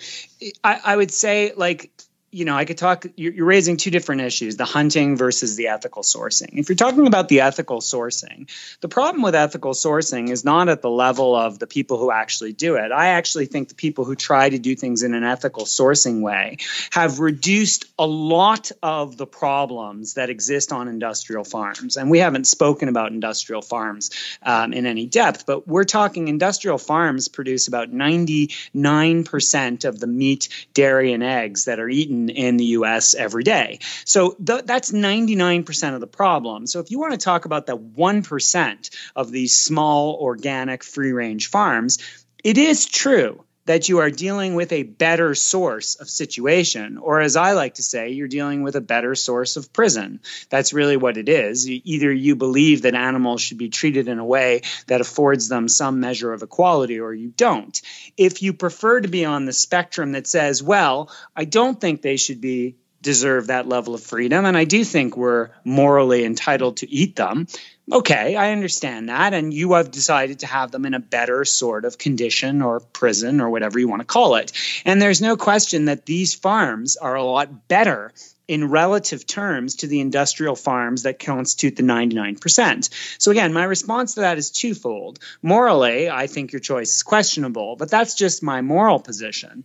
I, 0.63 0.81
I 0.85 0.97
would 0.97 1.11
say 1.11 1.53
like 1.57 1.91
you 2.35 2.47
know, 2.47 2.57
I 2.57 2.65
could 2.65 2.79
talk, 2.79 3.05
you're, 3.15 3.45
raising 3.45 3.77
two 3.77 3.91
different 3.91 4.23
issues 4.23 4.57
the 4.57 4.65
hunting 4.65 5.19
versus 5.19 5.57
the 5.57 5.69
ethical 5.69 6.03
sourcing. 6.03 6.59
If 6.59 6.71
you're 6.71 6.77
talking 6.77 7.07
about 7.07 7.29
the 7.29 7.43
ethical 7.43 7.81
sourcing, 7.81 8.49
the 8.81 8.89
problem 8.89 9.23
with 9.23 9.35
ethical 9.35 9.73
sourcing 9.73 10.31
is 10.31 10.43
not 10.43 10.71
at 10.71 10.81
the 10.81 10.89
level 10.89 11.37
of 11.37 11.59
the 11.59 11.67
people 11.67 11.99
who 11.99 12.11
actually 12.11 12.55
do 12.55 12.77
it. 12.77 12.91
I 12.91 13.09
actually 13.09 13.45
think 13.47 13.69
the 13.69 13.75
people 13.75 14.07
who 14.07 14.15
try 14.15 14.49
to 14.49 14.59
do 14.59 14.75
things 14.75 15.03
in 15.03 15.13
an 15.13 15.25
ethical 15.25 15.67
sourcing 15.67 16.23
way 16.23 16.57
have 16.91 17.21
reduced 17.21 17.85
a 17.99 18.07
lot 18.07 18.71
of 18.83 19.19
the 19.19 19.27
problems 19.27 20.15
that 20.15 20.31
exist 20.31 20.73
on 20.73 20.89
industrial 20.89 21.45
farms. 21.45 21.99
And 21.99 22.11
we 22.11 22.21
haven't 22.21 22.47
spoken 22.47 22.89
about 22.89 23.13
industrial 23.13 23.61
farms 23.61 24.11
um, 24.43 24.73
in 24.73 24.87
any 24.87 25.05
depth, 25.05 25.45
but 25.45 25.69
we're 25.69 25.85
talking 25.85 26.29
industrial 26.29 26.79
farms 26.79 27.29
produce 27.29 27.69
about 27.69 27.93
99% 27.93 29.85
of 29.85 30.01
the 30.01 30.07
meat, 30.07 30.49
dairy, 30.73 31.13
and 31.13 31.23
eggs 31.23 31.67
that 31.67 31.79
are 31.79 31.91
eaten 31.91 32.22
in 32.29 32.57
the 32.57 32.65
US 32.67 33.15
every 33.15 33.43
day. 33.43 33.79
So 34.05 34.33
th- 34.33 34.65
that's 34.65 34.93
99% 34.93 35.95
of 35.95 36.01
the 36.01 36.07
problem. 36.07 36.67
So 36.67 36.81
if 36.81 36.91
you 36.91 36.99
want 36.99 37.13
to 37.13 37.19
talk 37.19 37.45
about 37.45 37.67
the 37.67 37.77
1% 37.77 38.91
of 39.17 39.31
these 39.31 39.59
small 39.59 40.15
organic 40.21 40.85
free 40.85 41.13
range 41.13 41.51
farms, 41.51 41.99
it 42.43 42.59
is 42.59 42.87
true 42.87 43.45
that 43.65 43.89
you 43.89 43.99
are 43.99 44.11
dealing 44.11 44.55
with 44.55 44.73
a 44.73 44.83
better 44.83 45.35
source 45.35 45.95
of 45.95 46.11
situation, 46.11 46.99
or 46.99 47.21
as 47.21 47.37
I 47.37 47.53
like 47.53 47.75
to 47.75 47.83
say, 47.83 48.11
you're 48.11 48.29
dealing 48.29 48.63
with 48.63 48.75
a 48.77 48.81
better 48.81 49.15
source 49.15 49.57
of 49.57 49.73
prison. 49.73 50.21
That's 50.51 50.73
really 50.73 50.97
what 50.97 51.17
it 51.17 51.29
is. 51.29 51.69
Either 51.69 52.13
you 52.13 52.35
believe 52.37 52.83
that 52.83 52.95
animals 52.95 53.41
should 53.41 53.59
be 53.59 53.69
treated 53.69 54.09
in 54.09 54.19
a 54.19 54.25
way 54.25 54.63
that 54.89 55.01
affords 55.01 55.49
them 55.49 55.69
some 55.69 56.01
measure 56.01 56.33
of 56.33 56.43
equality, 56.43 56.99
or 56.99 57.15
you 57.15 57.29
don't. 57.29 57.81
If 58.17 58.43
you 58.43 58.53
prefer 58.53 59.01
to 59.01 59.09
be 59.09 59.25
on 59.25 59.45
the 59.45 59.53
spectrum 59.53 60.13
that 60.13 60.27
says, 60.27 60.63
well, 60.63 61.11
I 61.37 61.45
don't 61.45 61.81
think 61.81 62.03
they 62.03 62.17
should 62.17 62.41
be 62.41 62.77
deserve 63.01 63.49
that 63.49 63.67
level 63.67 63.95
of 63.95 64.03
freedom. 64.03 64.45
And 64.45 64.57
I 64.57 64.65
do 64.65 64.85
think 64.85 65.17
we're 65.17 65.51
morally 65.65 66.25
entitled 66.25 66.79
to 66.79 66.91
eat 66.91 67.17
them. 67.17 67.49
Okay, 67.91 68.37
I 68.37 68.53
understand 68.53 69.09
that. 69.09 69.35
And 69.35 69.53
you 69.53 69.73
have 69.73 69.91
decided 69.91 70.41
to 70.41 70.47
have 70.47 70.71
them 70.71 70.87
in 70.87 70.95
a 70.95 71.01
better 71.01 71.45
sort 71.45 71.85
of 71.85 71.99
condition 71.99 72.63
or 72.63 72.79
prison 72.81 73.41
or 73.41 73.51
whatever 73.51 73.79
you 73.79 73.89
want 73.89 74.01
to 74.01 74.07
call 74.07 74.37
it. 74.37 74.53
And 74.85 75.03
there's 75.03 75.21
no 75.21 75.37
question 75.37 75.87
that 75.87 76.07
these 76.07 76.35
farms 76.35 76.97
are 76.97 77.17
a 77.17 77.25
lot 77.25 77.67
better 77.67 78.13
in 78.47 78.71
relative 78.71 79.27
terms 79.27 79.77
to 79.77 79.87
the 79.87 80.01
industrial 80.01 80.55
farms 80.55 81.05
that 81.05 81.19
constitute 81.19 81.77
the 81.77 81.83
99%. 81.83 82.91
So, 83.19 83.31
again, 83.31 83.53
my 83.53 83.65
response 83.65 84.15
to 84.15 84.21
that 84.21 84.39
is 84.39 84.51
twofold. 84.51 85.19
Morally, 85.43 86.11
I 86.11 86.27
think 86.27 86.53
your 86.53 86.61
choice 86.61 86.95
is 86.95 87.03
questionable, 87.03 87.77
but 87.77 87.91
that's 87.91 88.15
just 88.15 88.43
my 88.43 88.61
moral 88.61 89.01
position 89.01 89.65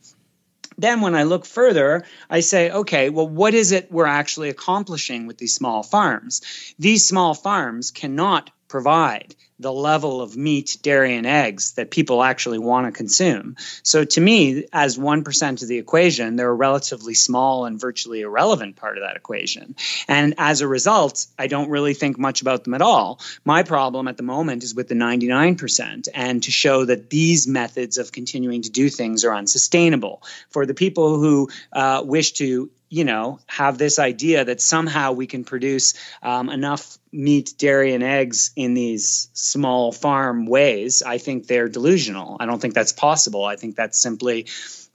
then 0.78 1.02
when 1.02 1.16
I 1.16 1.24
look 1.24 1.46
further, 1.46 2.04
I 2.30 2.42
say, 2.42 2.70
okay, 2.70 3.10
well, 3.10 3.28
what 3.28 3.54
is 3.54 3.72
it 3.72 3.92
we're 3.92 4.06
actually 4.06 4.50
accomplishing 4.50 5.28
with 5.28 5.38
these 5.38 5.56
small 5.56 5.84
farms? 5.84 6.42
These 6.78 7.06
small 7.06 7.34
farms 7.34 7.92
cannot 7.92 8.52
provide 8.68 9.36
the 9.60 9.74
level 9.74 10.22
of 10.22 10.38
meat, 10.38 10.78
dairy, 10.84 11.16
and 11.16 11.26
eggs 11.26 11.74
that 11.74 11.90
people 11.90 12.22
actually 12.22 12.60
want 12.60 12.86
to 12.86 12.92
consume. 12.92 13.56
So, 13.82 14.04
to 14.04 14.22
me, 14.22 14.66
as 14.72 14.98
1% 14.98 15.62
of 15.62 15.68
the 15.68 15.80
equation, 15.80 16.36
they're 16.36 16.50
a 16.50 16.54
relatively 16.54 17.16
small 17.16 17.66
and 17.66 17.80
virtually 17.80 18.22
irrelevant 18.22 18.76
part 18.76 18.98
of 18.98 19.04
that 19.04 19.16
equation. 19.16 19.76
And 20.08 20.36
as 20.38 20.62
a 20.62 20.68
result, 20.68 21.26
I 21.40 21.48
don't 21.48 21.70
really 21.70 21.96
think 21.96 22.20
much 22.20 22.42
about 22.42 22.66
them 22.66 22.76
at 22.76 22.82
all. 22.82 23.20
My 23.44 23.64
problem 23.64 24.08
at 24.08 24.18
the 24.18 24.24
moment 24.24 24.64
is 24.64 24.76
with 24.76 24.88
the 24.88 24.96
99%, 24.96 26.08
and 26.14 26.44
to 26.44 26.52
show 26.52 26.86
that 26.86 27.10
these 27.10 27.48
methods 27.48 27.98
of 27.98 28.12
continuing 28.12 28.62
to 28.64 28.70
do 28.70 28.90
things 28.90 29.26
are 29.26 29.34
unsustainable. 29.34 30.22
For 30.50 30.66
the 30.66 30.76
people 30.76 31.20
who 31.20 31.50
uh, 31.74 32.04
wish 32.06 32.34
to 32.34 32.70
you 32.90 33.04
know, 33.04 33.40
have 33.48 33.78
this 33.78 34.00
idea 34.00 34.46
that 34.46 34.62
somehow 34.62 35.12
we 35.12 35.28
can 35.28 35.44
produce 35.44 35.94
um, 36.24 36.50
enough 36.50 36.98
meat, 37.18 37.56
dairy, 37.58 37.94
and 37.94 38.04
eggs 38.04 38.52
in 38.56 38.76
these 38.76 39.30
small 39.34 39.92
farm 39.92 40.46
ways, 40.46 41.02
I 41.02 41.18
think 41.18 41.48
they're 41.48 41.68
delusional. 41.68 42.38
I 42.40 42.46
don't 42.46 42.62
think 42.62 42.76
that's 42.76 42.94
possible. 42.94 43.44
I 43.44 43.56
think 43.56 43.76
that's 43.76 43.98
simply 43.98 44.46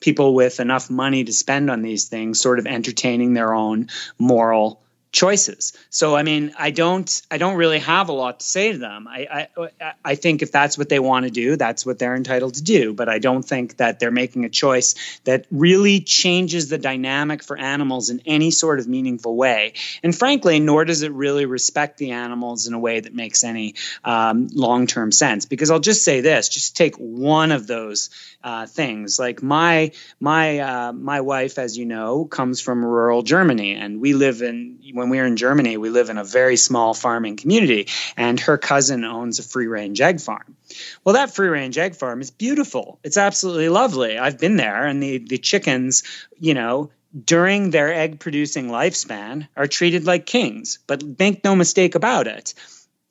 people 0.00 0.34
with 0.34 0.60
enough 0.60 0.88
money 0.88 1.24
to 1.24 1.32
spend 1.32 1.70
on 1.70 1.82
these 1.82 2.08
things 2.08 2.40
sort 2.40 2.58
of 2.58 2.66
entertaining 2.66 3.34
their 3.34 3.52
own 3.52 3.88
moral 4.18 4.80
choices. 5.12 5.74
So 5.90 6.16
I 6.16 6.22
mean, 6.22 6.54
I 6.58 6.70
don't 6.70 7.22
I 7.30 7.36
don't 7.36 7.56
really 7.56 7.78
have 7.80 8.08
a 8.08 8.12
lot 8.12 8.40
to 8.40 8.46
say 8.46 8.72
to 8.72 8.78
them. 8.78 9.06
I 9.06 9.48
I 9.78 9.92
I 10.02 10.14
think 10.14 10.40
if 10.40 10.50
that's 10.50 10.78
what 10.78 10.88
they 10.88 10.98
want 10.98 11.26
to 11.26 11.30
do, 11.30 11.56
that's 11.56 11.84
what 11.84 11.98
they're 11.98 12.16
entitled 12.16 12.54
to 12.54 12.62
do, 12.62 12.94
but 12.94 13.10
I 13.10 13.18
don't 13.18 13.42
think 13.42 13.76
that 13.76 14.00
they're 14.00 14.10
making 14.10 14.46
a 14.46 14.48
choice 14.48 14.94
that 15.24 15.46
really 15.50 16.00
changes 16.00 16.70
the 16.70 16.78
dynamic 16.78 17.42
for 17.42 17.58
animals 17.58 18.08
in 18.08 18.22
any 18.24 18.50
sort 18.50 18.80
of 18.80 18.88
meaningful 18.88 19.36
way. 19.36 19.74
And 20.02 20.16
frankly, 20.16 20.60
nor 20.60 20.84
does 20.86 21.02
it 21.02 21.12
really 21.12 21.44
respect 21.44 21.98
the 21.98 22.12
animals 22.12 22.66
in 22.66 22.72
a 22.72 22.78
way 22.78 23.00
that 23.00 23.14
makes 23.14 23.44
any 23.44 23.74
um, 24.04 24.48
long-term 24.52 25.12
sense. 25.12 25.44
Because 25.44 25.70
I'll 25.70 25.78
just 25.78 26.04
say 26.04 26.22
this, 26.22 26.48
just 26.48 26.74
take 26.74 26.96
one 26.96 27.52
of 27.52 27.66
those 27.66 28.08
uh, 28.42 28.66
things. 28.66 29.18
Like 29.18 29.42
my 29.42 29.92
my 30.20 30.58
uh, 30.58 30.92
my 30.92 31.20
wife, 31.20 31.58
as 31.58 31.76
you 31.76 31.84
know, 31.84 32.24
comes 32.24 32.60
from 32.60 32.82
rural 32.82 33.22
Germany, 33.22 33.74
and 33.74 34.00
we 34.00 34.14
live 34.14 34.40
in 34.40 34.78
when 35.02 35.10
we 35.10 35.18
were 35.18 35.26
in 35.26 35.36
Germany, 35.36 35.76
we 35.76 35.90
live 35.90 36.10
in 36.10 36.18
a 36.18 36.24
very 36.24 36.56
small 36.56 36.94
farming 36.94 37.36
community, 37.36 37.88
and 38.16 38.38
her 38.38 38.56
cousin 38.56 39.04
owns 39.04 39.40
a 39.40 39.42
free 39.42 39.66
range 39.66 40.00
egg 40.00 40.20
farm. 40.20 40.56
Well, 41.02 41.16
that 41.16 41.34
free 41.34 41.48
range 41.48 41.76
egg 41.76 41.96
farm 41.96 42.20
is 42.20 42.30
beautiful. 42.30 43.00
It's 43.02 43.16
absolutely 43.16 43.68
lovely. 43.68 44.16
I've 44.16 44.38
been 44.38 44.56
there, 44.56 44.86
and 44.86 45.02
the 45.02 45.18
the 45.18 45.38
chickens, 45.38 46.04
you 46.38 46.54
know, 46.54 46.90
during 47.24 47.70
their 47.70 47.92
egg 47.92 48.20
producing 48.20 48.68
lifespan 48.68 49.48
are 49.56 49.66
treated 49.66 50.06
like 50.06 50.24
kings. 50.24 50.78
But 50.86 51.18
make 51.18 51.42
no 51.42 51.56
mistake 51.56 51.96
about 51.96 52.28
it. 52.28 52.54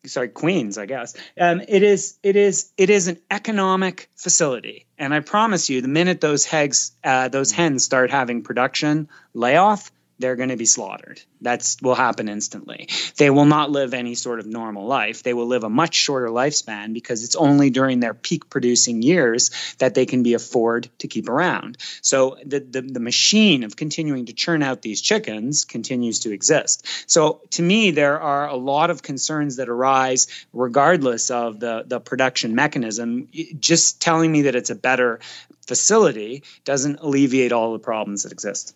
Sorry, 0.06 0.30
queens, 0.30 0.78
I 0.78 0.88
guess. 0.88 1.14
Um, 1.40 1.62
it 1.68 1.84
is, 1.84 2.18
it 2.24 2.36
is, 2.36 2.72
it 2.76 2.90
is 2.90 3.08
an 3.08 3.20
economic 3.30 4.10
facility, 4.16 4.88
and 4.98 5.14
I 5.14 5.20
promise 5.20 5.70
you, 5.70 5.82
the 5.82 5.88
minute 5.90 6.22
those 6.22 6.52
eggs, 6.52 6.94
uh, 7.04 7.28
those 7.28 7.52
hens 7.52 7.84
start 7.84 8.10
having 8.10 8.42
production 8.42 9.10
layoff, 9.34 9.92
they're 10.22 10.36
going 10.36 10.50
to 10.50 10.58
be 10.58 10.66
slaughtered. 10.66 11.22
That's 11.42 11.82
will 11.82 11.96
happen 11.96 12.30
instantly. 12.30 12.88
They 13.18 13.30
will 13.30 13.46
not 13.46 13.72
live 13.72 13.94
any 13.94 14.16
sort 14.16 14.40
of 14.40 14.46
normal 14.46 14.86
life. 14.86 15.24
They 15.24 15.34
will 15.34 15.48
live 15.48 15.64
a 15.64 15.70
much 15.70 15.96
shorter 15.96 16.28
lifespan 16.28 16.94
because 16.94 17.24
it's 17.24 17.36
only 17.36 17.70
during 17.70 18.00
their 18.00 18.14
peak 18.14 18.50
producing 18.50 19.02
years 19.02 19.52
that 19.80 19.96
they 19.96 20.06
can 20.06 20.24
be 20.24 20.34
afford 20.34 20.90
to 21.00 21.08
keep 21.08 21.28
around. 21.28 21.78
So 22.02 22.38
the, 22.46 22.60
the, 22.60 22.82
the 22.82 23.00
machine 23.00 23.64
of 23.64 23.76
continuing 23.76 24.28
to 24.28 24.34
churn 24.34 24.64
out 24.64 24.82
these 24.82 25.02
chickens 25.02 25.66
continues 25.66 26.20
to 26.20 26.32
exist. 26.32 26.86
So 27.10 27.42
to 27.52 27.62
me, 27.62 27.92
there 27.92 28.20
are 28.22 28.48
a 28.48 28.56
lot 28.56 28.90
of 28.90 29.02
concerns 29.02 29.58
that 29.58 29.70
arise 29.70 30.28
regardless 30.54 31.32
of 31.32 31.60
the, 31.60 31.84
the 31.86 32.00
production 32.00 32.56
mechanism. 32.56 33.28
Just 33.60 34.02
telling 34.02 34.32
me 34.32 34.44
that 34.44 34.56
it's 34.56 34.70
a 34.70 34.76
better 34.76 35.20
facility 35.66 36.44
doesn't 36.66 37.00
alleviate 37.00 37.52
all 37.52 37.74
the 37.74 37.80
problems 37.80 38.24
that 38.24 38.32
exist. 38.32 38.76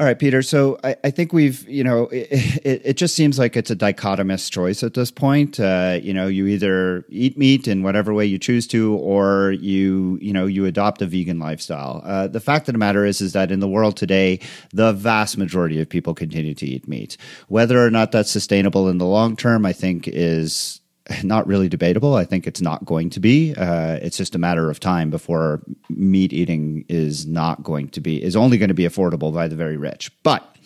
All 0.00 0.06
right, 0.06 0.18
Peter. 0.18 0.42
So 0.42 0.80
I, 0.82 0.96
I 1.04 1.10
think 1.10 1.32
we've, 1.32 1.68
you 1.68 1.84
know, 1.84 2.08
it, 2.08 2.28
it, 2.64 2.82
it, 2.84 2.96
just 2.96 3.14
seems 3.14 3.38
like 3.38 3.56
it's 3.56 3.70
a 3.70 3.76
dichotomous 3.76 4.50
choice 4.50 4.82
at 4.82 4.94
this 4.94 5.12
point. 5.12 5.60
Uh, 5.60 6.00
you 6.02 6.12
know, 6.12 6.26
you 6.26 6.46
either 6.48 7.04
eat 7.08 7.38
meat 7.38 7.68
in 7.68 7.84
whatever 7.84 8.12
way 8.12 8.26
you 8.26 8.38
choose 8.38 8.66
to, 8.68 8.96
or 8.96 9.52
you, 9.52 10.18
you 10.20 10.32
know, 10.32 10.46
you 10.46 10.64
adopt 10.64 11.02
a 11.02 11.06
vegan 11.06 11.38
lifestyle. 11.38 12.02
Uh, 12.04 12.26
the 12.26 12.40
fact 12.40 12.68
of 12.68 12.72
the 12.72 12.78
matter 12.78 13.04
is, 13.04 13.20
is 13.20 13.32
that 13.34 13.52
in 13.52 13.60
the 13.60 13.68
world 13.68 13.96
today, 13.96 14.40
the 14.72 14.92
vast 14.92 15.38
majority 15.38 15.80
of 15.80 15.88
people 15.88 16.14
continue 16.14 16.54
to 16.54 16.66
eat 16.66 16.88
meat. 16.88 17.16
Whether 17.46 17.84
or 17.84 17.90
not 17.90 18.10
that's 18.10 18.30
sustainable 18.30 18.88
in 18.88 18.98
the 18.98 19.06
long 19.06 19.36
term, 19.36 19.64
I 19.64 19.72
think 19.72 20.08
is 20.08 20.81
not 21.22 21.46
really 21.46 21.68
debatable. 21.68 22.14
I 22.14 22.24
think 22.24 22.46
it's 22.46 22.60
not 22.60 22.84
going 22.84 23.10
to 23.10 23.20
be. 23.20 23.54
Uh, 23.54 23.98
it's 24.02 24.16
just 24.16 24.34
a 24.34 24.38
matter 24.38 24.70
of 24.70 24.80
time 24.80 25.10
before 25.10 25.62
meat 25.88 26.32
eating 26.32 26.84
is 26.88 27.26
not 27.26 27.62
going 27.62 27.88
to 27.90 28.00
be 28.00 28.22
is 28.22 28.36
only 28.36 28.58
going 28.58 28.68
to 28.68 28.74
be 28.74 28.84
affordable 28.84 29.32
by 29.32 29.48
the 29.48 29.56
very 29.56 29.76
rich. 29.76 30.10
But 30.22 30.56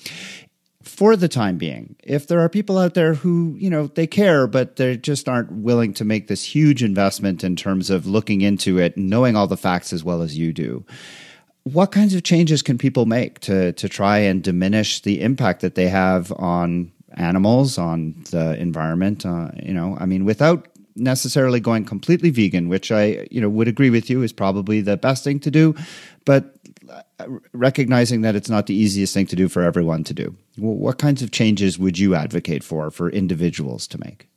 for 0.82 1.16
the 1.16 1.28
time 1.28 1.58
being, 1.58 1.96
if 2.02 2.26
there 2.26 2.40
are 2.40 2.48
people 2.48 2.78
out 2.78 2.94
there 2.94 3.14
who 3.14 3.56
you 3.58 3.70
know 3.70 3.86
they 3.88 4.06
care, 4.06 4.46
but 4.46 4.76
they 4.76 4.96
just 4.96 5.28
aren't 5.28 5.52
willing 5.52 5.94
to 5.94 6.04
make 6.04 6.28
this 6.28 6.44
huge 6.44 6.82
investment 6.82 7.42
in 7.42 7.56
terms 7.56 7.90
of 7.90 8.06
looking 8.06 8.42
into 8.42 8.78
it, 8.78 8.96
knowing 8.96 9.36
all 9.36 9.46
the 9.46 9.56
facts 9.56 9.92
as 9.92 10.04
well 10.04 10.22
as 10.22 10.36
you 10.36 10.52
do. 10.52 10.84
What 11.64 11.90
kinds 11.90 12.14
of 12.14 12.22
changes 12.22 12.62
can 12.62 12.78
people 12.78 13.06
make 13.06 13.40
to 13.40 13.72
to 13.72 13.88
try 13.88 14.18
and 14.18 14.42
diminish 14.42 15.00
the 15.00 15.20
impact 15.20 15.62
that 15.62 15.74
they 15.74 15.88
have 15.88 16.32
on 16.32 16.92
animals, 17.16 17.78
on 17.78 18.14
the 18.30 18.56
environment. 18.58 19.24
Uh, 19.24 19.50
you 19.62 19.72
know, 19.72 19.96
I 19.98 20.06
mean, 20.06 20.24
without 20.24 20.68
necessarily 20.96 21.60
going 21.60 21.84
completely 21.84 22.30
vegan, 22.30 22.68
which 22.68 22.90
I 22.90 23.28
you 23.30 23.40
know 23.40 23.48
would 23.48 23.68
agree 23.68 23.90
with 23.90 24.08
you 24.10 24.22
is 24.22 24.32
probably 24.32 24.80
the 24.80 24.96
best 24.96 25.24
thing 25.24 25.40
to 25.40 25.50
do, 25.50 25.74
but 26.24 26.54
uh, 26.88 27.26
recognizing 27.52 28.22
that 28.22 28.34
it's 28.34 28.50
not 28.50 28.66
the 28.66 28.74
easiest 28.74 29.12
thing 29.14 29.26
to 29.26 29.36
do 29.36 29.48
for 29.48 29.62
everyone 29.62 30.04
to 30.04 30.14
do. 30.14 30.34
What 30.56 30.98
kinds 30.98 31.22
of 31.22 31.30
changes 31.30 31.78
would 31.78 31.98
you 31.98 32.14
advocate 32.14 32.64
for 32.64 32.90
for 32.90 33.10
individuals 33.10 33.86
to 33.88 33.98
make? 33.98 34.28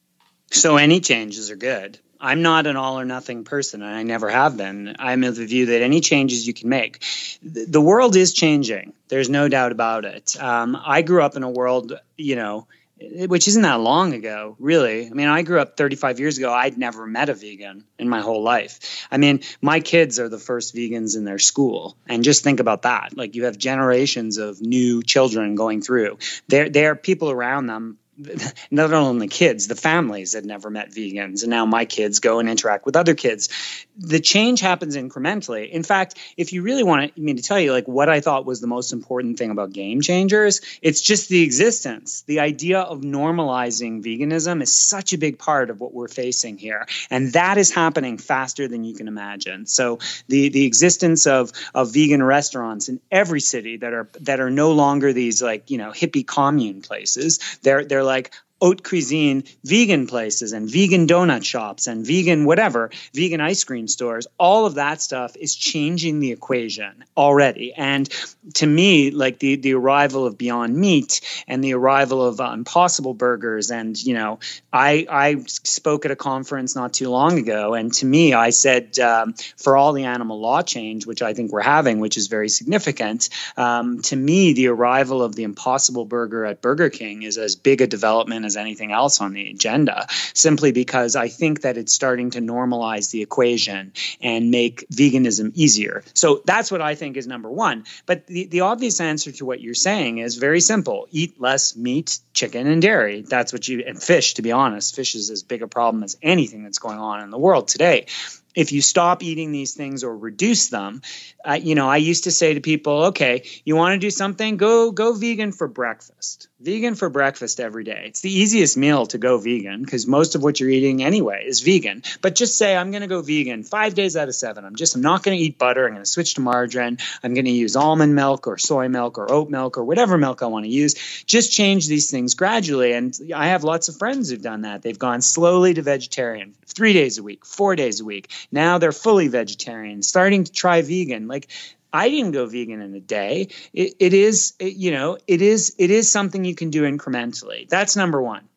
So 0.51 0.77
any 0.77 0.99
changes 0.99 1.51
are 1.51 1.55
good. 1.55 1.99
I'm 2.19 2.41
not 2.41 2.67
an 2.67 2.75
all 2.75 2.99
or 2.99 3.05
nothing 3.05 3.43
person, 3.43 3.81
and 3.81 3.95
I 3.95 4.03
never 4.03 4.29
have 4.29 4.57
been. 4.57 4.95
I'm 4.99 5.23
of 5.23 5.37
the 5.37 5.45
view 5.45 5.67
that 5.67 5.81
any 5.81 6.01
changes 6.01 6.45
you 6.45 6.53
can 6.53 6.69
make. 6.69 7.03
The 7.41 7.81
world 7.81 8.15
is 8.15 8.33
changing. 8.33 8.93
There's 9.07 9.29
no 9.29 9.47
doubt 9.47 9.71
about 9.71 10.05
it. 10.05 10.35
Um, 10.41 10.77
I 10.83 11.01
grew 11.01 11.23
up 11.23 11.37
in 11.37 11.43
a 11.43 11.49
world, 11.49 11.93
you 12.17 12.35
know, 12.35 12.67
which 13.01 13.47
isn't 13.47 13.61
that 13.61 13.79
long 13.79 14.13
ago, 14.13 14.57
really. 14.59 15.07
I 15.07 15.09
mean, 15.09 15.27
I 15.27 15.41
grew 15.43 15.59
up 15.59 15.77
35 15.77 16.19
years 16.19 16.37
ago. 16.37 16.51
I'd 16.51 16.77
never 16.77 17.07
met 17.07 17.29
a 17.29 17.33
vegan 17.33 17.85
in 17.97 18.09
my 18.09 18.19
whole 18.19 18.43
life. 18.43 19.07
I 19.09 19.17
mean, 19.17 19.41
my 19.61 19.79
kids 19.79 20.19
are 20.19 20.27
the 20.27 20.39
first 20.39 20.75
vegans 20.75 21.15
in 21.15 21.23
their 21.23 21.39
school. 21.39 21.95
And 22.07 22.23
just 22.23 22.43
think 22.43 22.59
about 22.59 22.81
that. 22.81 23.15
Like, 23.15 23.35
you 23.35 23.45
have 23.45 23.57
generations 23.57 24.37
of 24.37 24.61
new 24.61 25.01
children 25.01 25.55
going 25.55 25.81
through. 25.81 26.17
There, 26.49 26.69
there 26.69 26.91
are 26.91 26.95
people 26.95 27.31
around 27.31 27.67
them 27.67 27.97
not 28.71 28.93
only 28.93 29.27
the 29.27 29.31
kids, 29.31 29.67
the 29.67 29.75
families 29.75 30.33
had 30.33 30.45
never 30.45 30.69
met 30.69 30.91
vegans, 30.91 31.41
and 31.41 31.49
now 31.49 31.65
my 31.65 31.85
kids 31.85 32.19
go 32.19 32.39
and 32.39 32.49
interact 32.49 32.85
with 32.85 32.95
other 32.95 33.15
kids. 33.15 33.49
The 33.97 34.19
change 34.19 34.59
happens 34.59 34.95
incrementally. 34.95 35.69
In 35.69 35.83
fact, 35.83 36.15
if 36.37 36.53
you 36.53 36.61
really 36.61 36.83
want 36.83 37.17
me 37.17 37.33
to 37.35 37.41
tell 37.41 37.59
you, 37.59 37.71
like 37.71 37.87
what 37.87 38.09
I 38.09 38.21
thought 38.21 38.45
was 38.45 38.61
the 38.61 38.67
most 38.67 38.93
important 38.93 39.37
thing 39.37 39.51
about 39.51 39.71
game 39.71 40.01
changers, 40.01 40.61
it's 40.81 41.01
just 41.01 41.29
the 41.29 41.43
existence. 41.43 42.23
The 42.27 42.39
idea 42.39 42.79
of 42.79 43.01
normalizing 43.01 44.03
veganism 44.03 44.61
is 44.61 44.75
such 44.75 45.13
a 45.13 45.17
big 45.17 45.37
part 45.37 45.69
of 45.69 45.79
what 45.79 45.93
we're 45.93 46.07
facing 46.07 46.57
here, 46.57 46.87
and 47.09 47.33
that 47.33 47.57
is 47.57 47.71
happening 47.71 48.17
faster 48.17 48.67
than 48.67 48.83
you 48.83 48.95
can 48.95 49.07
imagine. 49.07 49.65
So 49.65 49.99
the 50.27 50.49
the 50.49 50.65
existence 50.65 51.27
of 51.27 51.51
of 51.73 51.93
vegan 51.93 52.23
restaurants 52.23 52.89
in 52.89 52.99
every 53.11 53.41
city 53.41 53.77
that 53.77 53.93
are 53.93 54.09
that 54.21 54.39
are 54.39 54.49
no 54.49 54.71
longer 54.71 55.13
these 55.13 55.41
like 55.41 55.69
you 55.69 55.77
know 55.77 55.91
hippie 55.91 56.25
commune 56.25 56.81
places. 56.81 57.39
They're 57.61 57.85
they're 57.85 58.03
like 58.09 58.31
haute 58.61 58.83
cuisine 58.83 59.43
vegan 59.63 60.07
places 60.07 60.53
and 60.53 60.69
vegan 60.69 61.07
donut 61.07 61.43
shops 61.43 61.87
and 61.87 62.05
vegan 62.05 62.45
whatever, 62.45 62.89
vegan 63.13 63.41
ice 63.41 63.63
cream 63.63 63.87
stores, 63.87 64.27
all 64.37 64.65
of 64.65 64.75
that 64.75 65.01
stuff 65.01 65.35
is 65.35 65.55
changing 65.55 66.19
the 66.19 66.31
equation 66.31 67.03
already. 67.15 67.73
And 67.73 68.09
to 68.55 68.67
me, 68.67 69.11
like 69.11 69.39
the 69.39 69.55
the 69.55 69.73
arrival 69.73 70.25
of 70.25 70.37
Beyond 70.37 70.75
Meat 70.75 71.21
and 71.47 71.63
the 71.63 71.73
arrival 71.73 72.25
of 72.25 72.39
uh, 72.41 72.51
Impossible 72.53 73.13
Burgers, 73.13 73.71
and 73.71 74.01
you 74.01 74.13
know, 74.13 74.39
I 74.71 75.05
I 75.09 75.43
spoke 75.47 76.05
at 76.05 76.11
a 76.11 76.15
conference 76.15 76.75
not 76.75 76.93
too 76.93 77.09
long 77.09 77.37
ago, 77.37 77.73
and 77.73 77.93
to 77.93 78.05
me, 78.05 78.33
I 78.33 78.49
said 78.49 78.97
um, 78.99 79.33
for 79.57 79.77
all 79.77 79.93
the 79.93 80.05
animal 80.05 80.39
law 80.39 80.61
change, 80.61 81.05
which 81.05 81.21
I 81.21 81.33
think 81.33 81.51
we're 81.51 81.61
having, 81.61 81.99
which 81.99 82.17
is 82.17 82.27
very 82.27 82.49
significant, 82.49 83.29
um, 83.57 84.01
to 84.03 84.15
me, 84.15 84.53
the 84.53 84.67
arrival 84.67 85.21
of 85.21 85.35
the 85.35 85.43
Impossible 85.43 86.05
Burger 86.05 86.45
at 86.45 86.61
Burger 86.61 86.89
King 86.89 87.23
is 87.23 87.37
as 87.37 87.55
big 87.55 87.81
a 87.81 87.87
development 87.87 88.45
as 88.49 88.57
anything 88.57 88.91
else 88.91 89.21
on 89.21 89.33
the 89.33 89.49
agenda, 89.49 90.07
simply 90.33 90.71
because 90.71 91.15
I 91.15 91.27
think 91.27 91.61
that 91.61 91.77
it's 91.77 91.93
starting 91.93 92.31
to 92.31 92.39
normalize 92.39 93.11
the 93.11 93.21
equation 93.21 93.93
and 94.21 94.49
make 94.49 94.87
veganism 94.89 95.51
easier. 95.53 96.03
So 96.13 96.41
that's 96.43 96.71
what 96.71 96.81
I 96.81 96.95
think 96.95 97.15
is 97.15 97.27
number 97.27 97.51
one. 97.51 97.85
But 98.05 98.25
the, 98.25 98.47
the 98.47 98.61
obvious 98.61 98.99
answer 98.99 99.31
to 99.33 99.45
what 99.45 99.61
you're 99.61 99.73
saying 99.73 100.17
is 100.17 100.35
very 100.35 100.61
simple 100.61 101.07
eat 101.11 101.39
less 101.39 101.75
meat, 101.75 102.19
chicken, 102.33 102.65
and 102.67 102.81
dairy. 102.81 103.21
That's 103.21 103.53
what 103.53 103.67
you, 103.67 103.83
and 103.85 104.01
fish, 104.01 104.33
to 104.35 104.41
be 104.41 104.51
honest. 104.51 104.95
Fish 104.95 105.13
is 105.15 105.29
as 105.29 105.43
big 105.43 105.61
a 105.61 105.67
problem 105.67 106.03
as 106.03 106.17
anything 106.21 106.63
that's 106.63 106.79
going 106.79 106.99
on 106.99 107.21
in 107.21 107.29
the 107.29 107.37
world 107.37 107.67
today 107.67 108.07
if 108.55 108.73
you 108.73 108.81
stop 108.81 109.23
eating 109.23 109.53
these 109.53 109.73
things 109.73 110.03
or 110.03 110.15
reduce 110.15 110.67
them, 110.67 111.01
uh, 111.45 111.53
you 111.53 111.75
know, 111.75 111.87
I 111.87 111.97
used 111.97 112.25
to 112.25 112.31
say 112.31 112.55
to 112.55 112.61
people, 112.61 113.05
okay, 113.05 113.43
you 113.63 113.77
want 113.77 113.93
to 113.93 113.99
do 113.99 114.11
something, 114.11 114.57
go 114.57 114.91
go 114.91 115.13
vegan 115.13 115.53
for 115.53 115.69
breakfast. 115.69 116.48
Vegan 116.61 116.95
for 116.95 117.09
breakfast 117.09 117.59
every 117.61 117.85
day. 117.85 118.03
It's 118.07 118.19
the 118.19 118.31
easiest 118.31 118.75
meal 118.75 119.05
to 119.07 119.17
go 119.17 119.37
vegan 119.37 119.81
because 119.81 120.05
most 120.05 120.35
of 120.35 120.43
what 120.43 120.59
you're 120.59 120.69
eating 120.69 121.01
anyway 121.01 121.45
is 121.45 121.61
vegan. 121.61 122.03
But 122.21 122.35
just 122.35 122.57
say 122.57 122.75
I'm 122.75 122.91
going 122.91 123.01
to 123.01 123.07
go 123.07 123.21
vegan 123.21 123.63
five 123.63 123.95
days 123.95 124.17
out 124.17 124.27
of 124.27 124.35
seven. 124.35 124.65
I'm 124.65 124.75
just 124.75 124.95
I'm 124.95 125.01
not 125.01 125.23
going 125.23 125.37
to 125.37 125.43
eat 125.43 125.57
butter. 125.57 125.85
I'm 125.85 125.93
going 125.93 126.03
to 126.03 126.09
switch 126.09 126.33
to 126.33 126.41
margarine. 126.41 126.97
I'm 127.23 127.33
going 127.33 127.45
to 127.45 127.51
use 127.51 127.77
almond 127.77 128.13
milk 128.13 128.47
or 128.47 128.57
soy 128.57 128.89
milk 128.89 129.17
or 129.17 129.31
oat 129.31 129.49
milk 129.49 129.77
or 129.77 129.85
whatever 129.85 130.17
milk 130.17 130.43
I 130.43 130.47
want 130.47 130.65
to 130.65 130.71
use. 130.71 131.23
Just 131.23 131.53
change 131.53 131.87
these 131.87 132.11
things 132.11 132.33
gradually. 132.33 132.91
And 132.91 133.17
I 133.33 133.47
have 133.47 133.63
lots 133.63 133.87
of 133.87 133.97
friends 133.97 134.29
who've 134.29 134.41
done 134.41 134.63
that. 134.63 134.81
They've 134.81 134.99
gone 134.99 135.21
slowly 135.21 135.73
to 135.75 135.81
vegetarian, 135.81 136.55
three 136.65 136.91
days 136.91 137.17
a 137.17 137.23
week, 137.23 137.45
four 137.45 137.75
days 137.77 138.01
a 138.01 138.05
week 138.05 138.29
now 138.51 138.77
they're 138.77 138.91
fully 138.91 139.27
vegetarian, 139.27 140.01
starting 140.01 140.43
to 140.43 140.51
try 140.51 140.81
vegan. 140.81 141.27
Like 141.27 141.47
I 141.93 142.09
didn't 142.09 142.31
go 142.31 142.45
vegan 142.45 142.81
in 142.81 142.93
a 142.95 142.99
day. 142.99 143.49
It, 143.73 143.95
it 143.99 144.13
is, 144.13 144.53
it, 144.59 144.73
you 144.73 144.91
know, 144.91 145.17
it 145.27 145.41
is 145.41 145.75
it 145.77 145.91
is 145.91 146.11
something 146.11 146.45
you 146.45 146.55
can 146.55 146.69
do 146.69 146.83
incrementally. 146.83 147.67
That's 147.69 147.95
number 147.95 148.21
one. 148.21 148.48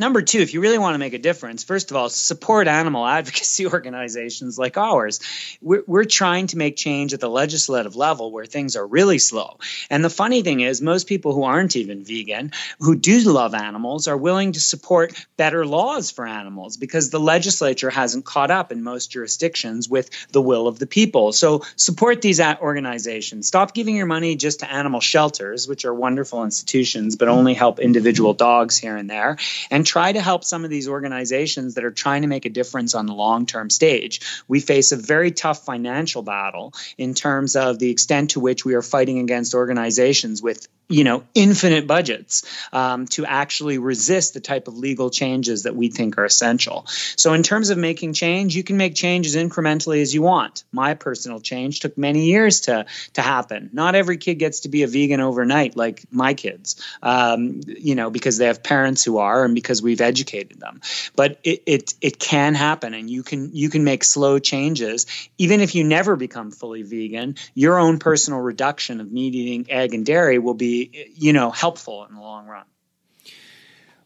Number 0.00 0.22
two, 0.22 0.38
if 0.38 0.54
you 0.54 0.60
really 0.60 0.78
want 0.78 0.94
to 0.94 0.98
make 0.98 1.12
a 1.12 1.18
difference, 1.18 1.64
first 1.64 1.90
of 1.90 1.96
all, 1.96 2.08
support 2.08 2.68
animal 2.68 3.04
advocacy 3.18 3.66
organizations 3.66 4.56
like 4.56 4.76
ours. 4.76 5.18
We're, 5.60 5.82
we're, 5.88 6.04
trying 6.04 6.46
to 6.48 6.56
make 6.56 6.76
change 6.76 7.12
at 7.12 7.20
the 7.20 7.28
legislative 7.28 7.96
level 7.96 8.30
where 8.30 8.46
things 8.46 8.76
are 8.76 8.86
really 8.86 9.18
slow. 9.18 9.58
And 9.90 10.04
the 10.04 10.10
funny 10.10 10.42
thing 10.42 10.60
is, 10.60 10.80
most 10.80 11.08
people 11.08 11.34
who 11.34 11.42
aren't 11.42 11.74
even 11.74 12.04
vegan, 12.04 12.52
who 12.78 12.94
do 12.94 13.20
love 13.20 13.54
animals, 13.54 14.06
are 14.06 14.16
willing 14.16 14.52
to 14.52 14.60
support 14.60 15.12
better 15.36 15.66
laws 15.66 16.12
for 16.12 16.26
animals 16.26 16.76
because 16.76 17.10
the 17.10 17.20
legislature 17.20 17.90
hasn't 17.90 18.24
caught 18.24 18.52
up 18.52 18.70
in 18.70 18.82
most 18.82 19.10
jurisdictions 19.10 19.88
with 19.88 20.10
the 20.30 20.40
will 20.40 20.68
of 20.68 20.78
the 20.78 20.86
people. 20.86 21.32
So 21.32 21.64
support 21.76 22.22
these 22.22 22.40
organizations. 22.40 23.48
Stop 23.48 23.74
giving 23.74 23.96
your 23.96 24.06
money 24.06 24.36
just 24.36 24.60
to 24.60 24.72
animal 24.72 25.00
shelters, 25.00 25.66
which 25.66 25.84
are 25.84 25.94
wonderful 25.94 26.44
institutions, 26.44 27.16
but 27.16 27.28
only 27.28 27.54
help 27.54 27.80
individual 27.80 28.32
dogs 28.32 28.78
here 28.78 28.96
and 28.96 29.10
there. 29.10 29.36
And 29.70 29.87
try 29.88 30.12
to 30.12 30.20
help 30.20 30.44
some 30.44 30.64
of 30.64 30.70
these 30.70 30.86
organizations 30.86 31.74
that 31.74 31.84
are 31.84 31.90
trying 31.90 32.22
to 32.22 32.28
make 32.28 32.44
a 32.44 32.50
difference 32.50 32.94
on 32.94 33.06
the 33.06 33.14
long 33.14 33.46
term 33.46 33.70
stage. 33.70 34.20
We 34.46 34.60
face 34.60 34.92
a 34.92 34.96
very 34.96 35.30
tough 35.30 35.64
financial 35.64 36.22
battle 36.22 36.74
in 36.98 37.14
terms 37.14 37.56
of 37.56 37.78
the 37.78 37.90
extent 37.90 38.30
to 38.30 38.40
which 38.40 38.66
we 38.66 38.74
are 38.74 38.82
fighting 38.82 39.18
against 39.18 39.54
organizations 39.54 40.42
with 40.42 40.68
you 40.88 41.04
know 41.04 41.24
infinite 41.34 41.86
budgets 41.86 42.44
um, 42.72 43.06
to 43.06 43.24
actually 43.26 43.78
resist 43.78 44.34
the 44.34 44.40
type 44.40 44.68
of 44.68 44.76
legal 44.76 45.10
changes 45.10 45.64
that 45.64 45.76
we 45.76 45.88
think 45.88 46.18
are 46.18 46.24
essential. 46.24 46.84
So 47.16 47.34
in 47.34 47.42
terms 47.42 47.70
of 47.70 47.78
making 47.78 48.14
change 48.14 48.56
you 48.56 48.64
can 48.64 48.76
make 48.76 48.94
changes 48.94 49.36
incrementally 49.36 50.02
as 50.02 50.14
you 50.14 50.22
want. 50.22 50.64
My 50.72 50.94
personal 50.94 51.40
change 51.40 51.80
took 51.80 51.96
many 51.98 52.26
years 52.26 52.62
to 52.62 52.86
to 53.14 53.22
happen. 53.22 53.70
Not 53.72 53.94
every 53.94 54.16
kid 54.16 54.36
gets 54.36 54.60
to 54.60 54.68
be 54.68 54.82
a 54.82 54.86
vegan 54.86 55.20
overnight 55.20 55.76
like 55.76 56.04
my 56.10 56.34
kids 56.34 56.82
um, 57.02 57.60
you 57.66 57.94
know 57.94 58.10
because 58.10 58.38
they 58.38 58.46
have 58.46 58.62
parents 58.62 59.04
who 59.04 59.18
are 59.18 59.44
and 59.44 59.54
because 59.54 59.77
we've 59.82 60.00
educated 60.00 60.60
them 60.60 60.80
but 61.16 61.38
it, 61.44 61.62
it 61.66 61.94
it 62.00 62.18
can 62.18 62.54
happen 62.54 62.94
and 62.94 63.10
you 63.10 63.22
can 63.22 63.54
you 63.54 63.70
can 63.70 63.84
make 63.84 64.04
slow 64.04 64.38
changes 64.38 65.06
even 65.38 65.60
if 65.60 65.74
you 65.74 65.84
never 65.84 66.16
become 66.16 66.50
fully 66.50 66.82
vegan 66.82 67.36
your 67.54 67.78
own 67.78 67.98
personal 67.98 68.40
reduction 68.40 69.00
of 69.00 69.10
meat 69.10 69.34
eating 69.34 69.66
egg 69.70 69.94
and 69.94 70.06
dairy 70.06 70.38
will 70.38 70.54
be 70.54 71.12
you 71.14 71.32
know 71.32 71.50
helpful 71.50 72.04
in 72.04 72.14
the 72.14 72.20
long 72.20 72.46
run. 72.46 72.64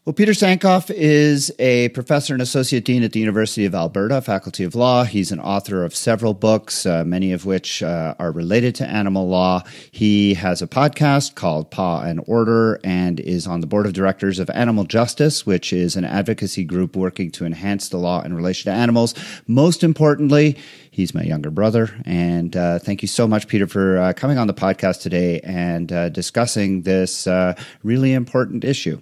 Well, 0.05 0.13
Peter 0.13 0.33
Sankoff 0.33 0.93
is 0.93 1.49
a 1.59 1.87
professor 1.89 2.33
and 2.33 2.41
associate 2.41 2.83
dean 2.83 3.03
at 3.03 3.13
the 3.13 3.21
University 3.21 3.63
of 3.63 3.73
Alberta, 3.73 4.21
Faculty 4.21 4.65
of 4.65 4.75
Law. 4.75 5.05
He's 5.05 5.31
an 5.31 5.39
author 5.39 5.85
of 5.85 5.95
several 5.95 6.33
books, 6.33 6.85
uh, 6.85 7.05
many 7.05 7.31
of 7.31 7.45
which 7.45 7.81
uh, 7.81 8.13
are 8.19 8.33
related 8.33 8.75
to 8.75 8.85
animal 8.85 9.29
law. 9.29 9.63
He 9.91 10.33
has 10.33 10.61
a 10.61 10.67
podcast 10.67 11.35
called 11.35 11.71
Paw 11.71 12.01
and 12.01 12.21
Order 12.27 12.81
and 12.83 13.21
is 13.21 13.47
on 13.47 13.61
the 13.61 13.65
board 13.65 13.85
of 13.85 13.93
directors 13.93 14.39
of 14.39 14.49
Animal 14.49 14.83
Justice, 14.83 15.45
which 15.45 15.71
is 15.71 15.95
an 15.95 16.03
advocacy 16.03 16.65
group 16.65 16.97
working 16.97 17.31
to 17.31 17.45
enhance 17.45 17.87
the 17.87 17.95
law 17.95 18.21
in 18.23 18.33
relation 18.33 18.69
to 18.69 18.77
animals. 18.77 19.15
Most 19.47 19.85
importantly, 19.85 20.57
he's 20.91 21.13
my 21.13 21.23
younger 21.23 21.49
brother. 21.49 21.95
And 22.03 22.57
uh, 22.57 22.79
thank 22.79 23.03
you 23.03 23.07
so 23.07 23.25
much, 23.25 23.47
Peter, 23.47 23.67
for 23.67 23.99
uh, 23.99 24.11
coming 24.11 24.37
on 24.37 24.47
the 24.47 24.53
podcast 24.53 25.01
today 25.01 25.39
and 25.45 25.93
uh, 25.93 26.09
discussing 26.09 26.81
this 26.81 27.25
uh, 27.25 27.55
really 27.83 28.11
important 28.11 28.65
issue. 28.65 28.99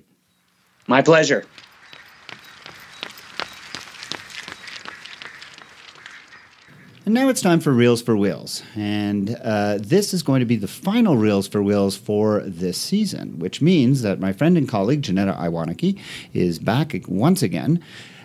My 0.92 1.02
pleasure. 1.02 1.46
And 7.06 7.14
now 7.14 7.30
it's 7.30 7.40
time 7.40 7.62
for 7.62 7.72
Reels 7.72 8.02
for 8.02 8.18
Wheels. 8.18 8.62
And 8.76 9.38
uh, 9.42 9.78
this 9.80 10.14
is 10.14 10.22
going 10.22 10.42
to 10.42 10.46
be 10.46 10.58
the 10.58 10.68
final 10.68 11.16
Reels 11.16 11.48
for 11.48 11.64
Wheels 11.64 11.96
for 11.96 12.42
this 12.46 12.78
season, 12.78 13.40
which 13.40 13.62
means 13.62 14.02
that 14.02 14.20
my 14.20 14.34
friend 14.34 14.58
and 14.58 14.68
colleague, 14.68 15.02
Janetta 15.02 15.32
Iwaniki, 15.40 15.98
is 16.34 16.60
back 16.60 16.94
once 17.08 17.42
again 17.42 17.82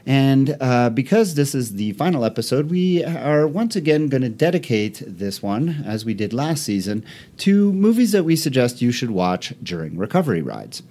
and 0.06 0.56
uh, 0.60 0.90
because 0.90 1.34
this 1.34 1.52
is 1.52 1.74
the 1.74 1.92
final 1.94 2.24
episode, 2.24 2.70
we 2.70 3.04
are 3.04 3.46
once 3.48 3.74
again 3.74 4.06
going 4.06 4.22
to 4.22 4.28
dedicate 4.28 5.02
this 5.04 5.42
one, 5.42 5.82
as 5.84 6.04
we 6.04 6.14
did 6.14 6.32
last 6.32 6.62
season, 6.62 7.04
to 7.38 7.72
movies 7.72 8.12
that 8.12 8.22
we 8.22 8.36
suggest 8.36 8.80
you 8.80 8.92
should 8.92 9.10
watch 9.10 9.52
during 9.64 9.98
recovery 9.98 10.42
rides. 10.42 10.84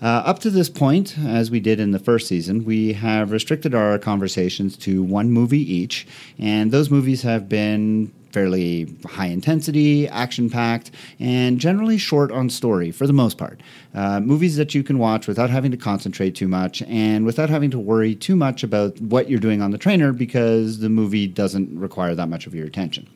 Uh, 0.00 0.06
up 0.06 0.38
to 0.38 0.48
this 0.50 0.70
point, 0.70 1.18
as 1.18 1.50
we 1.50 1.60
did 1.60 1.80
in 1.80 1.90
the 1.90 1.98
first 1.98 2.26
season, 2.26 2.64
we 2.64 2.94
have 2.94 3.30
restricted 3.30 3.74
our 3.74 3.98
conversations 3.98 4.76
to 4.78 5.02
one 5.02 5.30
movie 5.30 5.60
each, 5.60 6.06
and 6.38 6.72
those 6.72 6.90
movies 6.90 7.22
have 7.22 7.50
been 7.50 8.10
fairly 8.32 8.94
high 9.06 9.26
intensity, 9.26 10.08
action 10.08 10.48
packed, 10.48 10.90
and 11.20 11.58
generally 11.58 11.98
short 11.98 12.32
on 12.32 12.50
story 12.50 12.90
for 12.90 13.06
the 13.06 13.12
most 13.12 13.38
part. 13.38 13.60
Uh, 13.94 14.20
movies 14.20 14.56
that 14.56 14.74
you 14.74 14.82
can 14.82 14.98
watch 14.98 15.26
without 15.26 15.50
having 15.50 15.70
to 15.70 15.76
concentrate 15.76 16.34
too 16.34 16.48
much 16.48 16.82
and 16.82 17.24
without 17.24 17.50
having 17.50 17.70
to 17.70 17.78
worry 17.78 18.14
too 18.14 18.36
much 18.36 18.62
about 18.62 18.98
what 19.00 19.28
you're 19.28 19.40
doing 19.40 19.60
on 19.60 19.70
the 19.70 19.78
trainer 19.78 20.12
because 20.12 20.78
the 20.78 20.88
movie 20.88 21.26
doesn't 21.26 21.78
require 21.78 22.14
that 22.14 22.28
much 22.28 22.46
of 22.46 22.54
your 22.54 22.66
attention. 22.66 23.06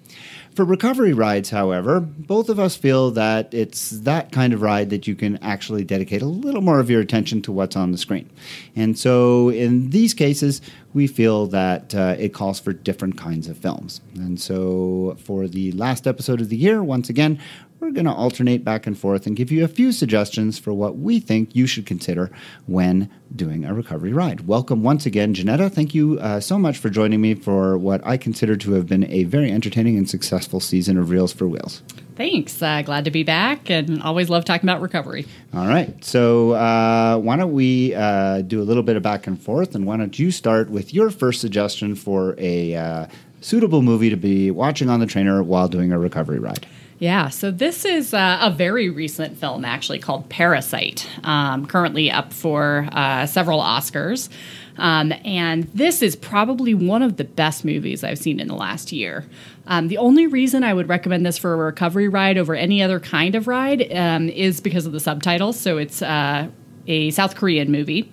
For 0.56 0.64
recovery 0.64 1.12
rides, 1.12 1.50
however, 1.50 2.00
both 2.00 2.48
of 2.48 2.58
us 2.58 2.76
feel 2.76 3.10
that 3.10 3.52
it's 3.52 3.90
that 3.90 4.32
kind 4.32 4.54
of 4.54 4.62
ride 4.62 4.88
that 4.88 5.06
you 5.06 5.14
can 5.14 5.36
actually 5.42 5.84
dedicate 5.84 6.22
a 6.22 6.26
little 6.26 6.62
more 6.62 6.80
of 6.80 6.88
your 6.88 7.02
attention 7.02 7.42
to 7.42 7.52
what's 7.52 7.76
on 7.76 7.92
the 7.92 7.98
screen. 7.98 8.30
And 8.74 8.98
so 8.98 9.50
in 9.50 9.90
these 9.90 10.14
cases, 10.14 10.62
we 10.94 11.08
feel 11.08 11.46
that 11.48 11.94
uh, 11.94 12.16
it 12.18 12.32
calls 12.32 12.58
for 12.58 12.72
different 12.72 13.18
kinds 13.18 13.48
of 13.48 13.58
films. 13.58 14.00
And 14.14 14.40
so 14.40 15.18
for 15.20 15.46
the 15.46 15.72
last 15.72 16.06
episode 16.06 16.40
of 16.40 16.48
the 16.48 16.56
year, 16.56 16.82
once 16.82 17.10
again, 17.10 17.38
we're 17.80 17.90
going 17.90 18.06
to 18.06 18.12
alternate 18.12 18.64
back 18.64 18.86
and 18.86 18.98
forth 18.98 19.26
and 19.26 19.36
give 19.36 19.52
you 19.52 19.62
a 19.62 19.68
few 19.68 19.92
suggestions 19.92 20.58
for 20.58 20.72
what 20.72 20.96
we 20.96 21.20
think 21.20 21.54
you 21.54 21.66
should 21.66 21.84
consider 21.84 22.30
when 22.66 23.10
doing 23.34 23.64
a 23.64 23.74
recovery 23.74 24.12
ride. 24.12 24.46
Welcome 24.46 24.82
once 24.82 25.04
again, 25.04 25.34
Janetta. 25.34 25.68
Thank 25.68 25.94
you 25.94 26.18
uh, 26.20 26.40
so 26.40 26.58
much 26.58 26.78
for 26.78 26.88
joining 26.88 27.20
me 27.20 27.34
for 27.34 27.76
what 27.76 28.04
I 28.06 28.16
consider 28.16 28.56
to 28.56 28.72
have 28.72 28.86
been 28.86 29.04
a 29.10 29.24
very 29.24 29.50
entertaining 29.52 29.98
and 29.98 30.08
successful 30.08 30.58
season 30.58 30.96
of 30.96 31.10
Reels 31.10 31.32
for 31.32 31.46
Wheels. 31.46 31.82
Thanks. 32.16 32.62
Uh, 32.62 32.80
glad 32.80 33.04
to 33.04 33.10
be 33.10 33.24
back 33.24 33.68
and 33.68 34.02
always 34.02 34.30
love 34.30 34.46
talking 34.46 34.66
about 34.66 34.80
recovery. 34.80 35.26
All 35.52 35.66
right. 35.66 36.02
So, 36.02 36.52
uh, 36.52 37.18
why 37.18 37.36
don't 37.36 37.52
we 37.52 37.94
uh, 37.94 38.40
do 38.40 38.62
a 38.62 38.64
little 38.64 38.82
bit 38.82 38.96
of 38.96 39.02
back 39.02 39.26
and 39.26 39.40
forth? 39.40 39.74
And 39.74 39.84
why 39.84 39.98
don't 39.98 40.18
you 40.18 40.30
start 40.30 40.70
with 40.70 40.94
your 40.94 41.10
first 41.10 41.42
suggestion 41.42 41.94
for 41.94 42.34
a 42.38 42.74
uh, 42.74 43.06
suitable 43.42 43.82
movie 43.82 44.08
to 44.08 44.16
be 44.16 44.50
watching 44.50 44.88
on 44.88 45.00
the 45.00 45.06
trainer 45.06 45.42
while 45.42 45.68
doing 45.68 45.92
a 45.92 45.98
recovery 45.98 46.38
ride? 46.38 46.66
Yeah, 46.98 47.28
so 47.28 47.50
this 47.50 47.84
is 47.84 48.14
uh, 48.14 48.38
a 48.40 48.50
very 48.50 48.88
recent 48.88 49.36
film 49.36 49.66
actually 49.66 49.98
called 49.98 50.30
Parasite, 50.30 51.06
um, 51.24 51.66
currently 51.66 52.10
up 52.10 52.32
for 52.32 52.88
uh, 52.90 53.26
several 53.26 53.60
Oscars. 53.60 54.30
Um, 54.78 55.12
and 55.24 55.64
this 55.74 56.00
is 56.00 56.16
probably 56.16 56.74
one 56.74 57.02
of 57.02 57.16
the 57.16 57.24
best 57.24 57.64
movies 57.64 58.02
I've 58.02 58.18
seen 58.18 58.40
in 58.40 58.48
the 58.48 58.54
last 58.54 58.92
year. 58.92 59.26
Um, 59.66 59.88
the 59.88 59.98
only 59.98 60.26
reason 60.26 60.64
I 60.64 60.72
would 60.72 60.88
recommend 60.88 61.26
this 61.26 61.36
for 61.36 61.52
a 61.52 61.56
recovery 61.56 62.08
ride 62.08 62.38
over 62.38 62.54
any 62.54 62.82
other 62.82 63.00
kind 63.00 63.34
of 63.34 63.46
ride 63.46 63.92
um, 63.92 64.28
is 64.30 64.60
because 64.60 64.86
of 64.86 64.92
the 64.92 65.00
subtitles. 65.00 65.58
So 65.58 65.76
it's 65.76 66.00
uh, 66.00 66.48
a 66.86 67.10
South 67.10 67.36
Korean 67.36 67.70
movie, 67.70 68.10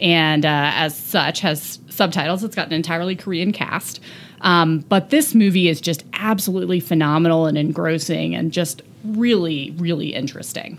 and 0.00 0.44
uh, 0.44 0.70
as 0.74 0.96
such, 0.96 1.40
has 1.40 1.78
subtitles. 1.88 2.44
It's 2.44 2.56
got 2.56 2.66
an 2.66 2.72
entirely 2.74 3.16
Korean 3.16 3.52
cast. 3.52 4.00
Um, 4.40 4.80
but 4.88 5.10
this 5.10 5.34
movie 5.34 5.68
is 5.68 5.80
just 5.80 6.04
absolutely 6.12 6.80
phenomenal 6.80 7.46
and 7.46 7.58
engrossing 7.58 8.34
and 8.34 8.52
just 8.52 8.82
really, 9.04 9.74
really 9.78 10.14
interesting. 10.14 10.78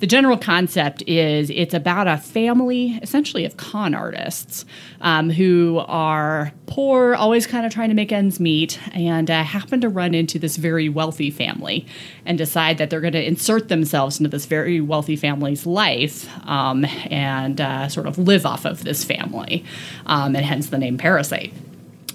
The 0.00 0.06
general 0.06 0.36
concept 0.36 1.02
is 1.08 1.50
it's 1.50 1.74
about 1.74 2.06
a 2.06 2.18
family, 2.18 2.98
essentially, 3.02 3.44
of 3.44 3.56
con 3.56 3.94
artists 3.94 4.64
um, 5.00 5.28
who 5.28 5.82
are 5.88 6.52
poor, 6.66 7.16
always 7.16 7.48
kind 7.48 7.66
of 7.66 7.72
trying 7.72 7.88
to 7.88 7.96
make 7.96 8.12
ends 8.12 8.38
meet, 8.38 8.78
and 8.94 9.28
uh, 9.28 9.42
happen 9.42 9.80
to 9.80 9.88
run 9.88 10.14
into 10.14 10.38
this 10.38 10.56
very 10.56 10.88
wealthy 10.88 11.32
family 11.32 11.84
and 12.24 12.38
decide 12.38 12.78
that 12.78 12.90
they're 12.90 13.00
going 13.00 13.12
to 13.12 13.26
insert 13.26 13.68
themselves 13.68 14.20
into 14.20 14.30
this 14.30 14.46
very 14.46 14.80
wealthy 14.80 15.16
family's 15.16 15.66
life 15.66 16.28
um, 16.46 16.84
and 17.10 17.60
uh, 17.60 17.88
sort 17.88 18.06
of 18.06 18.18
live 18.18 18.46
off 18.46 18.64
of 18.64 18.84
this 18.84 19.02
family, 19.02 19.64
um, 20.06 20.36
and 20.36 20.44
hence 20.44 20.68
the 20.68 20.78
name 20.78 20.96
Parasite. 20.96 21.52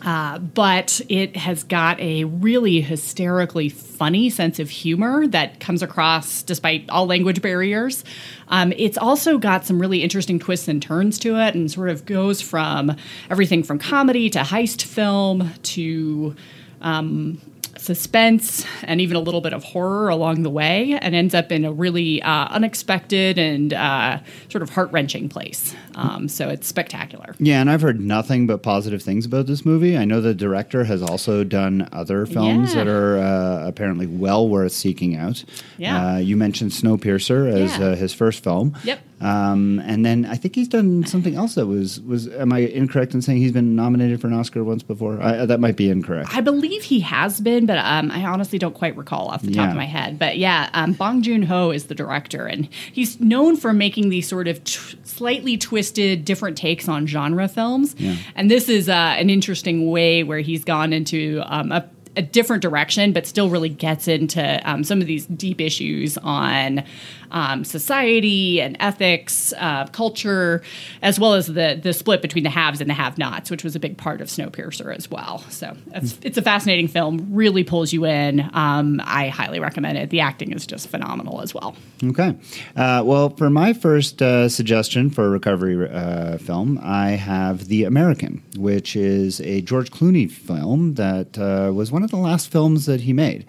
Uh, 0.04 0.38
but 0.40 1.00
it 1.08 1.36
has 1.38 1.64
got 1.64 2.00
a 2.00 2.26
really 2.26 2.82
hysterically 2.82 3.70
funny 3.70 4.30
sense 4.30 4.60
of 4.60 4.70
humor 4.70 5.26
that 5.28 5.60
comes 5.60 5.82
across 5.82 6.44
despite 6.44 6.90
all 6.90 7.06
language 7.06 7.42
barriers. 7.42 8.04
Um, 8.50 8.74
it's 8.76 8.98
also 8.98 9.38
got 9.38 9.66
some 9.66 9.80
really 9.80 10.04
interesting 10.04 10.40
twists 10.40 10.68
and 10.68 10.82
turns 10.82 11.18
to 11.20 11.40
it 11.40 11.56
and 11.56 11.72
sort 11.72 11.90
of 11.90 12.06
goes 12.06 12.42
from 12.42 12.96
everything 13.30 13.64
from 13.64 13.80
comedy 13.80 14.30
to 14.32 14.40
heist 14.40 14.84
film 14.84 15.52
to 15.64 16.36
um, 16.82 17.40
suspense 17.84 18.66
and 18.84 19.02
even 19.02 19.16
a 19.16 19.20
little 19.20 19.42
bit 19.42 19.54
of 19.54 19.64
horror 19.64 20.10
along 20.10 20.44
the 20.44 20.50
way, 20.50 20.98
and 21.02 21.14
ends 21.14 21.34
up 21.36 21.52
in 21.52 21.66
a 21.66 21.72
really 21.72 22.22
uh, 22.22 22.48
unexpected 22.50 23.38
and 23.38 23.74
uh, 23.74 24.20
sort 24.50 24.62
of 24.62 24.70
heart 24.70 24.92
wrenching 24.92 25.30
place. 25.30 25.76
Um, 25.96 26.28
so 26.28 26.50
it's 26.50 26.68
spectacular. 26.68 27.36
Yeah, 27.40 27.62
and 27.62 27.70
I've 27.70 27.82
heard 27.82 28.00
nothing 28.00 28.48
but 28.48 28.64
positive 28.64 29.04
things 29.04 29.26
about 29.26 29.46
this 29.46 29.66
movie. 29.66 29.98
I 29.98 30.06
know 30.06 30.22
the 30.22 30.34
director 30.34 30.86
has 30.86 31.02
also 31.04 31.44
done 31.44 31.88
other 31.92 32.26
films 32.26 32.70
Yeah. 32.74 32.84
that 32.84 32.88
are 32.92 33.18
uh, 33.20 33.68
apparently 33.68 34.08
well 34.08 34.48
worth 34.50 34.72
seeking 34.72 35.16
out. 35.16 35.44
Yeah. 35.78 36.14
Uh, 36.14 36.18
you 36.18 36.36
mentioned 36.38 36.72
Snowpiercer 36.72 37.52
as 37.52 37.78
Yeah. 37.78 37.88
uh, 37.88 37.96
his 37.96 38.14
first 38.14 38.44
film. 38.44 38.76
Yep. 38.84 39.00
Um, 39.24 39.80
and 39.86 40.06
then 40.06 40.26
I 40.26 40.36
think 40.36 40.56
he's 40.56 40.68
done 40.68 41.06
something 41.06 41.36
else 41.36 41.56
that 41.56 41.66
was 41.68 42.02
was. 42.02 42.28
Am 42.28 42.52
I 42.52 42.60
incorrect 42.60 43.14
in 43.14 43.22
saying 43.22 43.40
he's 43.40 43.52
been 43.52 43.76
nominated 43.76 44.20
for 44.22 44.28
an 44.28 44.34
Oscar 44.34 44.64
once 44.64 44.84
before? 44.84 45.22
I, 45.22 45.46
that 45.46 45.60
might 45.60 45.76
be 45.78 45.90
incorrect. 45.90 46.30
I 46.36 46.42
believe 46.42 46.84
he 46.84 47.00
has 47.02 47.40
been, 47.40 47.66
but 47.66 47.78
um, 47.78 48.12
I 48.12 48.24
honestly 48.26 48.60
don't 48.60 48.76
quite 48.76 48.98
recall 48.98 49.28
off 49.30 49.42
the 49.42 49.52
top 49.52 49.66
Yeah. 49.66 49.70
of 49.72 49.76
my 49.78 49.86
head. 49.86 50.20
But 50.20 50.38
yeah, 50.38 50.70
um, 50.74 50.94
Bong 50.94 51.22
Joon 51.22 51.44
Ho 51.44 51.72
is 51.72 51.86
the 51.86 51.96
director, 51.96 52.46
and 52.46 52.68
he's 52.92 53.20
known 53.20 53.56
for 53.56 53.72
making 53.74 54.10
these 54.10 54.28
sort 54.28 54.48
of 54.48 54.64
t- 54.64 54.98
slightly 55.04 55.58
twisted, 55.58 56.26
different 56.26 56.58
takes 56.58 56.88
on 56.90 57.08
genre 57.08 57.48
films. 57.48 57.96
Yeah. 57.98 58.16
And 58.36 58.52
this 58.52 58.68
is 58.70 58.90
uh, 58.90 58.94
an 59.18 59.30
interesting 59.30 59.90
way 59.90 60.24
where 60.24 60.40
he's 60.40 60.64
gone 60.64 60.92
into 60.94 61.42
um, 61.46 61.72
a 61.72 61.88
a 62.16 62.22
different 62.22 62.62
direction, 62.62 63.12
but 63.12 63.26
still 63.26 63.50
really 63.50 63.70
gets 63.70 64.08
into 64.08 64.62
um, 64.70 64.84
some 64.84 65.02
of 65.02 65.08
these 65.08 65.26
deep 65.26 65.60
issues 65.60 66.16
on 66.20 66.84
um, 67.34 67.66
society 67.66 68.62
and 68.62 68.78
ethics, 68.80 69.54
uh, 69.58 69.88
culture, 69.88 70.62
as 71.02 71.20
well 71.20 71.34
as 71.34 71.48
the 71.48 71.80
the 71.82 71.92
split 71.92 72.22
between 72.22 72.44
the 72.44 72.50
haves 72.50 72.80
and 72.80 72.90
the 72.90 72.94
have-nots, 72.94 73.52
which 73.52 73.64
was 73.64 73.76
a 73.76 73.80
big 73.80 73.98
part 73.98 74.22
of 74.22 74.28
Snowpiercer 74.28 74.96
as 74.96 75.12
well. 75.12 75.40
So 75.50 75.76
it's, 75.94 76.18
it's 76.22 76.38
a 76.38 76.42
fascinating 76.42 76.88
film. 76.88 77.28
Really 77.32 77.64
pulls 77.64 77.92
you 77.92 78.06
in. 78.06 78.50
Um, 78.54 79.02
I 79.04 79.28
highly 79.28 79.60
recommend 79.60 79.98
it. 79.98 80.10
The 80.10 80.22
acting 80.22 80.54
is 80.54 80.66
just 80.66 80.88
phenomenal 80.88 81.42
as 81.42 81.54
well. 81.54 81.76
Okay. 82.04 82.38
Uh, 82.76 83.02
well, 83.06 83.30
for 83.30 83.50
my 83.50 83.74
first 83.74 84.22
uh, 84.22 84.48
suggestion 84.48 85.10
for 85.10 85.26
a 85.26 85.30
recovery 85.30 85.90
uh, 85.90 86.38
film, 86.38 86.80
I 86.82 87.12
have 87.12 87.68
The 87.68 87.84
American, 87.86 88.44
which 88.56 88.96
is 88.96 89.42
a 89.42 89.62
George 89.62 89.92
Clooney 89.92 90.30
film 90.30 90.94
that 90.96 91.38
uh, 91.38 91.74
was 91.74 91.92
one 91.92 92.04
of 92.04 92.12
the 92.12 92.18
last 92.18 92.52
films 92.52 92.86
that 92.86 93.02
he 93.02 93.14
made. 93.14 93.46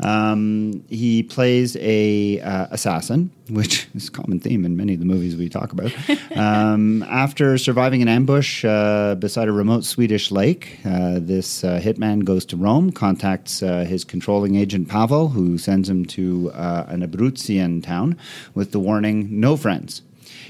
Um, 0.00 0.84
he 0.88 1.22
plays 1.22 1.76
a 1.76 2.40
uh, 2.40 2.68
assassin, 2.70 3.30
which 3.50 3.88
is 3.94 4.08
a 4.08 4.10
common 4.10 4.40
theme 4.40 4.64
in 4.64 4.76
many 4.76 4.94
of 4.94 5.00
the 5.00 5.06
movies 5.06 5.36
we 5.36 5.48
talk 5.48 5.72
about. 5.72 5.92
um, 6.36 7.02
after 7.04 7.58
surviving 7.58 8.02
an 8.02 8.08
ambush 8.08 8.64
uh, 8.64 9.14
beside 9.16 9.48
a 9.48 9.52
remote 9.52 9.84
Swedish 9.84 10.30
lake, 10.30 10.78
uh, 10.84 11.18
this 11.20 11.64
uh, 11.64 11.80
hitman 11.82 12.24
goes 12.24 12.44
to 12.46 12.56
Rome, 12.56 12.92
contacts 12.92 13.62
uh, 13.62 13.84
his 13.84 14.04
controlling 14.04 14.56
agent 14.56 14.88
Pavel, 14.88 15.28
who 15.28 15.58
sends 15.58 15.88
him 15.88 16.04
to 16.06 16.50
uh, 16.52 16.86
an 16.88 17.00
Abruzzian 17.02 17.82
town 17.82 18.16
with 18.54 18.72
the 18.72 18.80
warning 18.80 19.40
"No 19.40 19.56
friends." 19.56 20.02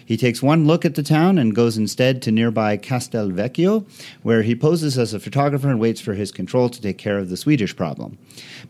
He 0.08 0.16
takes 0.16 0.42
one 0.42 0.66
look 0.66 0.86
at 0.86 0.94
the 0.94 1.02
town 1.02 1.36
and 1.36 1.54
goes 1.54 1.76
instead 1.76 2.22
to 2.22 2.32
nearby 2.32 2.78
Castelvecchio, 2.78 3.86
where 4.22 4.40
he 4.40 4.56
poses 4.56 4.96
as 4.96 5.12
a 5.12 5.20
photographer 5.20 5.68
and 5.68 5.78
waits 5.78 6.00
for 6.00 6.14
his 6.14 6.32
control 6.32 6.70
to 6.70 6.80
take 6.80 6.96
care 6.96 7.18
of 7.18 7.28
the 7.28 7.36
Swedish 7.36 7.76
problem. 7.76 8.16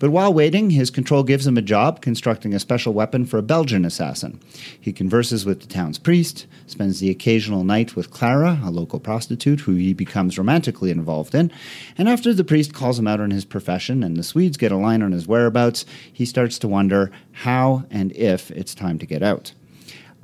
But 0.01 0.11
while 0.11 0.35
waiting, 0.35 0.71
his 0.71 0.91
control 0.91 1.23
gives 1.23 1.47
him 1.47 1.57
a 1.57 1.63
job 1.63 2.01
constructing 2.01 2.55
a 2.55 2.59
special 2.59 2.93
weapon 2.93 3.25
for 3.25 3.39
a 3.39 3.43
Belgian 3.43 3.85
assassin. 3.85 4.41
He 4.81 4.93
converses 4.93 5.47
with 5.47 5.61
the 5.61 5.69
town's 5.69 6.01
priest, 6.01 6.49
spends 6.67 6.99
the 6.99 7.09
occasional 7.09 7.63
night 7.63 7.95
with 7.95 8.11
Clara, 8.11 8.59
a 8.65 8.73
local 8.73 8.99
prostitute 8.99 9.61
who 9.61 9.77
he 9.77 9.95
becomes 9.95 10.39
romantically 10.39 10.91
involved 10.91 11.37
in, 11.37 11.53
and 11.97 12.09
after 12.09 12.35
the 12.35 12.43
priest 12.43 12.75
calls 12.75 12.99
him 12.99 13.07
out 13.07 13.21
on 13.21 13.31
his 13.31 13.45
profession 13.45 14.03
and 14.03 14.17
the 14.17 14.25
Swedes 14.25 14.57
get 14.57 14.73
a 14.73 14.77
line 14.77 15.03
on 15.03 15.13
his 15.13 15.29
whereabouts, 15.29 15.87
he 16.13 16.25
starts 16.25 16.59
to 16.59 16.67
wonder 16.67 17.13
how 17.31 17.85
and 17.93 18.11
if 18.17 18.51
it's 18.51 18.75
time 18.75 18.99
to 18.99 19.07
get 19.07 19.23
out. 19.23 19.53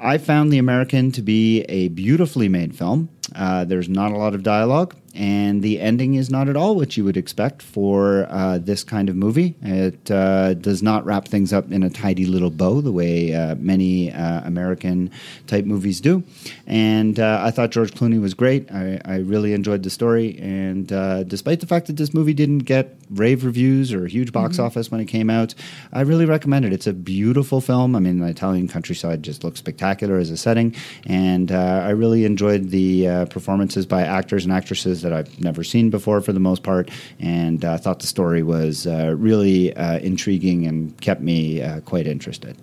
I 0.05 0.19
found 0.19 0.53
The 0.53 0.59
American 0.59 1.13
to 1.13 1.23
be 1.23 1.63
a 1.63 1.89
beautifully 1.89 2.47
made 2.47 2.77
film. 2.77 3.09
Uh, 3.35 3.65
there's 3.65 3.89
not 3.89 4.13
a 4.13 4.17
lot 4.17 4.35
of 4.35 4.43
dialogue, 4.43 4.95
and 5.15 5.63
the 5.63 5.81
ending 5.81 6.15
is 6.15 6.31
not 6.31 6.49
at 6.49 6.57
all 6.57 6.75
what 6.77 6.97
you 6.97 7.05
would 7.05 7.17
expect 7.17 7.63
for 7.63 8.27
uh, 8.31 8.59
this 8.59 8.83
kind 8.85 9.09
of 9.09 9.17
movie. 9.17 9.55
It 9.63 10.11
uh, 10.11 10.55
does 10.55 10.83
not 10.83 11.05
wrap 11.05 11.29
things 11.29 11.53
up 11.53 11.71
in 11.71 11.83
a 11.83 11.91
tidy 11.91 12.27
little 12.27 12.51
bow 12.51 12.81
the 12.81 12.93
way 12.93 13.35
uh, 13.35 13.55
many 13.57 14.13
uh, 14.13 14.41
American 14.45 15.11
type 15.47 15.65
movies 15.65 16.01
do. 16.01 16.25
And 16.67 17.21
uh, 17.21 17.41
I 17.43 17.51
thought 17.51 17.71
George 17.71 17.93
Clooney 17.93 18.21
was 18.21 18.35
great. 18.35 18.71
I, 18.73 19.01
I 19.05 19.17
really 19.19 19.53
enjoyed 19.53 19.83
the 19.83 19.91
story, 19.91 20.39
and 20.39 20.93
uh, 20.93 21.23
despite 21.25 21.61
the 21.61 21.67
fact 21.67 21.87
that 21.87 21.97
this 21.97 22.13
movie 22.13 22.35
didn't 22.35 22.61
get 22.61 22.97
rave 23.11 23.45
reviews 23.45 23.93
or 23.93 24.07
a 24.07 24.09
huge 24.09 24.33
box 24.33 24.59
office 24.59 24.91
when 24.91 25.01
it 25.01 25.07
came 25.07 25.31
out, 25.31 25.55
I 25.93 26.01
really 26.01 26.25
recommend 26.25 26.65
it. 26.65 26.73
It's 26.73 26.87
a 26.87 26.93
beautiful 26.93 27.61
film. 27.61 27.95
I 27.95 28.01
mean, 28.01 28.19
the 28.19 28.27
Italian 28.27 28.67
countryside 28.67 29.23
just 29.23 29.45
looks 29.45 29.59
spectacular 29.59 30.19
as 30.19 30.31
a 30.31 30.37
setting, 30.37 30.75
and 31.07 31.53
uh, 31.53 31.83
I 31.85 31.91
really 31.91 32.25
enjoyed 32.25 32.71
the 32.71 33.24
uh, 33.25 33.27
performances 33.27 33.87
by 33.87 34.03
actors 34.03 34.45
and 34.45 34.53
actresses 34.53 35.03
that 35.03 35.13
I've 35.13 35.41
never 35.41 35.65
seen 35.65 35.91
before 35.91 36.21
for 36.21 36.33
the 36.33 36.41
most 36.41 36.63
part, 36.63 36.91
and 37.19 37.65
uh, 37.65 37.79
thought 37.79 38.01
the 38.01 38.07
story 38.07 38.43
was 38.43 38.87
uh, 38.87 39.15
really 39.17 39.75
uh, 39.77 39.99
intriguing 39.99 40.67
and 40.67 40.99
kept 41.01 41.21
me 41.21 41.63
uh, 41.63 41.81
quite 41.81 42.07
interested. 42.07 42.57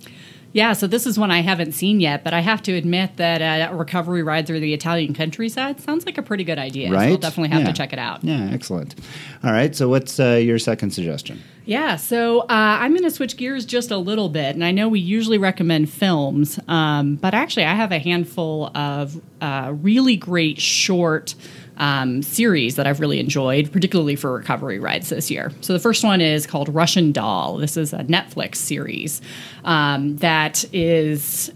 Yeah, 0.54 0.74
so 0.74 0.86
this 0.86 1.06
is 1.08 1.18
one 1.18 1.32
I 1.32 1.42
haven't 1.42 1.72
seen 1.72 2.02
yet, 2.02 2.24
but 2.26 2.34
I 2.34 2.42
have 2.42 2.62
to 2.64 2.74
admit 2.74 3.16
that 3.18 3.42
uh, 3.42 3.74
a 3.74 3.76
recovery 3.78 4.22
ride 4.22 4.48
through 4.48 4.60
the 4.60 4.74
Italian 4.74 5.14
countryside 5.14 5.80
sounds 5.80 6.06
like 6.06 6.18
a 6.18 6.22
pretty 6.22 6.44
good 6.44 6.60
idea. 6.60 6.90
So 6.90 6.96
I'll 6.98 7.18
definitely 7.18 7.50
have 7.50 7.62
Yeah. 7.62 7.68
to 7.68 7.74
check 7.74 7.94
it 7.94 8.00
out. 8.00 8.24
Yeah, 8.24 8.50
excellent. 8.52 8.96
All 9.44 9.52
right, 9.52 9.74
so 9.76 9.88
what's 9.88 10.20
uh, 10.20 10.34
your 10.44 10.60
second 10.60 10.92
suggestion? 10.92 11.42
Yeah, 11.64 11.96
so 11.96 12.42
uh, 12.42 12.46
I'm 12.50 12.92
going 12.92 13.04
to 13.04 13.12
switch 13.12 13.38
gears 13.38 13.66
just 13.66 13.92
a 13.92 13.98
little 13.98 14.28
bit, 14.30 14.56
and 14.56 14.64
I 14.66 14.72
know 14.72 14.90
we 14.90 15.00
usually 15.00 15.38
recommend 15.38 15.90
films, 15.90 16.60
um, 16.68 17.16
but 17.16 17.34
actually, 17.34 17.66
I 17.66 17.76
have 17.76 17.92
a 17.92 18.00
handful 18.00 18.76
of 18.76 19.22
uh, 19.40 19.72
really 19.80 20.18
great 20.18 20.60
short 20.60 21.36
um, 21.78 22.22
series 22.22 22.76
that 22.76 22.88
I've 22.88 23.00
really 23.00 23.20
enjoyed, 23.20 23.72
particularly 23.72 24.16
for 24.16 24.34
recovery 24.34 24.80
rides 24.80 25.10
this 25.10 25.32
year. 25.32 25.52
So 25.62 25.74
the 25.74 25.80
first 25.80 26.04
one 26.04 26.22
is 26.22 26.46
called 26.46 26.70
Russian 26.70 27.12
Doll. 27.12 27.58
This 27.58 27.78
is 27.78 27.94
a 27.94 28.00
Netflix 28.00 28.58
series 28.58 29.22
um, 29.64 30.18
that 30.18 30.66
is, 30.74 31.52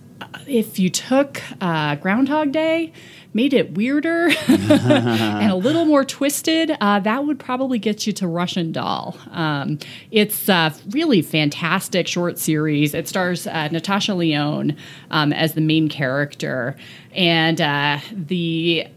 if 0.47 0.79
you 0.79 0.89
took 0.89 1.41
uh, 1.61 1.95
Groundhog 1.95 2.51
Day. 2.51 2.93
Made 3.33 3.53
it 3.53 3.73
weirder 3.73 4.29
and 4.47 5.51
a 5.51 5.57
little 5.57 5.83
more 5.83 6.05
twisted. 6.05 6.71
Uh, 6.79 7.01
that 7.01 7.25
would 7.25 7.37
probably 7.37 7.77
get 7.77 8.07
you 8.07 8.13
to 8.13 8.29
Russian 8.29 8.71
Doll. 8.71 9.17
Um, 9.29 9.77
it's 10.09 10.47
a 10.47 10.73
really 10.91 11.21
fantastic 11.21 12.07
short 12.07 12.39
series. 12.39 12.93
It 12.93 13.09
stars 13.09 13.45
uh, 13.45 13.67
Natasha 13.73 14.13
Lyonne 14.13 14.77
um, 15.11 15.33
as 15.33 15.53
the 15.53 15.59
main 15.59 15.89
character, 15.89 16.77
and 17.11 17.59
uh, 17.59 17.99
the 18.13 18.87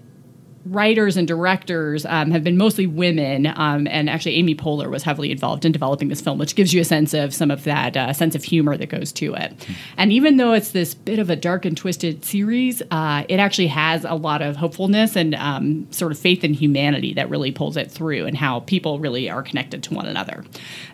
writers 0.70 1.16
and 1.16 1.26
directors 1.26 2.06
um, 2.06 2.30
have 2.30 2.44
been 2.44 2.56
mostly 2.56 2.86
women, 2.86 3.46
um, 3.56 3.86
and 3.86 4.08
actually 4.08 4.34
Amy 4.36 4.54
Poehler 4.54 4.90
was 4.90 5.02
heavily 5.02 5.30
involved 5.30 5.64
in 5.64 5.72
developing 5.72 6.08
this 6.08 6.20
film, 6.20 6.38
which 6.38 6.54
gives 6.54 6.72
you 6.72 6.80
a 6.80 6.84
sense 6.84 7.14
of 7.14 7.34
some 7.34 7.50
of 7.50 7.64
that 7.64 7.96
uh, 7.96 8.12
sense 8.12 8.34
of 8.34 8.44
humor 8.44 8.76
that 8.76 8.88
goes 8.88 9.12
to 9.12 9.34
it. 9.34 9.66
And 9.96 10.12
even 10.12 10.36
though 10.36 10.52
it's 10.52 10.70
this 10.70 10.94
bit 10.94 11.18
of 11.18 11.30
a 11.30 11.36
dark 11.36 11.64
and 11.64 11.76
twisted 11.76 12.24
series, 12.24 12.82
uh, 12.90 13.24
it 13.28 13.40
actually 13.40 13.68
has 13.68 14.04
a 14.04 14.14
lot 14.14 14.42
of 14.42 14.56
hopefulness 14.56 15.16
and 15.16 15.34
um, 15.34 15.86
sort 15.90 16.12
of 16.12 16.18
faith 16.18 16.44
in 16.44 16.54
humanity 16.54 17.14
that 17.14 17.30
really 17.30 17.52
pulls 17.52 17.76
it 17.76 17.90
through, 17.90 18.26
and 18.26 18.36
how 18.36 18.60
people 18.60 18.98
really 18.98 19.30
are 19.30 19.42
connected 19.42 19.82
to 19.84 19.94
one 19.94 20.06
another. 20.06 20.44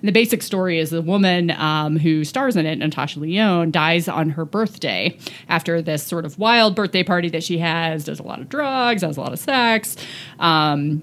And 0.01 0.09
the 0.09 0.12
basic 0.12 0.43
story 0.43 0.79
is 0.79 0.91
the 0.91 1.03
woman 1.03 1.51
um, 1.53 1.99
who 1.99 2.25
stars 2.25 2.57
in 2.57 2.66
it, 2.66 2.79
Natasha 2.79 3.20
Lyonne, 3.20 3.70
dies 3.70 4.09
on 4.09 4.31
her 4.31 4.45
birthday 4.45 5.18
after 5.49 5.83
this 5.83 6.03
sort 6.03 6.25
of 6.25 6.39
wild 6.39 6.75
birthday 6.75 7.03
party 7.03 7.29
that 7.31 7.43
she 7.43 7.59
has, 7.59 8.05
does 8.05 8.20
a 8.20 8.22
lot 8.22 8.41
of 8.41 8.49
drugs, 8.49 9.03
has 9.03 9.16
a 9.16 9.20
lot 9.20 9.33
of 9.33 9.39
sex, 9.39 9.63
um, 10.38 11.02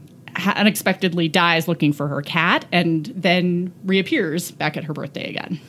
unexpectedly 0.56 1.28
dies 1.28 1.68
looking 1.68 1.94
for 1.94 2.08
her 2.08 2.22
cat, 2.22 2.66
and 2.72 3.08
then 3.16 3.74
reappears 3.84 4.52
back 4.52 4.78
at 4.78 4.84
her 4.86 4.94
birthday 4.94 5.30
again. 5.30 5.60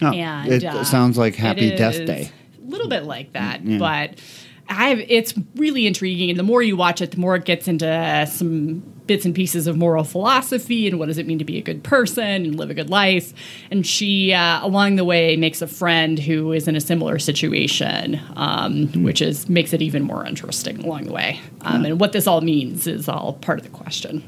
Oh, 0.00 0.12
And 0.44 0.52
it 0.52 0.64
uh, 0.64 0.84
sounds 0.84 1.18
like 1.18 1.34
Happy 1.34 1.74
Death 1.76 2.04
Day. 2.06 2.30
A 2.66 2.70
little 2.70 2.88
bit 2.88 3.04
like 3.04 3.32
that, 3.32 3.62
but 3.78 4.20
I've 4.68 5.00
it's 5.00 5.34
really 5.56 5.86
intriguing, 5.86 6.30
and 6.30 6.38
the 6.38 6.42
more 6.44 6.62
you 6.62 6.76
watch 6.76 7.00
it, 7.00 7.10
the 7.12 7.16
more 7.18 7.34
it 7.36 7.44
gets 7.44 7.66
into 7.68 8.26
some 8.30 8.82
bits 9.08 9.24
and 9.24 9.34
pieces 9.34 9.66
of 9.66 9.76
moral 9.76 10.04
philosophy 10.04 10.86
and 10.86 11.00
what 11.00 11.06
does 11.06 11.18
it 11.18 11.26
mean 11.26 11.40
to 11.40 11.44
be 11.44 11.58
a 11.58 11.62
good 11.62 11.82
person 11.82 12.24
and 12.24 12.54
live 12.56 12.70
a 12.70 12.74
good 12.74 12.90
life. 12.90 13.34
And 13.72 13.84
she, 13.84 14.32
uh, 14.32 14.64
along 14.64 14.94
the 14.94 15.04
way, 15.04 15.34
makes 15.36 15.60
a 15.60 15.66
friend 15.66 16.18
who 16.18 16.52
is 16.52 16.68
in 16.68 16.76
a 16.76 16.80
similar 16.80 17.18
situation, 17.18 18.20
um, 18.36 19.02
which 19.02 19.20
is 19.20 19.48
makes 19.48 19.72
it 19.72 19.82
even 19.82 20.04
more 20.04 20.24
interesting 20.24 20.84
along 20.84 21.06
the 21.06 21.12
way. 21.12 21.40
Um, 21.62 21.84
And 21.84 21.98
what 21.98 22.12
this 22.12 22.26
all 22.26 22.42
means 22.42 22.86
is 22.86 23.08
all 23.08 23.32
part 23.40 23.58
of 23.58 23.64
the 23.64 23.70
question. 23.70 24.22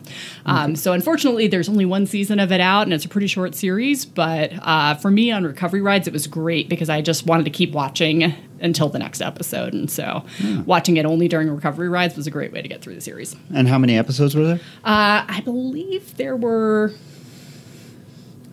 Um, 0.47 0.75
so, 0.75 0.93
unfortunately, 0.93 1.47
there's 1.47 1.69
only 1.69 1.85
one 1.85 2.07
season 2.07 2.41
of 2.41 2.51
it 2.51 2.61
out, 2.61 2.83
and 2.85 2.93
it's 2.93 3.05
a 3.05 3.09
pretty 3.09 3.27
short 3.29 3.55
series. 3.55 4.05
But 4.07 4.53
uh, 4.63 4.95
for 4.95 5.11
me 5.11 5.31
on 5.31 5.45
recovery 5.45 5.83
rides, 5.83 6.09
it 6.09 6.13
was 6.13 6.27
great 6.27 6.69
because 6.69 6.89
I 6.89 7.03
just 7.03 7.27
wanted 7.27 7.45
to 7.45 7.51
keep 7.51 7.73
watching 7.73 8.35
until 8.61 8.89
the 8.89 8.99
next 8.99 9.21
episode. 9.21 9.73
And 9.75 9.91
so, 9.91 10.25
watching 10.67 10.97
it 10.97 11.07
only 11.07 11.29
during 11.29 11.49
recovery 11.51 11.89
rides 11.89 12.17
was 12.17 12.27
a 12.27 12.31
great 12.31 12.53
way 12.53 12.63
to 12.63 12.69
get 12.69 12.83
through 12.83 12.95
the 12.95 13.01
series. 13.01 13.35
And 13.55 13.69
how 13.69 13.79
many 13.79 13.97
episodes 13.99 14.35
were 14.35 14.45
there? 14.45 14.61
Uh, 14.85 15.25
I 15.29 15.43
believe 15.45 16.17
there 16.17 16.37
were. 16.37 16.93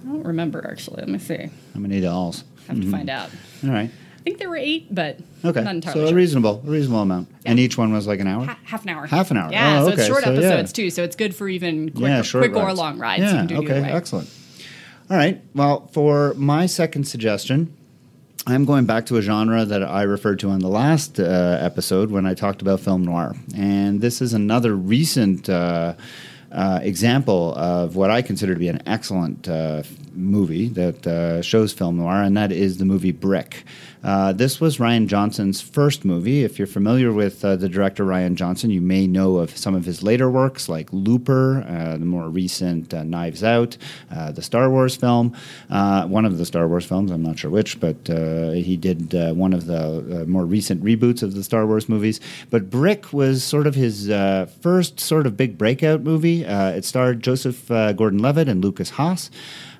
I 0.03 0.09
don't 0.09 0.23
remember 0.25 0.65
actually. 0.69 0.97
Let 1.01 1.09
me 1.09 1.19
see. 1.19 1.49
How 1.73 1.79
many 1.79 1.99
dolls? 2.01 2.43
Have 2.67 2.79
to 2.81 2.89
find 2.91 3.09
out. 3.09 3.29
All 3.63 3.69
right. 3.71 3.89
I 3.89 4.29
think 4.29 4.39
there 4.39 4.49
were 4.49 4.57
eight, 4.57 4.93
but 4.93 5.19
Okay. 5.45 5.63
not 5.63 5.75
entirely 5.75 6.05
So 6.07 6.11
a 6.11 6.13
reasonable, 6.13 6.61
a 6.65 6.69
reasonable 6.69 7.01
amount. 7.01 7.29
And 7.45 7.59
each 7.59 7.77
one 7.77 7.93
was 7.93 8.07
like 8.07 8.19
an 8.19 8.27
hour? 8.27 8.43
Ha- 8.45 8.57
half 8.65 8.83
an 8.83 8.89
hour. 8.89 9.07
Half 9.07 9.31
an 9.31 9.37
hour. 9.37 9.49
Yeah, 9.51 9.81
Oh, 9.81 9.87
so 9.87 9.93
it's 9.93 10.05
short 10.05 10.23
So, 10.25 10.31
yeah. 10.33 10.39
episodes 10.39 10.73
too. 10.73 10.89
So 10.89 11.03
it's 11.03 11.15
good 11.15 11.33
for 11.33 11.47
even 11.47 11.91
quick, 11.91 12.01
yeah, 12.09 12.23
quick 12.29 12.53
or 12.53 12.73
long 12.73 12.99
rides. 12.99 13.23
Yeah, 13.23 13.31
You 13.31 13.37
can 13.37 13.47
do 13.47 13.55
okay, 13.71 13.89
excellent. 13.89 14.29
All 15.09 15.15
right. 15.15 15.41
Well, 15.55 15.87
for 15.93 16.33
my 16.35 16.65
second 16.65 17.05
suggestion, 17.07 17.73
I'm 18.49 18.63
going 18.63 18.85
back 18.85 19.07
to 19.07 19.17
a 19.17 19.21
genre 19.21 19.65
that 19.65 19.83
I 19.83 20.03
referred 20.03 20.39
to 20.39 20.51
on 20.51 20.59
the 20.59 20.69
last 20.69 21.19
uh, 21.19 21.57
episode 21.59 22.11
when 22.11 22.25
I 22.25 22.33
talked 22.33 22.61
about 22.61 22.79
film 22.79 23.03
noir. 23.03 23.35
And 23.53 23.99
this 23.99 24.21
is 24.21 24.31
another 24.31 24.73
recent 24.73 25.49
uh, 25.49 25.95
uh, 26.49 26.79
example 26.81 27.53
of 27.55 27.97
what 27.97 28.09
I 28.09 28.21
consider 28.21 28.53
to 28.53 28.59
be 28.59 28.69
an 28.69 28.81
excellent 28.85 29.49
uh, 29.49 29.83
movie 30.13 30.69
that 30.69 31.05
uh, 31.05 31.41
shows 31.41 31.73
film 31.73 31.97
noir, 31.97 32.23
and 32.23 32.37
that 32.37 32.53
is 32.53 32.77
the 32.77 32.85
movie 32.85 33.11
Brick. 33.11 33.65
Uh, 34.07 34.31
this 34.31 34.61
was 34.61 34.77
Rian 34.77 35.07
Johnson's 35.07 35.59
first 35.59 36.05
movie. 36.05 36.45
If 36.45 36.57
you're 36.57 36.65
familiar 36.65 37.11
with 37.11 37.43
uh, 37.43 37.57
the 37.57 37.67
director 37.67 38.05
Ryan 38.05 38.37
Johnson, 38.37 38.69
you 38.69 38.79
may 38.79 39.05
know 39.05 39.35
of 39.35 39.57
some 39.57 39.75
of 39.75 39.83
his 39.83 40.01
later 40.01 40.29
works 40.29 40.69
like 40.69 40.87
Looper, 40.93 41.65
uh, 41.67 41.97
the 41.97 42.05
more 42.05 42.29
recent 42.29 42.93
uh, 42.93 43.03
Knives 43.03 43.43
Out, 43.43 43.75
uh, 44.09 44.31
the 44.31 44.41
Star 44.41 44.69
Wars 44.69 44.95
film, 44.95 45.35
one 45.67 46.23
of 46.23 46.37
the 46.37 46.45
Star 46.45 46.69
Wars 46.69 46.85
films, 46.85 47.11
I'm 47.11 47.21
not 47.21 47.37
sure 47.37 47.51
which, 47.51 47.81
but 47.81 47.97
he 48.07 48.77
did 48.77 49.11
one 49.35 49.51
of 49.51 49.65
the 49.65 50.23
more 50.25 50.45
recent 50.45 50.85
reboots 50.85 51.21
of 51.21 51.33
the 51.33 51.43
Star 51.43 51.67
Wars 51.67 51.89
movies. 51.89 52.21
But 52.49 52.69
Brick 52.69 53.11
was 53.11 53.43
sort 53.43 53.67
of 53.67 53.75
his 53.75 54.07
first 54.61 55.01
sort 55.01 55.27
of 55.27 55.35
big 55.35 55.57
breakout 55.57 55.99
movie. 55.99 56.43
It 56.45 56.85
starred 56.85 57.21
Joseph 57.21 57.67
Gordon 57.67 58.19
Levitt 58.19 58.47
and 58.47 58.63
Lukas 58.63 58.91
Haas. 58.91 59.29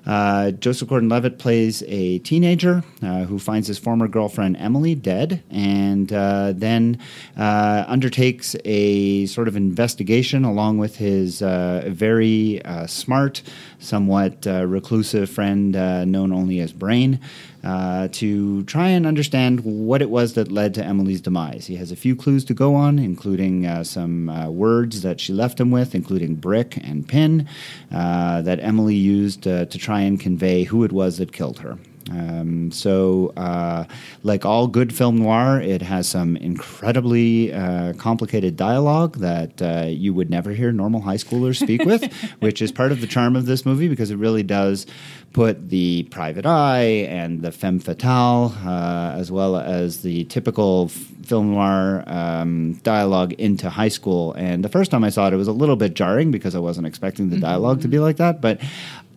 Uh, 0.06 0.50
Joseph 0.52 0.88
Gordon 0.88 1.08
Levitt 1.08 1.38
plays 1.38 1.82
a 1.86 2.18
teenager 2.20 2.82
uh, 3.02 3.24
who 3.24 3.38
finds 3.38 3.68
his 3.68 3.78
former 3.78 4.08
girlfriend 4.08 4.56
Emily 4.56 4.94
dead 4.94 5.42
and 5.50 6.12
uh, 6.12 6.52
then 6.54 6.98
uh, 7.36 7.84
undertakes 7.86 8.56
a 8.64 9.26
sort 9.26 9.48
of 9.48 9.56
investigation 9.56 10.44
along 10.44 10.78
with 10.78 10.96
his 10.96 11.42
uh, 11.42 11.84
very 11.88 12.60
smart, 12.86 13.42
somewhat 13.78 14.46
reclusive 14.46 15.28
friend 15.28 15.72
known 15.72 16.32
only 16.32 16.60
as 16.60 16.72
Brain. 16.72 17.20
Uh, 17.64 18.06
to 18.12 18.62
try 18.64 18.88
and 18.88 19.04
understand 19.04 19.60
what 19.64 20.00
it 20.00 20.10
was 20.10 20.34
that 20.34 20.52
led 20.52 20.72
to 20.74 20.84
Emily's 20.84 21.20
demise. 21.20 21.66
He 21.66 21.74
has 21.74 21.90
a 21.90 21.96
few 21.96 22.14
clues 22.14 22.44
to 22.44 22.54
go 22.54 22.76
on, 22.76 23.00
including 23.00 23.66
uh, 23.66 23.82
some 23.82 24.28
uh, 24.28 24.48
words 24.48 25.02
that 25.02 25.18
she 25.18 25.32
left 25.32 25.58
him 25.58 25.72
with, 25.72 25.92
including 25.92 26.36
brick 26.36 26.76
and 26.76 27.06
pin, 27.06 27.48
uh, 27.92 28.42
that 28.42 28.60
Emily 28.60 28.94
used 28.94 29.48
uh, 29.48 29.64
to 29.66 29.78
try 29.78 30.02
and 30.02 30.20
convey 30.20 30.62
who 30.62 30.84
it 30.84 30.92
was 30.92 31.18
that 31.18 31.32
killed 31.32 31.58
her. 31.58 31.76
Um, 32.10 32.70
so, 32.72 33.32
uh, 33.36 33.84
like 34.22 34.44
all 34.44 34.66
good 34.66 34.94
film 34.94 35.16
noir, 35.16 35.60
it 35.60 35.82
has 35.82 36.08
some 36.08 36.36
incredibly 36.36 37.52
uh, 37.52 37.92
complicated 37.94 38.56
dialogue 38.56 39.18
that 39.18 39.60
uh, 39.62 39.86
you 39.88 40.14
would 40.14 40.30
never 40.30 40.52
hear 40.52 40.72
normal 40.72 41.00
high 41.00 41.16
schoolers 41.16 41.60
speak 41.60 41.84
with, 41.84 42.12
which 42.40 42.62
is 42.62 42.72
part 42.72 42.92
of 42.92 43.00
the 43.00 43.06
charm 43.06 43.36
of 43.36 43.46
this 43.46 43.66
movie 43.66 43.88
because 43.88 44.10
it 44.10 44.16
really 44.16 44.42
does 44.42 44.86
put 45.32 45.68
the 45.68 46.04
private 46.04 46.46
eye 46.46 47.06
and 47.08 47.42
the 47.42 47.52
femme 47.52 47.78
fatale, 47.78 48.54
uh, 48.64 49.14
as 49.16 49.30
well 49.30 49.56
as 49.56 50.02
the 50.02 50.24
typical 50.24 50.86
f- 50.86 50.92
film 51.26 51.52
noir 51.52 52.02
um, 52.06 52.72
dialogue 52.82 53.34
into 53.34 53.68
high 53.68 53.88
school. 53.88 54.32
And 54.32 54.64
the 54.64 54.68
first 54.68 54.90
time 54.90 55.04
I 55.04 55.10
saw 55.10 55.28
it, 55.28 55.34
it 55.34 55.36
was 55.36 55.48
a 55.48 55.52
little 55.52 55.76
bit 55.76 55.94
jarring 55.94 56.30
because 56.30 56.54
I 56.54 56.58
wasn't 56.58 56.86
expecting 56.86 57.28
the 57.28 57.38
dialogue 57.38 57.82
to 57.82 57.88
be 57.88 57.98
like 57.98 58.16
that, 58.16 58.40
but 58.40 58.60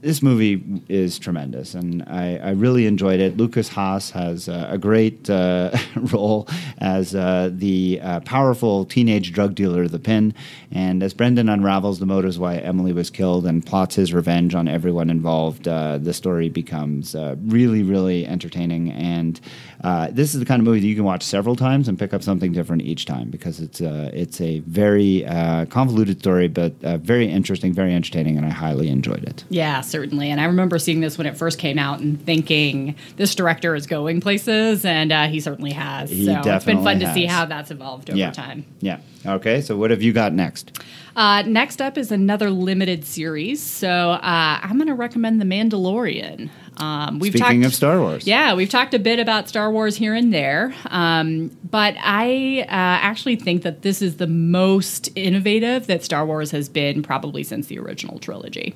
this 0.02 0.24
movie 0.24 0.82
is 0.90 1.20
tremendous, 1.20 1.76
and 1.76 2.02
I, 2.08 2.38
I 2.38 2.50
really 2.52 2.88
enjoyed 2.88 3.20
it. 3.20 3.38
Lukas 3.38 3.70
Haas 3.70 4.10
has 4.12 4.50
uh, 4.50 4.68
a 4.70 4.78
great 4.78 5.30
uh, 5.30 5.78
role 5.96 6.48
as 6.80 7.14
uh, 7.14 7.52
the 7.54 8.00
uh, 8.02 8.20
powerful 8.22 8.84
teenage 8.84 9.32
drug 9.32 9.54
dealer, 9.54 9.88
the 9.88 10.00
Pin, 10.00 10.34
and 10.72 11.04
as 11.04 11.14
Brendan 11.14 11.50
unravels 11.50 12.00
the 12.00 12.08
motives 12.08 12.40
why 12.40 12.58
Emily 12.58 12.94
was 12.94 13.12
killed 13.12 13.46
and 13.46 13.64
plots 13.64 13.94
his 13.94 14.12
revenge 14.12 14.56
on 14.56 14.68
everyone 14.68 15.12
involved, 15.12 15.68
uh, 15.68 16.00
the 16.00 16.14
story 16.14 16.50
becomes 16.50 17.14
uh, 17.14 17.36
really, 17.46 17.84
really 17.84 18.26
entertaining. 18.26 18.92
And 18.92 19.40
uh, 19.84 20.10
this 20.12 20.34
is 20.34 20.40
the 20.40 20.46
kind 20.46 20.60
of 20.60 20.66
movie 20.66 20.80
that 20.80 20.88
you 20.88 20.96
can 20.96 21.04
watch 21.04 21.24
several 21.24 21.56
times 21.56 21.88
and 21.88 21.98
pick 21.98 22.14
up 22.14 22.22
something 22.22 22.52
different 22.52 22.84
each 22.84 23.06
time 23.06 23.30
because 23.30 23.60
it's 23.60 23.82
uh, 23.82 24.12
it's 24.14 24.40
a 24.40 24.60
very 24.60 25.26
uh, 25.26 25.66
convoluted 25.66 26.20
story, 26.20 26.48
but 26.48 26.74
uh, 26.84 26.98
very 26.98 27.28
interesting, 27.28 27.74
very 27.74 27.94
entertaining, 27.94 28.38
and 28.38 28.46
I 28.46 28.50
highly 28.50 28.90
enjoyed 28.90 29.24
it. 29.24 29.44
Yeah, 29.50 29.82
certainly. 29.82 30.30
And 30.30 30.40
I 30.40 30.46
remember 30.46 30.78
seeing 30.78 31.02
this 31.02 31.18
when 31.18 31.26
it 31.26 31.36
first 31.36 31.58
came 31.58 31.80
out 31.80 32.00
and 32.00 32.24
thinking 32.24 32.96
this 33.16 33.34
director 33.34 33.74
is 33.74 33.88
going 33.88 34.22
places, 34.22 34.86
and 34.86 35.12
uh, 35.12 35.28
he 35.28 35.40
certainly 35.40 35.72
has. 35.72 36.10
He 36.10 36.26
so 36.26 36.42
it's 36.46 36.66
been 36.66 36.84
fun 36.84 37.00
to 37.00 37.12
see 37.14 37.26
how 37.26 37.46
that's 37.46 37.72
evolved 37.72 38.10
over 38.10 38.20
yeah. 38.20 38.32
time. 38.32 38.66
Yeah. 38.82 39.00
Okay. 39.26 39.62
So 39.62 39.78
what 39.78 39.90
have 39.92 40.02
you 40.02 40.14
got 40.14 40.34
next? 40.34 40.80
Uh, 41.16 41.42
next 41.44 41.82
up 41.82 41.98
is 41.98 42.12
another 42.12 42.50
limited 42.50 43.04
series. 43.04 43.62
So 43.62 43.90
uh, 43.90 44.60
I'm 44.62 44.78
going 44.78 44.88
to 44.88 44.94
recommend 44.94 45.42
The 45.42 45.46
Mandalorian. 45.46 46.50
Um, 46.78 47.20
we've 47.20 47.34
Speaking 47.34 47.62
talked, 47.62 47.74
of 47.74 47.76
Star 47.76 48.00
Wars. 48.00 48.26
Yeah, 48.26 48.54
we've 48.54 48.70
talked 48.70 48.94
a 48.94 49.00
bit 49.00 49.20
about 49.20 49.50
Star 49.50 49.72
Wars 49.72 49.98
here 49.98 50.16
and 50.16 50.34
there, 50.34 50.74
um, 50.86 51.56
but 51.70 51.96
I 52.00 52.62
uh, 52.62 52.66
actually 52.70 53.36
think 53.36 53.64
that 53.64 53.82
this 53.82 54.02
is 54.02 54.18
the 54.18 54.28
most 54.28 55.10
innovative 55.16 55.88
that 55.88 56.04
Star 56.04 56.26
Wars 56.26 56.52
has 56.52 56.70
been 56.70 57.04
probably 57.04 57.44
since 57.44 57.68
the 57.68 57.78
original 57.78 58.20
trilogy. 58.20 58.74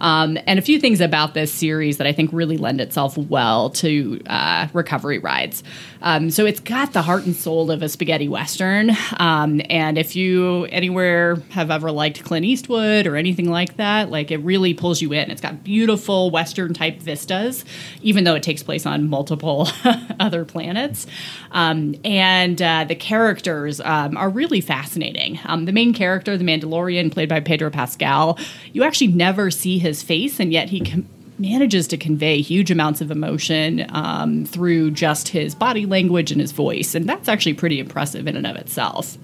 Um, 0.00 0.38
and 0.46 0.58
a 0.58 0.62
few 0.62 0.80
things 0.80 1.00
about 1.00 1.34
this 1.34 1.52
series 1.52 1.98
that 1.98 2.06
I 2.06 2.12
think 2.12 2.30
really 2.32 2.56
lend 2.56 2.80
itself 2.80 3.16
well 3.16 3.70
to 3.70 4.20
uh, 4.26 4.68
recovery 4.72 5.18
rides. 5.18 5.62
Um, 6.02 6.30
so 6.30 6.46
it's 6.46 6.60
got 6.60 6.92
the 6.92 7.02
heart 7.02 7.26
and 7.26 7.36
soul 7.36 7.70
of 7.70 7.82
a 7.82 7.88
spaghetti 7.88 8.28
western. 8.28 8.90
Um, 9.18 9.60
and 9.68 9.98
if 9.98 10.16
you 10.16 10.64
anywhere 10.66 11.36
have 11.50 11.70
ever 11.70 11.92
liked 11.92 12.24
Clint 12.24 12.46
Eastwood 12.46 13.06
or 13.06 13.16
anything 13.16 13.50
like 13.50 13.76
that, 13.76 14.10
like 14.10 14.30
it 14.30 14.38
really 14.38 14.72
pulls 14.72 15.02
you 15.02 15.12
in. 15.12 15.30
It's 15.30 15.42
got 15.42 15.62
beautiful 15.62 16.30
western 16.30 16.72
type 16.72 16.98
vistas, 17.00 17.64
even 18.02 18.24
though 18.24 18.34
it 18.34 18.42
takes 18.42 18.62
place 18.62 18.86
on 18.86 19.08
multiple 19.08 19.68
other 20.20 20.44
planets. 20.44 21.06
Um, 21.50 21.94
and 22.04 22.60
uh, 22.62 22.84
the 22.84 22.94
characters 22.94 23.80
um, 23.80 24.16
are 24.16 24.30
really 24.30 24.60
fascinating. 24.62 25.38
Um, 25.44 25.66
the 25.66 25.72
main 25.72 25.92
character, 25.92 26.38
the 26.38 26.44
Mandalorian, 26.44 27.12
played 27.12 27.28
by 27.28 27.40
Pedro 27.40 27.70
Pascal, 27.70 28.38
you 28.72 28.84
actually 28.84 29.08
never 29.08 29.50
see 29.50 29.78
his 29.78 29.89
face, 30.02 30.40
and 30.40 30.52
yet 30.52 30.68
he 30.68 30.80
can 30.80 31.08
manages 31.40 31.88
to 31.88 31.96
convey 31.96 32.42
huge 32.42 32.70
amounts 32.70 33.00
of 33.00 33.10
emotion 33.10 33.86
um, 33.90 34.44
through 34.44 34.90
just 34.90 35.28
his 35.28 35.54
body 35.54 35.86
language 35.86 36.30
and 36.30 36.40
his 36.40 36.52
voice, 36.52 36.94
and 36.94 37.08
that's 37.08 37.28
actually 37.28 37.54
pretty 37.54 37.80
impressive 37.80 38.26
in 38.26 38.36
and 38.36 38.46
of 38.46 38.56
itself. 38.56 39.16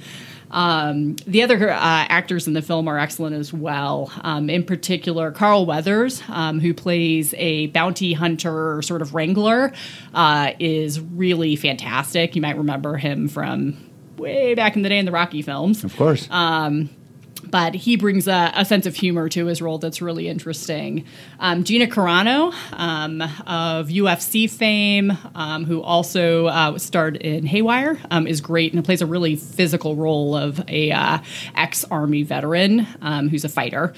Um, 0.51 1.17
the 1.27 1.43
other 1.43 1.71
uh, 1.71 1.77
actors 2.09 2.47
in 2.47 2.55
the 2.55 2.63
film 2.63 2.89
are 2.89 2.99
excellent 2.99 3.35
as 3.35 3.53
well. 3.53 4.13
Um, 4.23 4.49
in 4.49 4.65
particular, 4.65 5.31
Carl 5.33 5.67
Weathers, 5.67 6.23
um, 6.29 6.61
who 6.61 6.73
plays 6.73 7.35
a 7.37 7.67
bounty 7.69 8.13
hunter 8.13 8.81
sort 8.83 9.03
of 9.03 9.15
wrangler, 9.15 9.73
uh, 10.15 10.53
is 10.59 11.01
really 11.01 11.57
fantastic. 11.57 12.37
You 12.37 12.43
might 12.43 12.57
remember 12.57 12.97
him 12.97 13.29
from 13.29 13.77
way 14.17 14.55
back 14.55 14.77
in 14.77 14.83
the 14.83 14.89
day 14.89 14.99
in 14.99 15.05
the 15.05 15.13
Rocky 15.13 15.43
films 15.43 15.85
Of 15.85 15.95
course. 15.97 16.31
But 17.51 17.75
he 17.75 17.97
brings 17.97 18.29
a, 18.29 18.53
a 18.55 18.65
sense 18.65 18.87
of 18.87 18.95
humor 18.95 19.29
to 19.31 19.47
his 19.47 19.63
role 19.63 19.79
that's 19.79 20.03
really 20.03 20.29
interesting. 20.29 21.05
Um, 21.41 21.65
Gina 21.65 21.87
Carano 21.87 22.53
um, 22.73 23.23
of 23.23 23.89
UFC 23.89 24.51
fame, 24.51 25.17
um, 25.35 25.65
who 25.65 25.83
also 25.83 26.47
uh, 26.47 26.79
starred 26.79 27.17
in 27.17 27.47
Haywire, 27.47 27.99
um, 28.11 28.27
is 28.27 28.41
great 28.41 28.73
and 28.73 28.85
plays 28.85 29.03
a 29.03 29.07
really 29.07 29.37
physical 29.37 29.97
role 29.97 30.37
of 30.37 30.61
a 30.69 30.91
uh, 30.93 31.19
ex-army 31.55 32.23
veteran 32.23 32.87
um, 33.03 33.29
who's 33.29 33.45
a 33.45 33.49
fighter. 33.49 33.95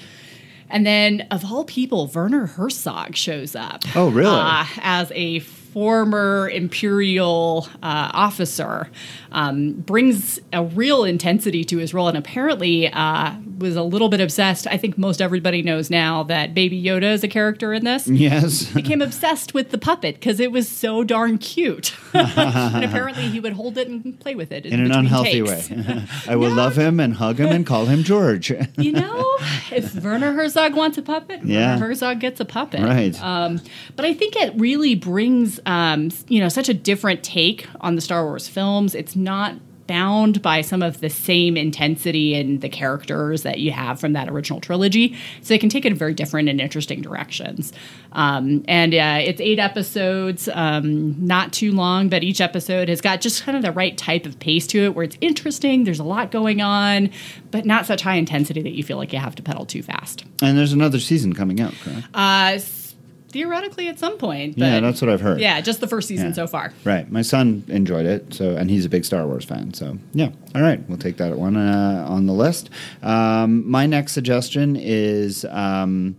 And 0.69 0.85
then, 0.85 1.27
of 1.31 1.43
all 1.51 1.63
people, 1.65 2.07
Werner 2.13 2.45
Herzog 2.45 3.15
shows 3.15 3.55
up. 3.55 3.83
Oh, 3.95 4.09
really? 4.09 4.29
Uh, 4.29 4.65
as 4.81 5.11
a 5.15 5.39
former 5.39 6.49
imperial 6.49 7.67
uh, 7.81 8.11
officer, 8.13 8.89
um, 9.31 9.73
brings 9.73 10.39
a 10.53 10.63
real 10.63 11.03
intensity 11.03 11.63
to 11.65 11.77
his 11.77 11.93
role, 11.93 12.07
and 12.07 12.17
apparently 12.17 12.87
uh, 12.91 13.33
was 13.57 13.75
a 13.75 13.83
little 13.83 14.09
bit 14.09 14.21
obsessed. 14.21 14.67
I 14.67 14.77
think 14.77 14.97
most 14.97 15.21
everybody 15.21 15.61
knows 15.61 15.89
now 15.89 16.23
that 16.23 16.53
Baby 16.53 16.81
Yoda 16.81 17.11
is 17.13 17.23
a 17.23 17.27
character 17.27 17.73
in 17.73 17.83
this. 17.85 18.07
yes. 18.07 18.71
Became 18.73 19.01
obsessed 19.01 19.53
with 19.53 19.71
the 19.71 19.77
puppet 19.77 20.15
because 20.15 20.39
it 20.39 20.51
was 20.51 20.67
so 20.67 21.03
darn 21.03 21.37
cute, 21.37 21.93
and 22.13 22.83
apparently 22.85 23.27
he 23.29 23.39
would 23.39 23.53
hold 23.53 23.77
it 23.77 23.87
and 23.87 24.19
play 24.19 24.35
with 24.35 24.51
it 24.51 24.65
In 24.65 24.73
an 24.73 24.87
between 24.87 24.99
unhealthy 24.99 25.41
takes. 25.43 25.69
way. 25.69 26.05
I 26.27 26.35
will 26.35 26.53
love 26.53 26.77
him 26.77 26.99
and 26.99 27.13
hug 27.13 27.39
him 27.39 27.49
and 27.49 27.65
call 27.65 27.85
him 27.85 28.03
George. 28.03 28.51
you 28.77 28.91
know, 28.91 29.35
if 29.71 29.95
Werner 30.03 30.33
Herzog 30.33 30.75
wants 30.75 30.97
a 30.97 31.01
puppet, 31.01 31.43
Yeah. 31.43 31.73
Werner 31.75 31.87
Herzog 31.87 32.19
gets 32.19 32.39
a 32.39 32.45
puppet. 32.45 32.81
Right. 32.81 33.21
Um, 33.21 33.61
but 33.95 34.05
I 34.05 34.13
think 34.13 34.35
it 34.35 34.53
really 34.57 34.95
brings, 34.95 35.59
um, 35.65 36.09
you 36.27 36.39
know, 36.39 36.49
such 36.49 36.69
a 36.69 36.73
different 36.73 37.23
take 37.23 37.67
on 37.81 37.95
the 37.95 38.01
Star 38.01 38.23
Wars 38.25 38.47
films. 38.47 38.95
It's 38.95 39.15
not 39.19 39.55
bound 39.89 40.39
by 40.43 40.61
some 40.61 40.83
of 40.83 40.99
the 40.99 41.09
same 41.09 41.57
intensity 41.57 42.35
and 42.35 42.61
the 42.61 42.69
characters 42.69 43.41
that 43.41 43.59
you 43.59 43.71
have 43.71 43.99
from 43.99 44.13
that 44.13 44.29
original 44.29 44.61
trilogy. 44.61 45.17
So 45.41 45.47
they 45.51 45.57
can 45.57 45.69
take 45.69 45.83
it 45.83 45.91
in 45.91 45.97
very 45.97 46.13
different 46.13 46.47
and 46.47 46.61
interesting 46.61 47.01
directions. 47.01 47.73
Um, 48.11 48.63
and 48.67 48.93
uh, 48.93 49.17
it's 49.19 49.41
eight 49.41 49.57
episodes, 49.57 50.47
um, 50.53 51.15
not 51.25 51.51
too 51.53 51.71
long, 51.71 52.07
but 52.07 52.23
each 52.23 52.39
episode 52.39 52.87
has 52.87 53.01
got 53.01 53.19
just 53.19 53.41
kind 53.41 53.57
of 53.57 53.63
the 53.63 53.71
right 53.71 53.97
type 53.97 54.27
of 54.27 54.39
pace 54.39 54.67
to 54.67 54.83
it 54.85 54.93
where 54.93 55.05
it's 55.05 55.17
interesting, 55.21 55.85
there's 55.85 55.99
a 55.99 56.03
lot 56.03 56.29
going 56.29 56.61
on, 56.61 57.09
but 57.49 57.65
not 57.65 57.87
such 57.87 58.03
high 58.03 58.15
intensity 58.15 58.61
that 58.61 58.73
you 58.73 58.83
feel 58.83 58.97
like 58.97 59.11
you 59.11 59.17
have 59.17 59.33
to 59.33 59.41
pedal 59.41 59.65
too 59.65 59.81
fast. 59.81 60.23
And 60.43 60.55
there's 60.55 60.73
another 60.73 60.99
season 60.99 61.33
coming 61.33 61.59
out, 61.59 61.73
correct? 61.83 62.05
Uh, 62.13 62.59
theoretically 63.31 63.87
at 63.87 63.99
some 63.99 64.17
point. 64.17 64.57
But 64.57 64.65
yeah, 64.65 64.79
that's 64.79 65.01
what 65.01 65.09
I've 65.09 65.21
heard. 65.21 65.39
Yeah, 65.39 65.61
just 65.61 65.79
the 65.81 65.87
first 65.87 66.07
season 66.07 66.27
Yeah. 66.27 66.33
so 66.33 66.47
far. 66.47 66.73
Right. 66.83 67.09
My 67.11 67.21
son 67.21 67.63
enjoyed 67.67 68.05
it, 68.05 68.33
so 68.33 68.55
and 68.55 68.69
he's 68.69 68.85
a 68.85 68.89
big 68.89 69.05
Star 69.05 69.25
Wars 69.27 69.45
fan. 69.45 69.73
So 69.73 69.97
yeah. 70.13 70.29
All 70.55 70.61
right, 70.61 70.81
we'll 70.89 70.97
take 70.97 71.17
that 71.17 71.37
one 71.37 71.55
uh, 71.57 72.05
on 72.07 72.25
the 72.25 72.33
list. 72.33 72.69
Um, 73.03 73.69
my 73.69 73.85
next 73.85 74.13
suggestion 74.13 74.75
is. 74.75 75.45
Um, 75.45 76.15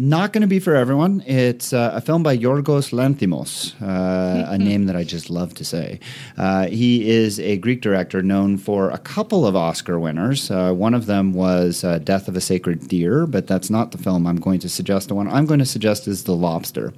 not 0.00 0.32
going 0.32 0.40
to 0.40 0.48
be 0.48 0.58
for 0.58 0.74
everyone. 0.74 1.22
It's 1.26 1.72
uh, 1.72 1.92
a 1.94 2.00
film 2.00 2.22
by 2.22 2.36
Yorgos 2.36 2.92
Lanthimos, 2.92 3.74
uh, 3.82 4.50
a 4.50 4.58
name 4.58 4.86
that 4.86 4.96
I 4.96 5.04
just 5.04 5.28
love 5.28 5.54
to 5.54 5.64
say. 5.64 6.00
Uh, 6.38 6.66
he 6.66 7.08
is 7.08 7.38
a 7.38 7.58
Greek 7.58 7.82
director 7.82 8.22
known 8.22 8.56
for 8.56 8.90
a 8.90 8.98
couple 8.98 9.46
of 9.46 9.54
Oscar 9.54 9.98
winners. 9.98 10.50
Uh, 10.50 10.72
one 10.72 10.94
of 10.94 11.06
them 11.06 11.34
was 11.34 11.84
uh, 11.84 11.98
Death 11.98 12.28
of 12.28 12.36
a 12.36 12.40
Sacred 12.40 12.88
Deer, 12.88 13.26
but 13.26 13.46
that's 13.46 13.68
not 13.68 13.92
the 13.92 13.98
film 13.98 14.26
I'm 14.26 14.40
going 14.40 14.60
to 14.60 14.68
suggest. 14.68 15.08
The 15.08 15.14
one 15.14 15.28
I'm 15.28 15.44
going 15.44 15.60
to 15.60 15.66
suggest 15.66 16.08
is 16.08 16.24
The 16.24 16.34
Lobster, 16.34 16.94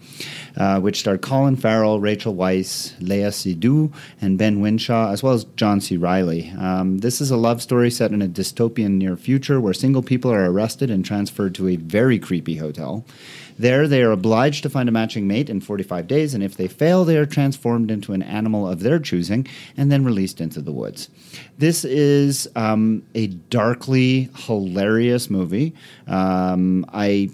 uh, 0.56 0.80
which 0.80 1.00
starred 1.00 1.22
Colin 1.22 1.56
Farrell, 1.56 1.98
Rachel 1.98 2.34
Weisz, 2.34 2.96
Léa 3.00 3.32
Seydoux, 3.32 3.92
and 4.20 4.38
Ben 4.38 4.60
Winshaw, 4.60 5.10
as 5.12 5.22
well 5.22 5.32
as 5.32 5.44
John 5.56 5.80
C. 5.80 5.96
Reilly. 5.96 6.50
Um, 6.58 6.98
this 6.98 7.20
is 7.20 7.30
a 7.30 7.36
love 7.36 7.62
story 7.62 7.90
set 7.90 8.12
in 8.12 8.22
a 8.22 8.28
dystopian 8.28 8.92
near 8.92 9.16
future 9.16 9.60
where 9.60 9.74
single 9.74 10.02
people 10.02 10.30
are 10.32 10.50
arrested 10.50 10.90
and 10.90 11.04
transferred 11.04 11.54
to 11.56 11.68
a 11.68 11.76
very 11.76 12.18
creepy 12.18 12.56
hotel. 12.56 12.91
There, 13.58 13.86
they 13.86 14.02
are 14.02 14.12
obliged 14.12 14.62
to 14.62 14.70
find 14.70 14.88
a 14.88 14.92
matching 14.92 15.26
mate 15.26 15.50
in 15.50 15.60
45 15.60 16.06
days, 16.06 16.34
and 16.34 16.42
if 16.42 16.56
they 16.56 16.68
fail, 16.68 17.04
they 17.04 17.16
are 17.16 17.26
transformed 17.26 17.90
into 17.90 18.12
an 18.12 18.22
animal 18.22 18.68
of 18.68 18.80
their 18.80 18.98
choosing 18.98 19.46
and 19.76 19.92
then 19.92 20.04
released 20.04 20.40
into 20.40 20.60
the 20.60 20.72
woods. 20.72 21.10
This 21.58 21.84
is 21.84 22.48
um, 22.56 23.02
a 23.14 23.26
darkly 23.26 24.30
hilarious 24.46 25.28
movie. 25.30 25.74
Um, 26.06 26.86
I 26.92 27.30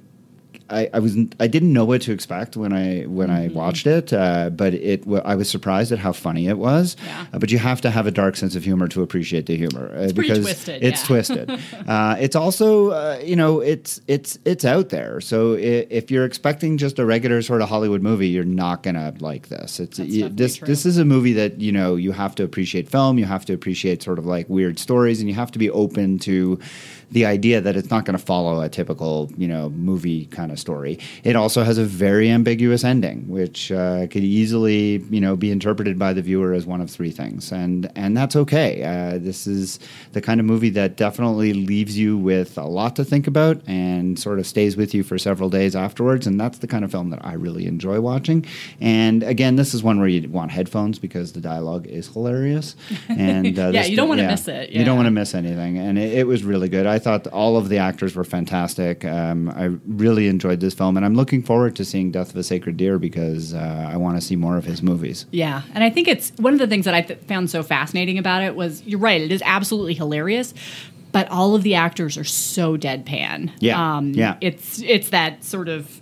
I, 0.71 0.91
I 0.93 0.99
was 0.99 1.17
I 1.41 1.47
didn't 1.47 1.73
know 1.73 1.85
what 1.85 2.03
to 2.03 2.13
expect 2.13 2.57
when 2.57 2.73
I 2.73 3.03
when 3.03 3.31
I 3.31 3.49
watched 3.49 3.87
it, 3.87 4.13
uh, 4.13 4.51
but 4.51 4.75
it 4.75 5.05
I 5.25 5.35
was 5.35 5.49
surprised 5.49 5.93
at 5.93 5.99
how 5.99 6.13
funny 6.13 6.47
it 6.49 6.59
was. 6.59 6.97
Yeah. 7.05 7.27
Uh, 7.33 7.39
but 7.39 7.51
you 7.51 7.59
have 7.59 7.81
to 7.83 7.91
have 7.91 8.07
a 8.07 8.11
dark 8.11 8.37
sense 8.37 8.55
of 8.55 8.65
humor 8.65 8.89
to 8.89 9.03
appreciate 9.03 9.47
the 9.47 9.57
humor 9.57 9.91
uh, 9.93 9.99
pretty 9.99 10.13
because 10.15 10.41
twisted, 10.41 10.83
it's 10.83 11.01
yeah. 11.01 11.07
twisted. 11.07 11.51
uh, 11.89 12.17
it's 12.21 12.37
also 12.37 12.91
uh, 12.91 13.21
you 13.25 13.37
know 13.37 13.61
it's 13.61 14.01
it's 14.09 14.39
it's 14.45 14.65
out 14.65 14.91
there. 14.91 15.21
So 15.21 15.55
i- 15.55 15.87
if 15.91 16.11
you're 16.11 16.25
expecting 16.25 16.77
just 16.77 16.99
a 16.99 17.07
regular 17.07 17.41
sort 17.43 17.63
of 17.63 17.69
Hollywood 17.69 18.03
movie, 18.03 18.29
you're 18.29 18.45
not 18.45 18.83
gonna 18.83 19.15
like 19.21 19.49
this. 19.49 19.81
It's 19.81 19.97
this 19.99 20.57
true. 20.57 20.67
this 20.67 20.85
is 20.85 20.99
a 20.99 21.05
movie 21.05 21.33
that 21.33 21.61
you 21.61 21.73
know 21.73 21.97
you 21.97 22.13
have 22.13 22.35
to 22.37 22.45
appreciate 22.45 22.89
film. 22.89 23.19
You 23.19 23.25
have 23.25 23.45
to 23.47 23.55
appreciate 23.55 24.03
sort 24.03 24.19
of 24.19 24.27
like 24.27 24.49
weird 24.49 24.79
stories, 24.79 25.21
and 25.21 25.29
you 25.29 25.35
have 25.35 25.51
to 25.53 25.59
be 25.59 25.71
open 25.71 26.19
to 26.21 26.59
the 27.11 27.25
idea 27.25 27.61
that 27.61 27.77
it's 27.77 27.91
not 27.91 28.05
going 28.05 28.17
to 28.17 28.25
follow 28.25 28.61
a 28.61 28.69
typical 28.69 29.31
you 29.37 29.49
know 29.49 29.71
movie 29.71 30.27
kind 30.27 30.53
of 30.53 30.59
story. 30.59 30.99
It 31.25 31.37
also 31.37 31.63
has 31.63 31.79
a 31.79 31.85
very 31.85 32.31
ambiguous 32.31 32.85
ending, 32.85 33.29
which 33.29 33.73
uh, 33.73 34.07
could 34.09 34.25
easily 34.25 35.03
you 35.11 35.21
know 35.21 35.37
be 35.37 35.51
interpreted 35.51 35.99
by 35.99 36.13
the 36.13 36.23
viewer 36.23 36.53
as 36.53 36.67
one 36.67 36.81
of 36.81 36.91
three 36.91 37.11
things, 37.11 37.53
and 37.53 37.91
and 37.97 38.17
that's 38.17 38.37
okay. 38.37 38.83
Uh, 38.83 39.19
this 39.19 39.47
is 39.47 39.79
the 40.13 40.21
kind 40.21 40.41
of 40.41 40.47
movie 40.47 40.71
that 40.71 40.97
definitely 40.97 41.53
leaves 41.53 41.97
you 41.97 42.17
with 42.17 42.59
a 42.59 42.65
lot 42.65 42.97
to 42.97 43.05
think 43.05 43.27
about 43.27 43.61
and 43.67 44.19
sort 44.19 44.39
of 44.39 44.47
stays 44.47 44.77
with 44.77 44.95
you 44.95 45.03
for 45.03 45.19
several 45.19 45.49
days 45.49 45.75
afterwards, 45.75 46.27
and 46.27 46.39
that's 46.39 46.59
the 46.59 46.67
kind 46.67 46.85
of 46.85 46.91
film 46.91 47.11
that 47.11 47.25
I 47.25 47.35
really 47.35 47.67
enjoy 47.67 48.01
watching. 48.01 48.45
And 48.81 49.23
again, 49.23 49.57
this 49.57 49.75
is 49.75 49.83
one 49.83 49.99
where 49.99 50.09
you 50.09 50.29
want 50.29 50.51
headphones 50.51 50.99
because 50.99 51.33
the 51.33 51.41
dialogue 51.41 51.87
is 51.87 52.09
hilarious, 52.09 52.77
and 53.09 53.59
uh, 53.59 53.69
Yeah, 53.79 53.85
you 53.85 53.97
don't 53.97 54.09
wanna 54.09 54.27
miss 54.27 54.49
it, 54.49 54.71
You 54.71 54.85
don't 54.85 54.97
want 54.97 55.07
to 55.07 55.11
miss 55.11 55.35
anything, 55.35 55.79
and 55.79 55.99
it, 55.99 56.19
it 56.19 56.27
was 56.27 56.45
really 56.45 56.69
good. 56.69 56.87
I 56.87 56.98
thought 56.99 57.27
all 57.29 57.57
of 57.57 57.69
the 57.69 57.79
actors 57.79 58.15
were 58.15 58.25
fantastic. 58.25 59.05
Um, 59.05 59.49
I 59.51 59.67
really 59.87 60.29
enjoyed 60.29 60.61
this 60.61 60.75
film, 60.75 60.97
and 60.97 61.05
I'm 61.07 61.15
looking 61.15 61.43
forward 61.43 61.77
to 61.77 61.85
seeing 61.85 62.11
Death 62.11 62.31
of 62.31 62.37
a 62.37 62.43
Sacred 62.43 62.77
Deer 62.77 62.99
because 62.99 63.55
uh, 63.55 63.89
I 63.93 63.97
want 63.97 64.17
to 64.17 64.21
see 64.21 64.37
more 64.37 64.57
of 64.57 64.65
his 64.65 64.83
movies. 64.83 65.27
Yeah, 65.31 65.63
and 65.75 65.83
I 65.85 65.91
think 65.91 66.09
it's 66.09 66.33
one 66.39 66.53
of 66.53 66.59
the 66.59 66.67
things 66.67 66.85
that 66.85 66.95
I 66.95 67.03
th- 67.03 67.21
found 67.21 67.51
so 67.51 67.63
fascinating 67.63 68.19
about 68.19 68.43
it 68.43 68.55
was 68.55 68.83
you're 68.85 69.01
right, 69.01 69.21
it 69.21 69.33
is 69.33 69.43
absolutely 69.45 69.95
hilarious, 69.95 70.55
but 71.13 71.29
all 71.31 71.55
of 71.55 71.63
the 71.63 71.75
actors 71.75 72.19
are 72.19 72.25
so 72.25 72.77
deadpan. 72.77 73.53
Yeah, 73.61 73.97
um, 73.97 74.13
yeah. 74.13 74.37
It's 74.41 74.81
it's 74.83 75.11
that 75.11 75.45
sort 75.45 75.69
of 75.69 76.01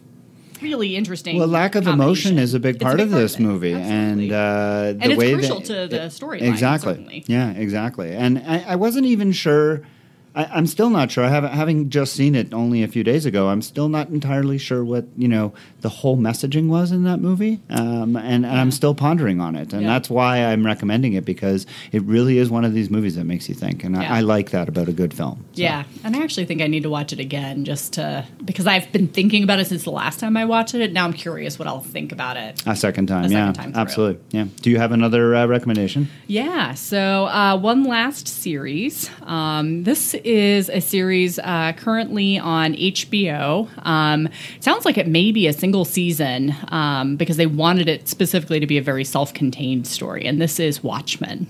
really 0.63 0.97
interesting. 0.97 1.39
Well, 1.39 1.49
lack 1.49 1.75
of 1.75 1.87
emotion 1.87 2.39
is 2.39 2.55
a 2.55 2.59
big 2.61 2.81
part 2.81 2.99
of 2.99 3.11
part 3.11 3.21
this 3.21 3.35
it, 3.35 3.41
movie, 3.41 3.75
absolutely. 3.75 4.31
and 4.31 4.33
uh, 4.33 4.35
the 4.35 4.99
And 5.03 5.13
it's 5.13 5.19
way 5.19 5.35
crucial 5.35 5.61
that, 5.61 5.67
to 5.67 5.87
the 5.87 5.99
storyline, 6.09 6.49
Exactly. 6.49 6.95
certainly. 6.95 7.25
Yeah, 7.27 7.51
exactly. 7.51 8.13
And 8.13 8.39
I, 8.39 8.65
I 8.69 8.77
wasn't 8.77 9.07
even 9.07 9.33
sure. 9.33 9.83
I, 10.37 10.45
I'm 10.45 10.67
still 10.67 10.91
not 10.91 11.11
sure. 11.11 11.25
I 11.25 11.29
haven't, 11.29 11.53
having 11.53 11.91
just 11.91 12.13
seen 12.15 12.35
it 12.35 12.53
only 12.53 12.83
a 12.83 12.89
few 12.89 13.03
days 13.03 13.25
ago, 13.27 13.49
I'm 13.49 13.63
still 13.63 13.89
not 13.89 14.09
entirely 14.11 14.59
sure 14.59 14.85
what 14.85 15.07
you 15.17 15.29
know 15.29 15.55
the 15.81 15.89
whole 15.89 16.17
messaging 16.17 16.69
was 16.69 16.93
in 16.93 17.05
that 17.05 17.19
movie, 17.21 17.61
um, 17.71 18.17
and, 18.17 18.45
and 18.45 18.47
I'm 18.47 18.71
still 18.71 18.95
pondering 18.95 19.41
on 19.41 19.57
it. 19.57 19.73
And 19.73 19.83
Yeah. 19.83 19.89
that's 19.89 20.11
why 20.11 20.45
I'm 20.45 20.65
recommending 20.67 21.15
it 21.15 21.25
because 21.25 21.67
it 21.93 22.03
really 22.03 22.39
is 22.39 22.51
one 22.51 22.65
of 22.65 22.75
these 22.75 22.91
movies 22.91 23.15
that 23.17 23.25
makes 23.25 23.49
you 23.49 23.55
think, 23.55 23.83
and 23.83 23.95
Yeah. 23.97 24.13
I, 24.13 24.19
I 24.19 24.21
like 24.21 24.51
that 24.51 24.69
about 24.69 24.89
a 24.89 24.93
good 24.93 25.15
film. 25.15 25.45
So. 25.55 25.63
Yeah, 25.63 25.85
and 26.05 26.15
I 26.15 26.23
actually 26.23 26.45
think 26.47 26.61
I 26.61 26.67
need 26.67 26.83
to 26.83 26.91
watch 26.91 27.13
it 27.13 27.19
again 27.21 27.65
just 27.65 27.95
to 27.95 28.25
because 28.45 28.67
I've 28.67 28.91
been 28.93 29.09
thinking 29.09 29.43
about 29.43 29.59
it 29.61 29.67
since 29.67 29.85
the 29.85 29.91
last 29.91 30.21
time 30.21 30.37
I 30.37 30.45
watched 30.45 30.75
it. 30.75 30.93
Now 30.93 31.05
I'm 31.05 31.13
curious 31.15 31.59
what 31.59 31.67
I'll 31.67 31.81
think 31.81 32.13
about 32.13 32.37
it. 32.37 32.63
A 32.67 32.77
second 32.77 33.07
time, 33.07 33.25
A 33.25 33.29
yeah, 33.29 33.53
second 33.53 33.55
time 33.55 33.73
absolutely, 33.75 34.21
yeah. 34.33 34.47
Do 34.61 34.71
you 34.71 34.79
have 34.79 34.93
another 34.93 35.35
uh, 35.35 35.47
recommendation? 35.47 36.09
Yeah, 36.27 36.75
so 36.75 37.27
uh, 37.27 37.57
one 37.57 37.85
last 37.85 38.29
series. 38.29 39.09
Um, 39.23 39.85
this 39.85 40.15
is 40.27 40.69
a 40.69 40.81
series 40.81 41.39
uh, 41.39 41.73
currently 41.77 42.39
on 42.39 42.75
HBO. 42.75 43.69
Um, 43.87 44.29
sounds 44.61 44.85
like 44.85 44.99
it 44.99 45.07
may 45.07 45.33
be 45.33 45.47
a 45.47 45.53
single 45.53 45.85
season 45.85 46.55
um, 46.69 47.17
because 47.17 47.37
they 47.37 47.47
wanted 47.47 47.89
it 47.89 48.09
specifically 48.09 48.61
to 48.61 48.67
be 48.67 48.77
a 48.77 48.83
very 48.83 49.05
self 49.05 49.33
contained 49.33 49.87
story, 49.87 50.27
and 50.27 50.41
this 50.41 50.59
is 50.59 50.83
Watchmen. 50.83 51.47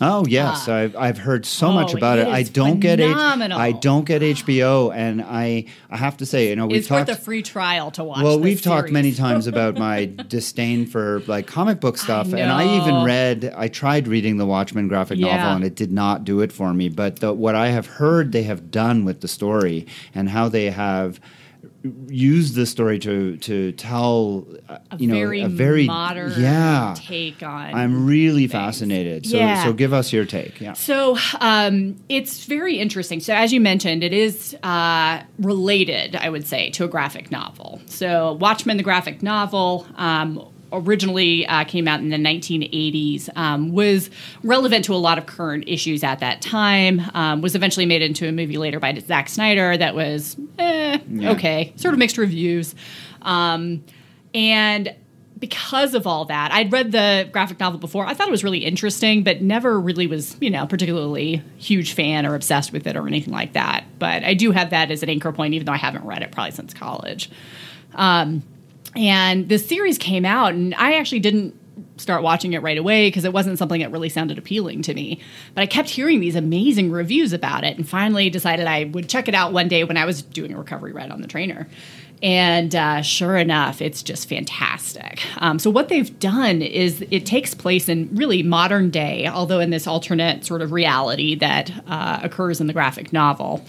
Oh 0.00 0.26
yes, 0.26 0.68
ah. 0.68 0.74
I've, 0.74 0.96
I've 0.96 1.16
heard 1.18 1.46
so 1.46 1.72
much. 1.72 1.94
Oh, 1.94 1.96
about 1.96 2.18
it. 2.18 2.28
it 2.28 2.34
I 2.34 2.42
don't 2.42 2.80
get 2.80 3.00
H- 3.00 3.10
phenomenal. 3.12 3.58
I 3.58 3.72
don't 3.72 4.04
get 4.04 4.20
HBO, 4.20 4.94
and 4.94 5.22
I 5.22 5.64
I 5.88 5.96
have 5.96 6.18
to 6.18 6.26
say, 6.26 6.50
you 6.50 6.56
know, 6.56 6.66
we've 6.66 6.78
it's 6.78 6.88
talked. 6.88 7.08
worth 7.08 7.18
a 7.18 7.20
free 7.22 7.42
trial 7.42 7.90
to 7.92 8.04
watch. 8.04 8.22
well, 8.22 8.38
we've 8.38 8.60
talked 8.60 8.90
many 8.90 9.12
times 9.12 9.46
about 9.46 9.78
my 9.78 10.04
disdain 10.28 10.84
for 10.86 11.20
like 11.26 11.46
comic 11.46 11.80
book 11.80 11.96
stuff, 11.96 12.26
and 12.34 12.52
I 12.52 12.76
even 12.76 13.04
read. 13.04 13.54
I 13.56 13.68
tried 13.68 14.06
reading 14.06 14.36
the 14.36 14.46
Watchmen 14.46 14.86
graphic 14.88 15.18
Yeah. 15.18 15.36
novel, 15.36 15.56
and 15.56 15.64
it 15.64 15.74
did 15.76 15.92
not 15.92 16.24
do 16.24 16.40
it 16.40 16.52
for 16.52 16.74
me. 16.74 16.90
But 16.90 17.20
the, 17.20 17.32
what 17.32 17.54
I 17.54 17.68
have 17.68 17.86
heard 17.86 18.32
they 18.32 18.42
have 18.42 18.70
done 18.70 19.04
with 19.06 19.22
the 19.22 19.28
story 19.28 19.86
and 20.14 20.28
how 20.28 20.50
they 20.50 20.70
have 20.70 21.20
used 22.08 22.54
the 22.54 22.66
story 22.66 22.98
to 23.00 23.36
to 23.38 23.72
tell, 23.72 24.46
uh, 24.68 24.78
a 24.90 24.96
you 24.96 25.06
know, 25.06 25.14
very 25.14 25.40
a 25.42 25.48
very 25.48 25.86
modern 25.86 26.32
yeah. 26.40 26.94
take 26.96 27.42
on. 27.42 27.74
I'm 27.74 28.06
really 28.06 28.46
fascinated. 28.46 29.26
So, 29.26 29.36
Yeah. 29.36 29.64
so 29.64 29.72
give 29.72 29.92
us 29.92 30.12
your 30.12 30.24
take. 30.24 30.60
Yeah. 30.60 30.74
So 30.74 31.16
um, 31.40 31.96
it's 32.08 32.44
very 32.44 32.78
interesting. 32.78 33.20
So 33.20 33.34
as 33.34 33.52
you 33.52 33.60
mentioned, 33.60 34.02
it 34.04 34.12
is 34.12 34.56
uh, 34.62 35.22
related, 35.38 36.16
I 36.16 36.28
would 36.28 36.46
say, 36.46 36.70
to 36.70 36.84
a 36.84 36.88
graphic 36.88 37.30
novel. 37.30 37.80
So 37.86 38.34
Watchmen, 38.34 38.76
the 38.76 38.82
graphic 38.82 39.22
novel. 39.22 39.86
Um, 39.96 40.48
Originally 40.72 41.46
uh, 41.46 41.64
came 41.64 41.86
out 41.88 42.00
in 42.00 42.10
the 42.10 42.16
1980s, 42.16 43.28
um, 43.36 43.70
was 43.72 44.10
relevant 44.42 44.84
to 44.86 44.94
a 44.94 44.96
lot 44.96 45.16
of 45.18 45.26
current 45.26 45.64
issues 45.66 46.02
at 46.02 46.18
that 46.20 46.42
time. 46.42 47.00
Um, 47.14 47.40
was 47.40 47.54
eventually 47.54 47.86
made 47.86 48.02
into 48.02 48.28
a 48.28 48.32
movie 48.32 48.58
later 48.58 48.80
by 48.80 48.92
Zack 48.98 49.28
Snyder 49.28 49.76
that 49.76 49.94
was 49.94 50.36
eh, 50.58 50.98
Yeah. 51.10 51.30
okay, 51.32 51.72
sort 51.76 51.94
of 51.94 51.98
mixed 51.98 52.18
reviews. 52.18 52.74
Um, 53.22 53.84
and 54.34 54.94
because 55.38 55.94
of 55.94 56.06
all 56.06 56.24
that, 56.24 56.50
I'd 56.50 56.72
read 56.72 56.92
the 56.92 57.28
graphic 57.30 57.60
novel 57.60 57.78
before. 57.78 58.06
I 58.06 58.14
thought 58.14 58.26
it 58.26 58.30
was 58.30 58.42
really 58.42 58.64
interesting, 58.64 59.22
but 59.22 59.42
never 59.42 59.78
really 59.78 60.06
was, 60.06 60.34
you 60.40 60.48
know, 60.50 60.66
particularly 60.66 61.42
huge 61.58 61.92
fan 61.92 62.24
or 62.26 62.34
obsessed 62.34 62.72
with 62.72 62.86
it 62.86 62.96
or 62.96 63.06
anything 63.06 63.34
like 63.34 63.52
that. 63.52 63.84
But 63.98 64.24
I 64.24 64.32
do 64.34 64.50
have 64.52 64.70
that 64.70 64.90
as 64.90 65.02
an 65.02 65.10
anchor 65.10 65.32
point, 65.32 65.54
even 65.54 65.66
though 65.66 65.72
I 65.72 65.76
haven't 65.78 66.04
read 66.06 66.22
it 66.22 66.32
probably 66.32 66.52
since 66.52 66.72
college. 66.72 67.30
Um, 67.94 68.42
and 68.96 69.48
the 69.48 69.58
series 69.58 69.98
came 69.98 70.24
out, 70.24 70.54
and 70.54 70.74
I 70.74 70.94
actually 70.94 71.20
didn't 71.20 71.54
start 71.98 72.22
watching 72.22 72.52
it 72.52 72.62
right 72.62 72.78
away 72.78 73.08
because 73.08 73.24
it 73.24 73.32
wasn't 73.32 73.58
something 73.58 73.80
that 73.80 73.90
really 73.90 74.08
sounded 74.08 74.38
appealing 74.38 74.82
to 74.82 74.94
me. 74.94 75.20
But 75.54 75.62
I 75.62 75.66
kept 75.66 75.88
hearing 75.88 76.20
these 76.20 76.36
amazing 76.36 76.90
reviews 76.90 77.32
about 77.32 77.64
it, 77.64 77.76
and 77.76 77.88
finally 77.88 78.30
decided 78.30 78.66
I 78.66 78.84
would 78.84 79.08
check 79.08 79.28
it 79.28 79.34
out 79.34 79.52
one 79.52 79.68
day 79.68 79.84
when 79.84 79.96
I 79.96 80.04
was 80.04 80.22
doing 80.22 80.52
a 80.52 80.58
recovery 80.58 80.92
ride 80.92 81.10
on 81.10 81.20
the 81.20 81.28
trainer. 81.28 81.68
And 82.22 82.74
uh, 82.74 83.02
sure 83.02 83.36
enough, 83.36 83.82
it's 83.82 84.02
just 84.02 84.28
fantastic. 84.28 85.20
Um, 85.36 85.58
so, 85.58 85.68
what 85.68 85.88
they've 85.88 86.18
done 86.18 86.62
is 86.62 87.04
it 87.10 87.26
takes 87.26 87.54
place 87.54 87.90
in 87.90 88.08
really 88.14 88.42
modern 88.42 88.88
day, 88.90 89.26
although 89.26 89.60
in 89.60 89.68
this 89.68 89.86
alternate 89.86 90.44
sort 90.44 90.62
of 90.62 90.72
reality 90.72 91.34
that 91.36 91.70
uh, 91.86 92.20
occurs 92.22 92.60
in 92.60 92.68
the 92.68 92.72
graphic 92.72 93.12
novel. 93.12 93.62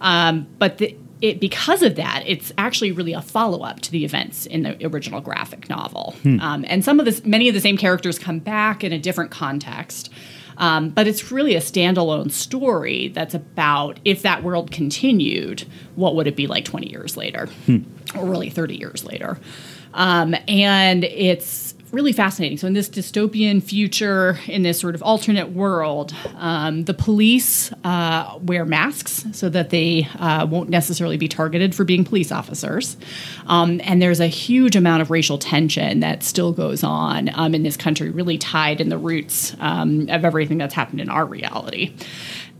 Um, 0.00 0.48
but 0.58 0.78
the, 0.78 0.96
it, 1.24 1.40
because 1.40 1.82
of 1.82 1.96
that, 1.96 2.22
it's 2.26 2.52
actually 2.58 2.92
really 2.92 3.14
a 3.14 3.22
follow 3.22 3.62
up 3.62 3.80
to 3.80 3.90
the 3.90 4.04
events 4.04 4.44
in 4.44 4.62
the 4.62 4.86
original 4.86 5.22
graphic 5.22 5.70
novel. 5.70 6.14
Hmm. 6.22 6.38
Um, 6.38 6.64
and 6.68 6.84
some 6.84 7.00
of 7.00 7.06
this, 7.06 7.24
many 7.24 7.48
of 7.48 7.54
the 7.54 7.62
same 7.62 7.78
characters 7.78 8.18
come 8.18 8.40
back 8.40 8.84
in 8.84 8.92
a 8.92 8.98
different 8.98 9.30
context. 9.30 10.10
Um, 10.58 10.90
but 10.90 11.08
it's 11.08 11.32
really 11.32 11.54
a 11.54 11.60
standalone 11.60 12.30
story 12.30 13.08
that's 13.08 13.32
about 13.32 13.98
if 14.04 14.20
that 14.20 14.42
world 14.42 14.70
continued, 14.70 15.64
what 15.96 16.14
would 16.14 16.26
it 16.26 16.36
be 16.36 16.46
like 16.46 16.66
20 16.66 16.90
years 16.90 17.16
later, 17.16 17.46
hmm. 17.64 17.78
or 18.14 18.26
really 18.26 18.50
30 18.50 18.76
years 18.76 19.02
later? 19.02 19.38
Um, 19.94 20.34
and 20.46 21.04
it's 21.04 21.63
really 21.94 22.12
fascinating. 22.12 22.58
So, 22.58 22.66
in 22.66 22.74
this 22.74 22.88
dystopian 22.88 23.62
future, 23.62 24.38
in 24.46 24.62
this 24.62 24.78
sort 24.78 24.94
of 24.94 25.02
alternate 25.02 25.50
world, 25.52 26.14
um, 26.36 26.84
the 26.84 26.94
police 26.94 27.72
uh, 27.84 28.38
wear 28.42 28.64
masks 28.64 29.24
so 29.32 29.48
that 29.48 29.70
they 29.70 30.08
uh, 30.18 30.46
won't 30.46 30.68
necessarily 30.68 31.16
be 31.16 31.28
targeted 31.28 31.74
for 31.74 31.84
being 31.84 32.04
police 32.04 32.32
officers. 32.32 32.96
Um, 33.46 33.80
and 33.84 34.02
there's 34.02 34.20
a 34.20 34.26
huge 34.26 34.76
amount 34.76 35.02
of 35.02 35.10
racial 35.10 35.38
tension 35.38 36.00
that 36.00 36.22
still 36.22 36.52
goes 36.52 36.82
on 36.82 37.30
um, 37.34 37.54
in 37.54 37.62
this 37.62 37.76
country, 37.76 38.10
really 38.10 38.38
tied 38.38 38.80
in 38.80 38.88
the 38.88 38.98
roots 38.98 39.56
um, 39.60 40.08
of 40.10 40.24
everything 40.24 40.58
that's 40.58 40.74
happened 40.74 41.00
in 41.00 41.08
our 41.08 41.24
reality 41.24 41.94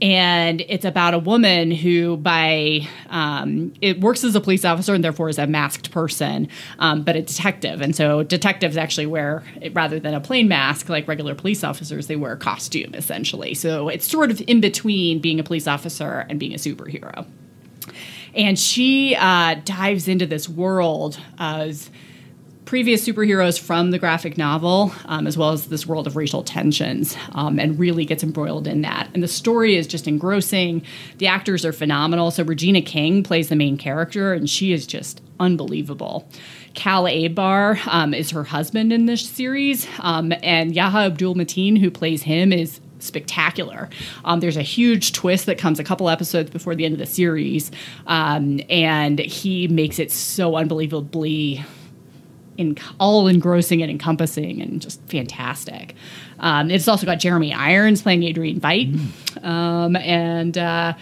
and 0.03 0.61
it's 0.63 0.85
about 0.85 1.15
a 1.15 1.19
woman 1.19 1.71
who 1.71 2.17
by 2.17 2.87
um, 3.11 3.73
it 3.81 4.01
works 4.01 4.25
as 4.25 4.35
a 4.35 4.41
police 4.41 4.65
officer 4.65 4.95
and 4.95 5.05
therefore 5.05 5.29
is 5.29 5.39
a 5.39 5.47
masked 5.47 5.91
person 5.91 6.49
um, 6.79 7.03
but 7.03 7.17
a 7.17 7.23
detective. 7.23 7.81
And 7.81 7.95
so 7.95 8.23
detectives 8.23 8.77
actually 8.77 9.07
wear 9.07 9.45
rather 9.73 10.01
than 10.01 10.15
a 10.15 10.21
plain 10.21 10.49
mask 10.49 10.89
like 10.89 11.07
regular 11.07 11.35
police 11.35 11.63
officers 11.63 12.07
they 12.07 12.17
wear 12.17 12.33
a 12.33 12.37
costume 12.37 12.95
essentially. 12.95 13.55
So 13.55 13.89
it's 13.89 14.11
sort 14.11 14.31
of 14.31 14.43
in 14.47 14.61
between 14.61 15.21
being 15.21 15.39
a 15.39 15.45
police 15.45 15.67
officer 15.67 16.27
and 16.29 16.41
being 16.41 16.55
a 16.55 16.59
superhero. 16.59 17.27
And 18.35 18.59
she 18.59 19.15
uh, 19.15 19.57
dives 19.65 20.09
into 20.09 20.27
this 20.27 20.49
world 20.49 21.21
as 21.39 21.89
previous 22.75 23.07
superheroes 23.07 23.57
from 23.57 23.93
the 23.93 24.01
graphic 24.01 24.37
novel, 24.37 24.93
um, 25.05 25.29
as 25.29 25.39
well 25.39 25.53
as 25.53 25.69
this 25.69 25.87
world 25.87 26.09
of 26.09 26.17
racial 26.17 26.43
tensions, 26.43 27.17
um, 27.31 27.61
and 27.61 27.79
really 27.79 28.05
gets 28.05 28.25
embroiled 28.25 28.67
in 28.67 28.81
that. 28.81 29.09
And 29.15 29.23
the 29.23 29.29
story 29.29 29.77
is 29.77 29.87
just 29.87 30.09
engrossing. 30.09 30.83
The 31.19 31.29
actors 31.29 31.65
are 31.65 31.73
phenomenal. 31.73 32.33
So 32.33 32.43
Regina 32.43 32.83
King 32.83 33.23
plays 33.23 33.49
the 33.49 33.55
main 33.55 33.77
character, 33.77 34.33
and 34.33 34.51
she 34.51 34.73
is 34.73 34.89
just 34.89 35.23
unbelievable. 35.39 36.29
Cal 36.75 37.05
Abar 37.05 37.79
um, 37.87 38.13
is 38.13 38.33
her 38.33 38.43
husband 38.43 38.93
in 38.93 39.07
this 39.07 39.25
series, 39.25 39.87
um, 40.01 40.33
and 40.43 40.75
Yahya 40.75 41.07
Abdul 41.07 41.37
Mateen, 41.37 41.79
who 41.79 41.93
plays 41.93 42.25
him, 42.25 42.53
is 42.53 42.81
spectacular. 42.99 43.89
Um, 44.25 44.41
there's 44.41 44.57
a 44.57 44.63
huge 44.63 45.13
twist 45.13 45.47
that 45.47 45.59
comes 45.59 45.79
a 45.79 45.85
couple 45.85 46.09
episodes 46.09 46.51
before 46.51 46.75
the 46.75 46.85
end 46.85 46.95
of 46.95 46.99
the 46.99 47.07
series, 47.07 47.71
um, 48.09 48.61
and 48.69 49.21
he 49.21 49.69
makes 49.69 50.01
it 50.01 50.11
so 50.11 50.57
unbelievably 50.57 51.65
in, 52.57 52.77
all 52.99 53.29
engrossing 53.29 53.83
and 53.83 53.91
encompassing 53.91 54.61
and 54.61 54.81
just 54.81 55.01
fantastic. 55.09 55.95
Um, 56.39 56.71
it's 56.71 56.89
also 56.89 57.07
got 57.07 57.19
Jeremy 57.19 57.53
Irons 57.53 58.03
playing 58.03 58.23
Adrian 58.23 58.61
Veidt, 58.61 58.93
mm. 58.93 59.45
um, 59.45 59.97
and 59.97 60.59
uh, 60.59 60.95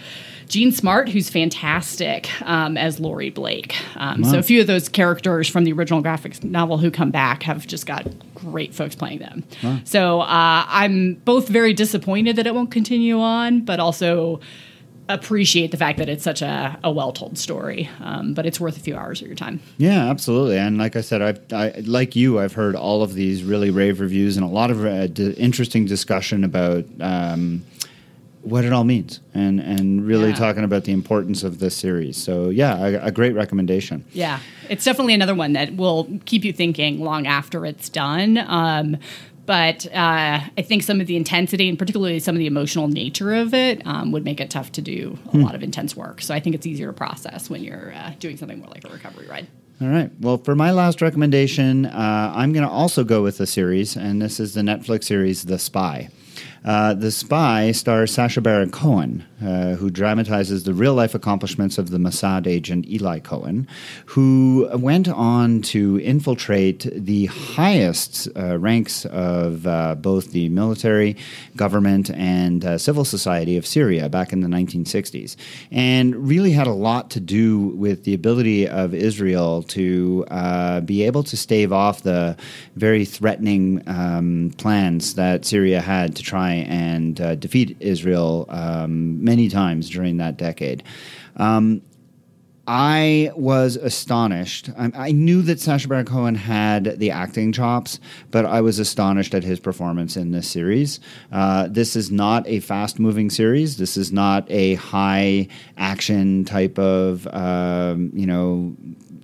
Jean 0.47 0.71
Smart, 0.71 1.09
who's 1.09 1.29
fantastic 1.29 2.29
um, 2.43 2.77
as 2.77 2.99
Laurie 2.99 3.29
Blake. 3.29 3.75
Um, 3.95 4.21
wow. 4.21 4.31
So 4.31 4.39
a 4.39 4.43
few 4.43 4.61
of 4.61 4.67
those 4.67 4.87
characters 4.87 5.47
from 5.49 5.63
the 5.63 5.73
original 5.73 6.01
graphic 6.01 6.43
novel 6.43 6.77
who 6.77 6.91
come 6.91 7.11
back 7.11 7.43
have 7.43 7.65
just 7.65 7.85
got 7.85 8.07
great 8.35 8.73
folks 8.73 8.95
playing 8.95 9.19
them. 9.19 9.43
Wow. 9.63 9.79
So 9.83 10.21
uh, 10.21 10.65
I'm 10.67 11.15
both 11.25 11.47
very 11.47 11.73
disappointed 11.73 12.35
that 12.35 12.45
it 12.45 12.53
won't 12.53 12.71
continue 12.71 13.19
on, 13.19 13.61
but 13.61 13.79
also 13.79 14.41
appreciate 15.09 15.71
the 15.71 15.77
fact 15.77 15.97
that 15.99 16.09
it's 16.09 16.23
such 16.23 16.41
a, 16.41 16.79
a 16.83 16.91
well 16.91 17.11
told 17.11 17.37
story, 17.37 17.89
um, 18.01 18.33
but 18.33 18.45
it's 18.45 18.59
worth 18.59 18.77
a 18.77 18.79
few 18.79 18.95
hours 18.95 19.21
of 19.21 19.27
your 19.27 19.35
time. 19.35 19.59
Yeah, 19.77 20.09
absolutely. 20.09 20.57
And 20.57 20.77
like 20.77 20.95
I 20.95 21.01
said, 21.01 21.21
I, 21.51 21.55
I 21.55 21.79
like 21.81 22.15
you, 22.15 22.39
I've 22.39 22.53
heard 22.53 22.75
all 22.75 23.03
of 23.03 23.13
these 23.13 23.43
really 23.43 23.69
rave 23.69 23.99
reviews 23.99 24.37
and 24.37 24.45
a 24.45 24.49
lot 24.49 24.71
of 24.71 24.85
uh, 24.85 25.07
d- 25.07 25.31
interesting 25.31 25.85
discussion 25.85 26.43
about. 26.43 26.85
Um, 26.99 27.63
what 28.43 28.65
it 28.65 28.73
all 28.73 28.83
means 28.83 29.21
and 29.33 29.61
and 29.61 30.05
really 30.05 30.27
yeah. 30.27 30.35
talking 30.35 30.65
about 30.65 30.83
the 30.83 30.91
importance 30.91 31.43
of 31.43 31.59
this 31.59 31.73
series 31.73 32.21
so 32.21 32.49
yeah 32.49 32.77
a, 32.77 33.05
a, 33.05 33.11
great 33.11 33.33
recommendation 33.33 34.03
yeah 34.11 34.37
it's 34.69 34.83
definitely 34.83 35.13
another 35.13 35.33
one 35.33 35.53
that 35.53 35.73
will 35.77 36.09
keep 36.25 36.43
you 36.43 36.51
thinking 36.51 36.99
long 36.99 37.25
after 37.25 37.65
it's 37.65 37.87
done 37.87 38.37
um, 38.49 38.97
but 39.45 39.85
uh, 39.87 40.39
I 40.57 40.61
think 40.61 40.83
some 40.83 41.01
of 41.01 41.07
the 41.07 41.15
intensity 41.15 41.67
and 41.69 41.77
particularly 41.77 42.19
some 42.19 42.35
of 42.35 42.39
the 42.39 42.47
emotional 42.47 42.87
nature 42.87 43.33
of 43.33 43.53
it 43.53 43.85
um, 43.85 44.11
would 44.11 44.23
make 44.23 44.39
it 44.39 44.49
tough 44.49 44.71
to 44.73 44.81
do 44.81 45.17
a 45.25 45.29
hmm. 45.29 45.41
lot 45.41 45.55
of 45.55 45.63
intense 45.63 45.95
work. 45.95 46.21
So 46.21 46.33
I 46.33 46.39
think 46.39 46.55
it's 46.55 46.65
easier 46.65 46.87
to 46.87 46.93
process 46.93 47.49
when 47.49 47.63
you're 47.63 47.93
uh, 47.93 48.13
doing 48.19 48.37
something 48.37 48.59
more 48.59 48.69
like 48.69 48.85
a 48.85 48.89
recovery 48.89 49.27
ride. 49.27 49.47
All 49.81 49.89
right. 49.89 50.11
Well, 50.19 50.37
for 50.37 50.55
my 50.55 50.71
last 50.71 51.01
recommendation, 51.01 51.85
uh, 51.85 52.31
I'm 52.35 52.53
going 52.53 52.65
to 52.65 52.71
also 52.71 53.03
go 53.03 53.21
with 53.21 53.39
a 53.39 53.47
series, 53.47 53.97
and 53.97 54.21
this 54.21 54.39
is 54.39 54.53
the 54.53 54.61
Netflix 54.61 55.05
series 55.05 55.43
The 55.43 55.59
Spy. 55.59 56.09
Uh, 56.65 56.93
the 56.93 57.11
Spy 57.11 57.71
stars 57.73 58.13
Sacha 58.13 58.39
Baron 58.39 58.71
Cohen, 58.71 59.25
uh, 59.43 59.73
who 59.73 59.89
dramatizes 59.89 60.63
the 60.63 60.73
real 60.73 60.93
life 60.93 61.13
accomplishments 61.13 61.77
of 61.77 61.89
the 61.89 61.97
Mossad 61.97 62.47
agent 62.47 62.87
Eli 62.87 63.19
Cohen, 63.19 63.67
who 64.05 64.69
went 64.73 65.09
on 65.09 65.61
to 65.63 65.99
infiltrate 65.99 66.87
the 66.93 67.25
highest 67.25 68.29
uh, 68.37 68.57
ranks 68.57 69.05
of 69.07 69.67
uh, 69.67 69.95
both 69.95 70.31
the 70.31 70.47
military, 70.49 71.17
government, 71.57 72.09
and 72.11 72.63
uh, 72.63 72.77
civil 72.77 73.03
society 73.03 73.57
of 73.57 73.67
Syria 73.67 74.07
back 74.07 74.31
in 74.31 74.39
the 74.39 74.47
1960s, 74.47 75.35
and 75.69 76.15
really 76.15 76.51
had 76.51 76.67
a 76.67 76.73
lot 76.73 77.09
to 77.11 77.19
do 77.19 77.59
with 77.59 78.05
the 78.05 78.13
ability 78.13 78.69
of 78.69 78.93
Israel 78.93 79.63
to 79.63 80.25
be 80.85 81.03
able 81.03 81.23
to 81.23 81.35
stave 81.35 81.73
off 81.73 82.03
the 82.03 82.37
very 82.75 83.03
threatening 83.03 83.81
um, 83.87 84.53
plans 84.57 85.15
that 85.15 85.45
Syria 85.45 85.81
had 85.81 86.15
to 86.15 86.23
try 86.23 86.52
and 86.53 87.19
uh, 87.19 87.35
defeat 87.35 87.77
Israel 87.79 88.45
um, 88.49 89.23
many 89.23 89.49
times 89.49 89.89
during 89.89 90.17
that 90.17 90.37
decade. 90.37 90.83
Um, 91.37 91.81
I 92.65 93.31
was 93.35 93.75
astonished. 93.75 94.69
I, 94.77 94.91
I, 94.95 95.11
knew 95.11 95.41
that 95.41 95.59
Sacha 95.59 95.85
Baron 95.85 96.05
Cohen 96.05 96.35
had 96.35 96.97
the 96.97 97.11
acting 97.11 97.51
chops, 97.51 97.99
but 98.31 98.45
I 98.45 98.61
was 98.61 98.79
astonished 98.79 99.33
at 99.33 99.43
his 99.43 99.59
performance 99.59 100.15
in 100.15 100.31
this 100.31 100.47
series. 100.47 101.01
Uh, 101.29 101.67
this 101.69 101.97
is 101.97 102.09
not 102.09 102.47
a 102.47 102.61
fast 102.61 102.99
moving 102.99 103.29
series. 103.29 103.75
This 103.75 103.97
is 103.97 104.13
not 104.13 104.49
a 104.49 104.75
high 104.75 105.49
action 105.77 106.45
type 106.45 106.79
of, 106.79 107.27
um, 107.33 108.11
you 108.13 108.25
know, 108.25 108.77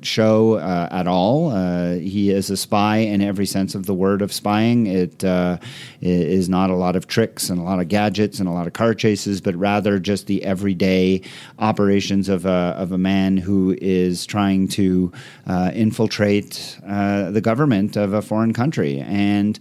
show 0.06 0.56
uh, 0.56 0.88
at 0.91 1.08
all. 1.08 1.52
Uh, 1.52 1.95
he 1.95 2.30
is 2.30 2.50
a 2.50 2.58
spy 2.58 2.97
in 2.97 3.22
every 3.22 3.45
sense 3.45 3.76
of 3.76 3.86
the 3.86 3.93
word 3.93 4.22
of 4.22 4.32
spying. 4.32 4.88
It 4.88 5.24
uh, 5.24 5.58
is 6.02 6.50
not 6.50 6.70
a 6.70 6.76
lot 6.76 6.95
of 6.95 7.08
tricks 7.08 7.50
and 7.50 7.60
a 7.60 7.64
lot 7.64 7.80
of 7.80 7.88
gadgets 7.88 8.39
and 8.39 8.47
a 8.47 8.52
lot 8.52 8.68
of 8.68 8.74
car 8.74 8.93
chases, 8.93 9.41
but 9.41 9.56
rather 9.56 10.00
just 10.00 10.28
the 10.28 10.43
everyday 10.43 11.22
operations 11.60 12.30
of 12.30 12.45
a, 12.45 12.76
of 12.78 12.91
a 12.91 12.97
man 12.97 13.38
who 13.38 13.78
is 13.82 14.26
trying 14.26 14.68
to 14.70 15.12
uh, 15.47 15.72
infiltrate 15.74 16.78
uh, 16.88 17.32
the 17.32 17.41
government 17.41 17.95
of 17.95 18.14
a 18.14 18.22
foreign 18.22 18.54
country. 18.54 19.00
And 19.00 19.60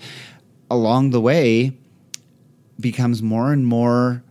along 0.71 1.11
the 1.11 1.21
way, 1.21 1.73
becomes 2.81 3.23
more 3.23 3.53
and 3.53 3.67
more 3.67 4.23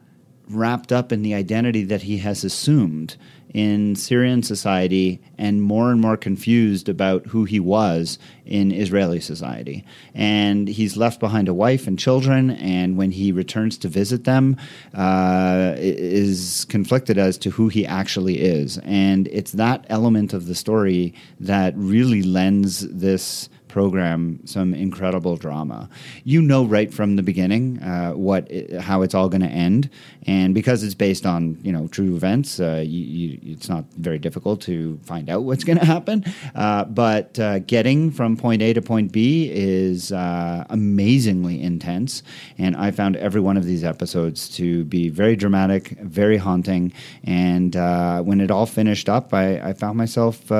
wrapped 0.49 0.91
up 0.91 1.11
in 1.11 1.21
the 1.21 1.33
identity 1.33 1.83
that 1.83 2.03
he 2.03 2.17
has 2.17 2.43
assumed 2.43 3.15
in 3.53 3.95
Syrian 3.95 4.43
society 4.43 5.21
and 5.37 5.61
more 5.61 5.91
and 5.91 6.01
more 6.01 6.17
confused 6.17 6.89
about 6.89 7.25
who 7.27 7.45
he 7.45 7.59
was 7.59 8.19
in 8.45 8.71
Israeli 8.71 9.19
society. 9.19 9.85
And 10.13 10.67
he's 10.67 10.97
left 10.97 11.19
behind 11.19 11.47
a 11.47 11.53
wife 11.53 11.87
and 11.87 11.97
children, 11.97 12.51
and 12.51 12.97
when 12.97 13.11
he 13.11 13.31
returns 13.31 13.77
to 13.79 13.87
visit 13.87 14.25
them, 14.25 14.57
uh, 14.93 15.75
is 15.77 16.65
conflicted 16.69 17.17
as 17.17 17.37
to 17.39 17.51
who 17.51 17.69
he 17.69 17.85
actually 17.85 18.41
is. 18.41 18.79
And 18.83 19.27
it's 19.29 19.53
that 19.53 19.85
element 19.89 20.33
of 20.33 20.47
the 20.47 20.55
story 20.55 21.13
that 21.39 21.73
really 21.75 22.23
lends 22.23 22.81
this 22.87 23.49
program 23.77 24.39
some 24.45 24.73
incredible 24.73 25.35
drama. 25.37 25.87
You 26.23 26.41
know 26.41 26.65
right 26.65 26.91
from 26.91 27.15
the 27.15 27.21
beginning 27.21 27.63
uh, 27.83 28.13
what 28.13 28.43
how 28.79 29.03
it's 29.03 29.13
all 29.13 29.29
going 29.29 29.45
to 29.51 29.53
end, 29.69 29.91
and 30.25 30.55
because 30.55 30.79
it's 30.85 30.95
based 30.95 31.27
on 31.27 31.59
you 31.61 31.71
know 31.71 31.87
true 31.87 32.15
events, 32.15 32.59
uh, 32.59 32.83
you, 32.83 33.03
you, 33.17 33.39
it's 33.53 33.69
not 33.69 33.83
very 34.07 34.17
difficult 34.17 34.61
to 34.61 34.97
find 35.03 35.29
out 35.29 35.43
what's 35.43 35.63
going 35.69 35.77
to 35.77 35.85
happen. 35.85 36.25
Uh, 36.55 36.85
but 36.85 37.37
uh, 37.37 37.59
getting 37.59 38.09
from 38.09 38.35
point 38.35 38.63
A 38.63 38.73
to 38.73 38.81
point 38.81 39.11
B 39.11 39.47
is 39.53 40.11
uh, 40.11 40.65
amazingly 40.71 41.61
intense, 41.61 42.23
and 42.57 42.75
I 42.75 42.89
found 42.89 43.15
every 43.17 43.41
one 43.41 43.57
of 43.57 43.65
these 43.65 43.83
episodes 43.83 44.49
to 44.57 44.85
be 44.85 45.09
very 45.09 45.35
dramatic, 45.35 45.89
very 46.01 46.37
haunting, 46.37 46.93
and 47.23 47.75
uh, 47.75 48.23
when 48.23 48.41
it 48.41 48.49
all 48.49 48.65
finished 48.65 49.07
up, 49.07 49.35
I, 49.35 49.47
I 49.69 49.73
found 49.73 49.99
myself 49.99 50.51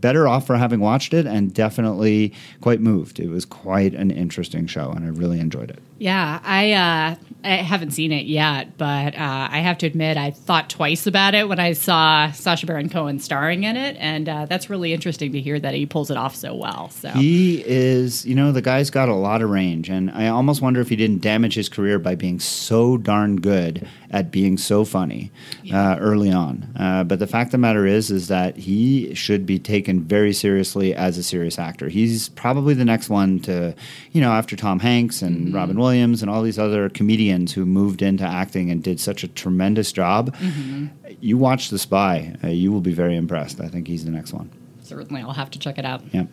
better 0.00 0.28
off 0.28 0.46
for 0.46 0.56
having 0.56 0.80
watched 0.80 1.14
it 1.14 1.26
and 1.26 1.52
definitely 1.52 2.32
quite 2.60 2.80
moved. 2.80 3.20
It 3.20 3.28
was 3.28 3.44
quite 3.44 3.94
an 3.94 4.10
interesting 4.10 4.66
show 4.66 4.90
and 4.90 5.04
I 5.04 5.08
really 5.08 5.40
enjoyed 5.40 5.70
it. 5.70 5.80
Yeah, 5.98 6.40
I 6.42 6.72
uh, 6.72 7.14
I 7.42 7.56
haven't 7.56 7.92
seen 7.92 8.12
it 8.12 8.26
yet, 8.26 8.76
but 8.76 9.14
uh, 9.14 9.48
I 9.50 9.60
have 9.60 9.78
to 9.78 9.86
admit 9.86 10.16
I 10.16 10.30
thought 10.30 10.68
twice 10.68 11.06
about 11.06 11.34
it 11.34 11.48
when 11.48 11.58
I 11.58 11.72
saw 11.72 12.30
Sacha 12.32 12.66
Baron 12.66 12.90
Cohen 12.90 13.18
starring 13.18 13.64
in 13.64 13.76
it, 13.76 13.96
and 13.98 14.28
uh, 14.28 14.46
that's 14.46 14.68
really 14.68 14.92
interesting 14.92 15.32
to 15.32 15.40
hear 15.40 15.58
that 15.58 15.72
he 15.72 15.86
pulls 15.86 16.10
it 16.10 16.18
off 16.18 16.36
so 16.36 16.54
well. 16.54 16.90
So 16.90 17.10
he 17.10 17.62
is, 17.64 18.26
you 18.26 18.34
know, 18.34 18.52
the 18.52 18.62
guy's 18.62 18.90
got 18.90 19.08
a 19.08 19.14
lot 19.14 19.40
of 19.40 19.48
range, 19.48 19.88
and 19.88 20.10
I 20.10 20.28
almost 20.28 20.60
wonder 20.60 20.80
if 20.80 20.88
he 20.88 20.96
didn't 20.96 21.22
damage 21.22 21.54
his 21.54 21.68
career 21.68 21.98
by 21.98 22.14
being 22.14 22.40
so 22.40 22.98
darn 22.98 23.36
good 23.36 23.88
at 24.10 24.30
being 24.30 24.56
so 24.56 24.84
funny 24.84 25.30
yeah. 25.62 25.92
Uh, 25.92 25.98
early 25.98 26.30
on. 26.30 26.66
Uh, 26.78 27.04
but 27.04 27.18
the 27.18 27.26
fact 27.26 27.48
of 27.48 27.52
the 27.52 27.58
matter 27.58 27.86
is, 27.86 28.10
is 28.10 28.28
that 28.28 28.56
he 28.56 29.14
should 29.14 29.44
be 29.44 29.58
taken 29.58 30.00
very 30.00 30.32
seriously 30.32 30.94
as 30.94 31.18
a 31.18 31.22
serious 31.22 31.58
actor. 31.58 31.88
He's 31.88 32.28
probably 32.30 32.74
the 32.74 32.84
next 32.84 33.08
one 33.08 33.40
to, 33.40 33.74
you 34.12 34.20
know, 34.20 34.32
after 34.32 34.56
Tom 34.56 34.78
Hanks 34.78 35.22
and 35.22 35.46
mm-hmm. 35.46 35.56
Robin 35.56 35.76
Williams 35.76 35.85
and 35.94 36.30
all 36.30 36.42
these 36.42 36.58
other 36.58 36.88
comedians 36.88 37.52
who 37.52 37.66
moved 37.66 38.02
into 38.02 38.24
acting 38.24 38.70
and 38.70 38.82
did 38.82 39.00
such 39.00 39.24
a 39.24 39.28
tremendous 39.28 39.92
job. 39.92 40.34
Mm-hmm. 40.36 40.86
You 41.20 41.38
watch 41.38 41.70
The 41.70 41.78
Spy, 41.78 42.36
uh, 42.42 42.48
you 42.48 42.72
will 42.72 42.80
be 42.80 42.92
very 42.92 43.16
impressed. 43.16 43.60
I 43.60 43.68
think 43.68 43.88
he's 43.88 44.04
the 44.04 44.10
next 44.10 44.32
one 44.32 44.50
certainly 44.86 45.20
I'll 45.20 45.32
have 45.32 45.50
to 45.50 45.58
check 45.58 45.78
it 45.78 45.84
out. 45.84 46.02
Yeah. 46.12 46.26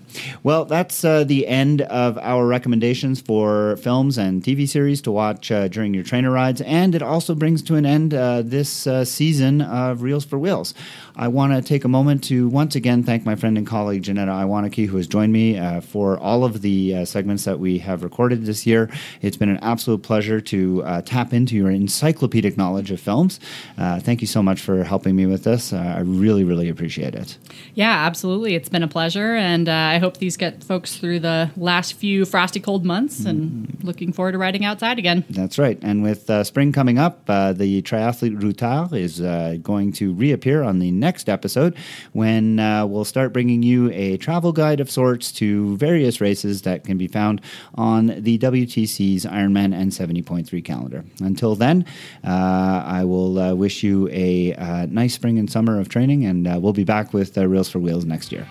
Well, 0.44 0.66
that's 0.66 1.04
uh, 1.04 1.24
the 1.24 1.48
end 1.48 1.82
of 1.82 2.18
our 2.20 2.46
recommendations 2.46 3.20
for 3.20 3.76
films 3.78 4.18
and 4.18 4.44
TV 4.44 4.68
series 4.68 5.02
to 5.02 5.12
watch 5.12 5.52
uh, 5.52 5.68
during 5.68 5.94
your 5.94 6.04
trainer 6.04 6.32
rides, 6.32 6.62
and 6.62 6.96
it 6.96 7.02
also 7.02 7.36
brings 7.36 7.62
to 7.64 7.76
an 7.76 7.86
end 7.86 8.14
uh, 8.14 8.42
this 8.44 8.88
uh, 8.88 9.04
season 9.04 9.62
of 9.62 10.02
Reels 10.04 10.24
for 10.24 10.38
Wheels. 10.38 10.74
I 11.16 11.28
want 11.28 11.54
to 11.54 11.62
take 11.62 11.84
a 11.84 11.88
moment 11.88 12.24
to 12.26 12.48
once 12.50 12.76
again 12.76 13.04
thank 13.04 13.26
my 13.26 13.36
friend 13.36 13.58
and 13.58 13.68
colleague 13.68 14.04
Janetta 14.04 14.32
Iwanaki, 14.32 14.88
who 14.88 14.98
has 14.98 15.08
joined 15.08 15.34
me 15.34 15.58
uh, 15.58 15.82
for 15.82 16.18
all 16.20 16.44
of 16.44 16.62
the 16.62 16.96
uh, 16.96 17.06
segments 17.06 17.46
that 17.46 17.60
we 17.60 17.78
have 17.80 18.04
recorded 18.04 18.46
this 18.46 18.66
year. 18.66 18.90
It's 19.22 19.38
been 19.38 19.50
an 19.50 19.60
absolute 19.62 20.04
pleasure 20.04 20.42
to 20.42 21.02
tap 21.06 21.34
into 21.34 21.56
your 21.56 21.70
encyclopedic 21.70 22.58
knowledge 22.58 22.92
of 22.92 23.00
films. 23.00 23.40
thank 23.78 24.22
you 24.22 24.28
so 24.28 24.44
much 24.44 24.62
for 24.62 24.84
helping 24.84 25.16
me 25.16 25.26
with 25.26 25.44
this. 25.44 25.74
I 25.74 26.00
really, 26.00 26.44
really 26.44 26.70
appreciate 26.70 27.16
it. 27.16 27.38
Yeah, 27.74 28.06
absolutely. 28.06 28.56
It's 28.56 28.70
been 28.70 28.84
a 28.84 28.88
pleasure, 28.88 29.36
and 29.36 29.68
uh, 29.68 29.74
I 29.74 29.98
hope 29.98 30.18
these 30.18 30.38
get 30.38 30.64
folks 30.64 30.98
through 30.98 31.20
the 31.20 31.52
last 31.58 31.94
few 31.94 32.26
frosty 32.26 32.60
cold 32.60 32.86
months. 32.86 33.22
Mm-hmm. 33.22 33.30
And 33.30 33.78
looking 33.84 34.14
forward 34.14 34.34
to 34.34 34.38
riding 34.38 34.66
outside 34.66 35.00
again. 35.00 35.26
That's 35.30 35.58
right. 35.58 35.78
And 35.82 36.04
with 36.04 36.30
uh, 36.30 36.44
spring 36.44 36.72
coming 36.72 36.98
up, 36.98 37.24
uh, 37.28 37.54
the 37.54 37.82
triathlete 37.82 38.40
Routard 38.40 38.94
is 38.94 39.22
uh, 39.22 39.58
going 39.62 39.92
to 39.94 40.14
reappear 40.14 40.64
on 40.64 40.80
the 40.80 40.92
next 41.04 41.30
episode 41.30 41.76
when 42.14 42.60
uh, 42.60 42.86
we'll 42.86 43.06
start 43.06 43.34
bringing 43.34 43.62
you 43.62 43.92
a 43.92 44.18
travel 44.18 44.52
guide 44.52 44.80
of 44.80 44.90
sorts 44.90 45.32
to 45.34 45.76
various 45.78 46.20
races 46.22 46.64
that 46.64 46.84
can 46.84 46.98
be 46.98 47.08
found 47.08 47.42
on 47.76 48.08
the 48.08 48.38
WTC's 48.40 49.26
Ironman 49.26 49.74
and 49.74 49.92
70.3 49.92 50.64
calendar. 50.64 51.04
Until 51.20 51.56
then, 51.56 51.86
uh, 52.24 52.84
I 52.86 53.04
will 53.04 53.56
wish 53.56 53.84
you 53.84 54.10
a 54.10 54.56
nice 54.90 55.14
spring 55.14 55.38
and 55.38 55.52
summer 55.52 55.80
of 55.80 55.90
training, 55.90 56.26
and 56.26 56.46
we'll 56.64 56.74
be 56.74 56.84
back 56.84 57.14
with 57.14 57.38
Reels 57.38 57.70
for 57.70 57.80
Wheels 57.80 58.06
next 58.06 58.32
year. 58.32 58.48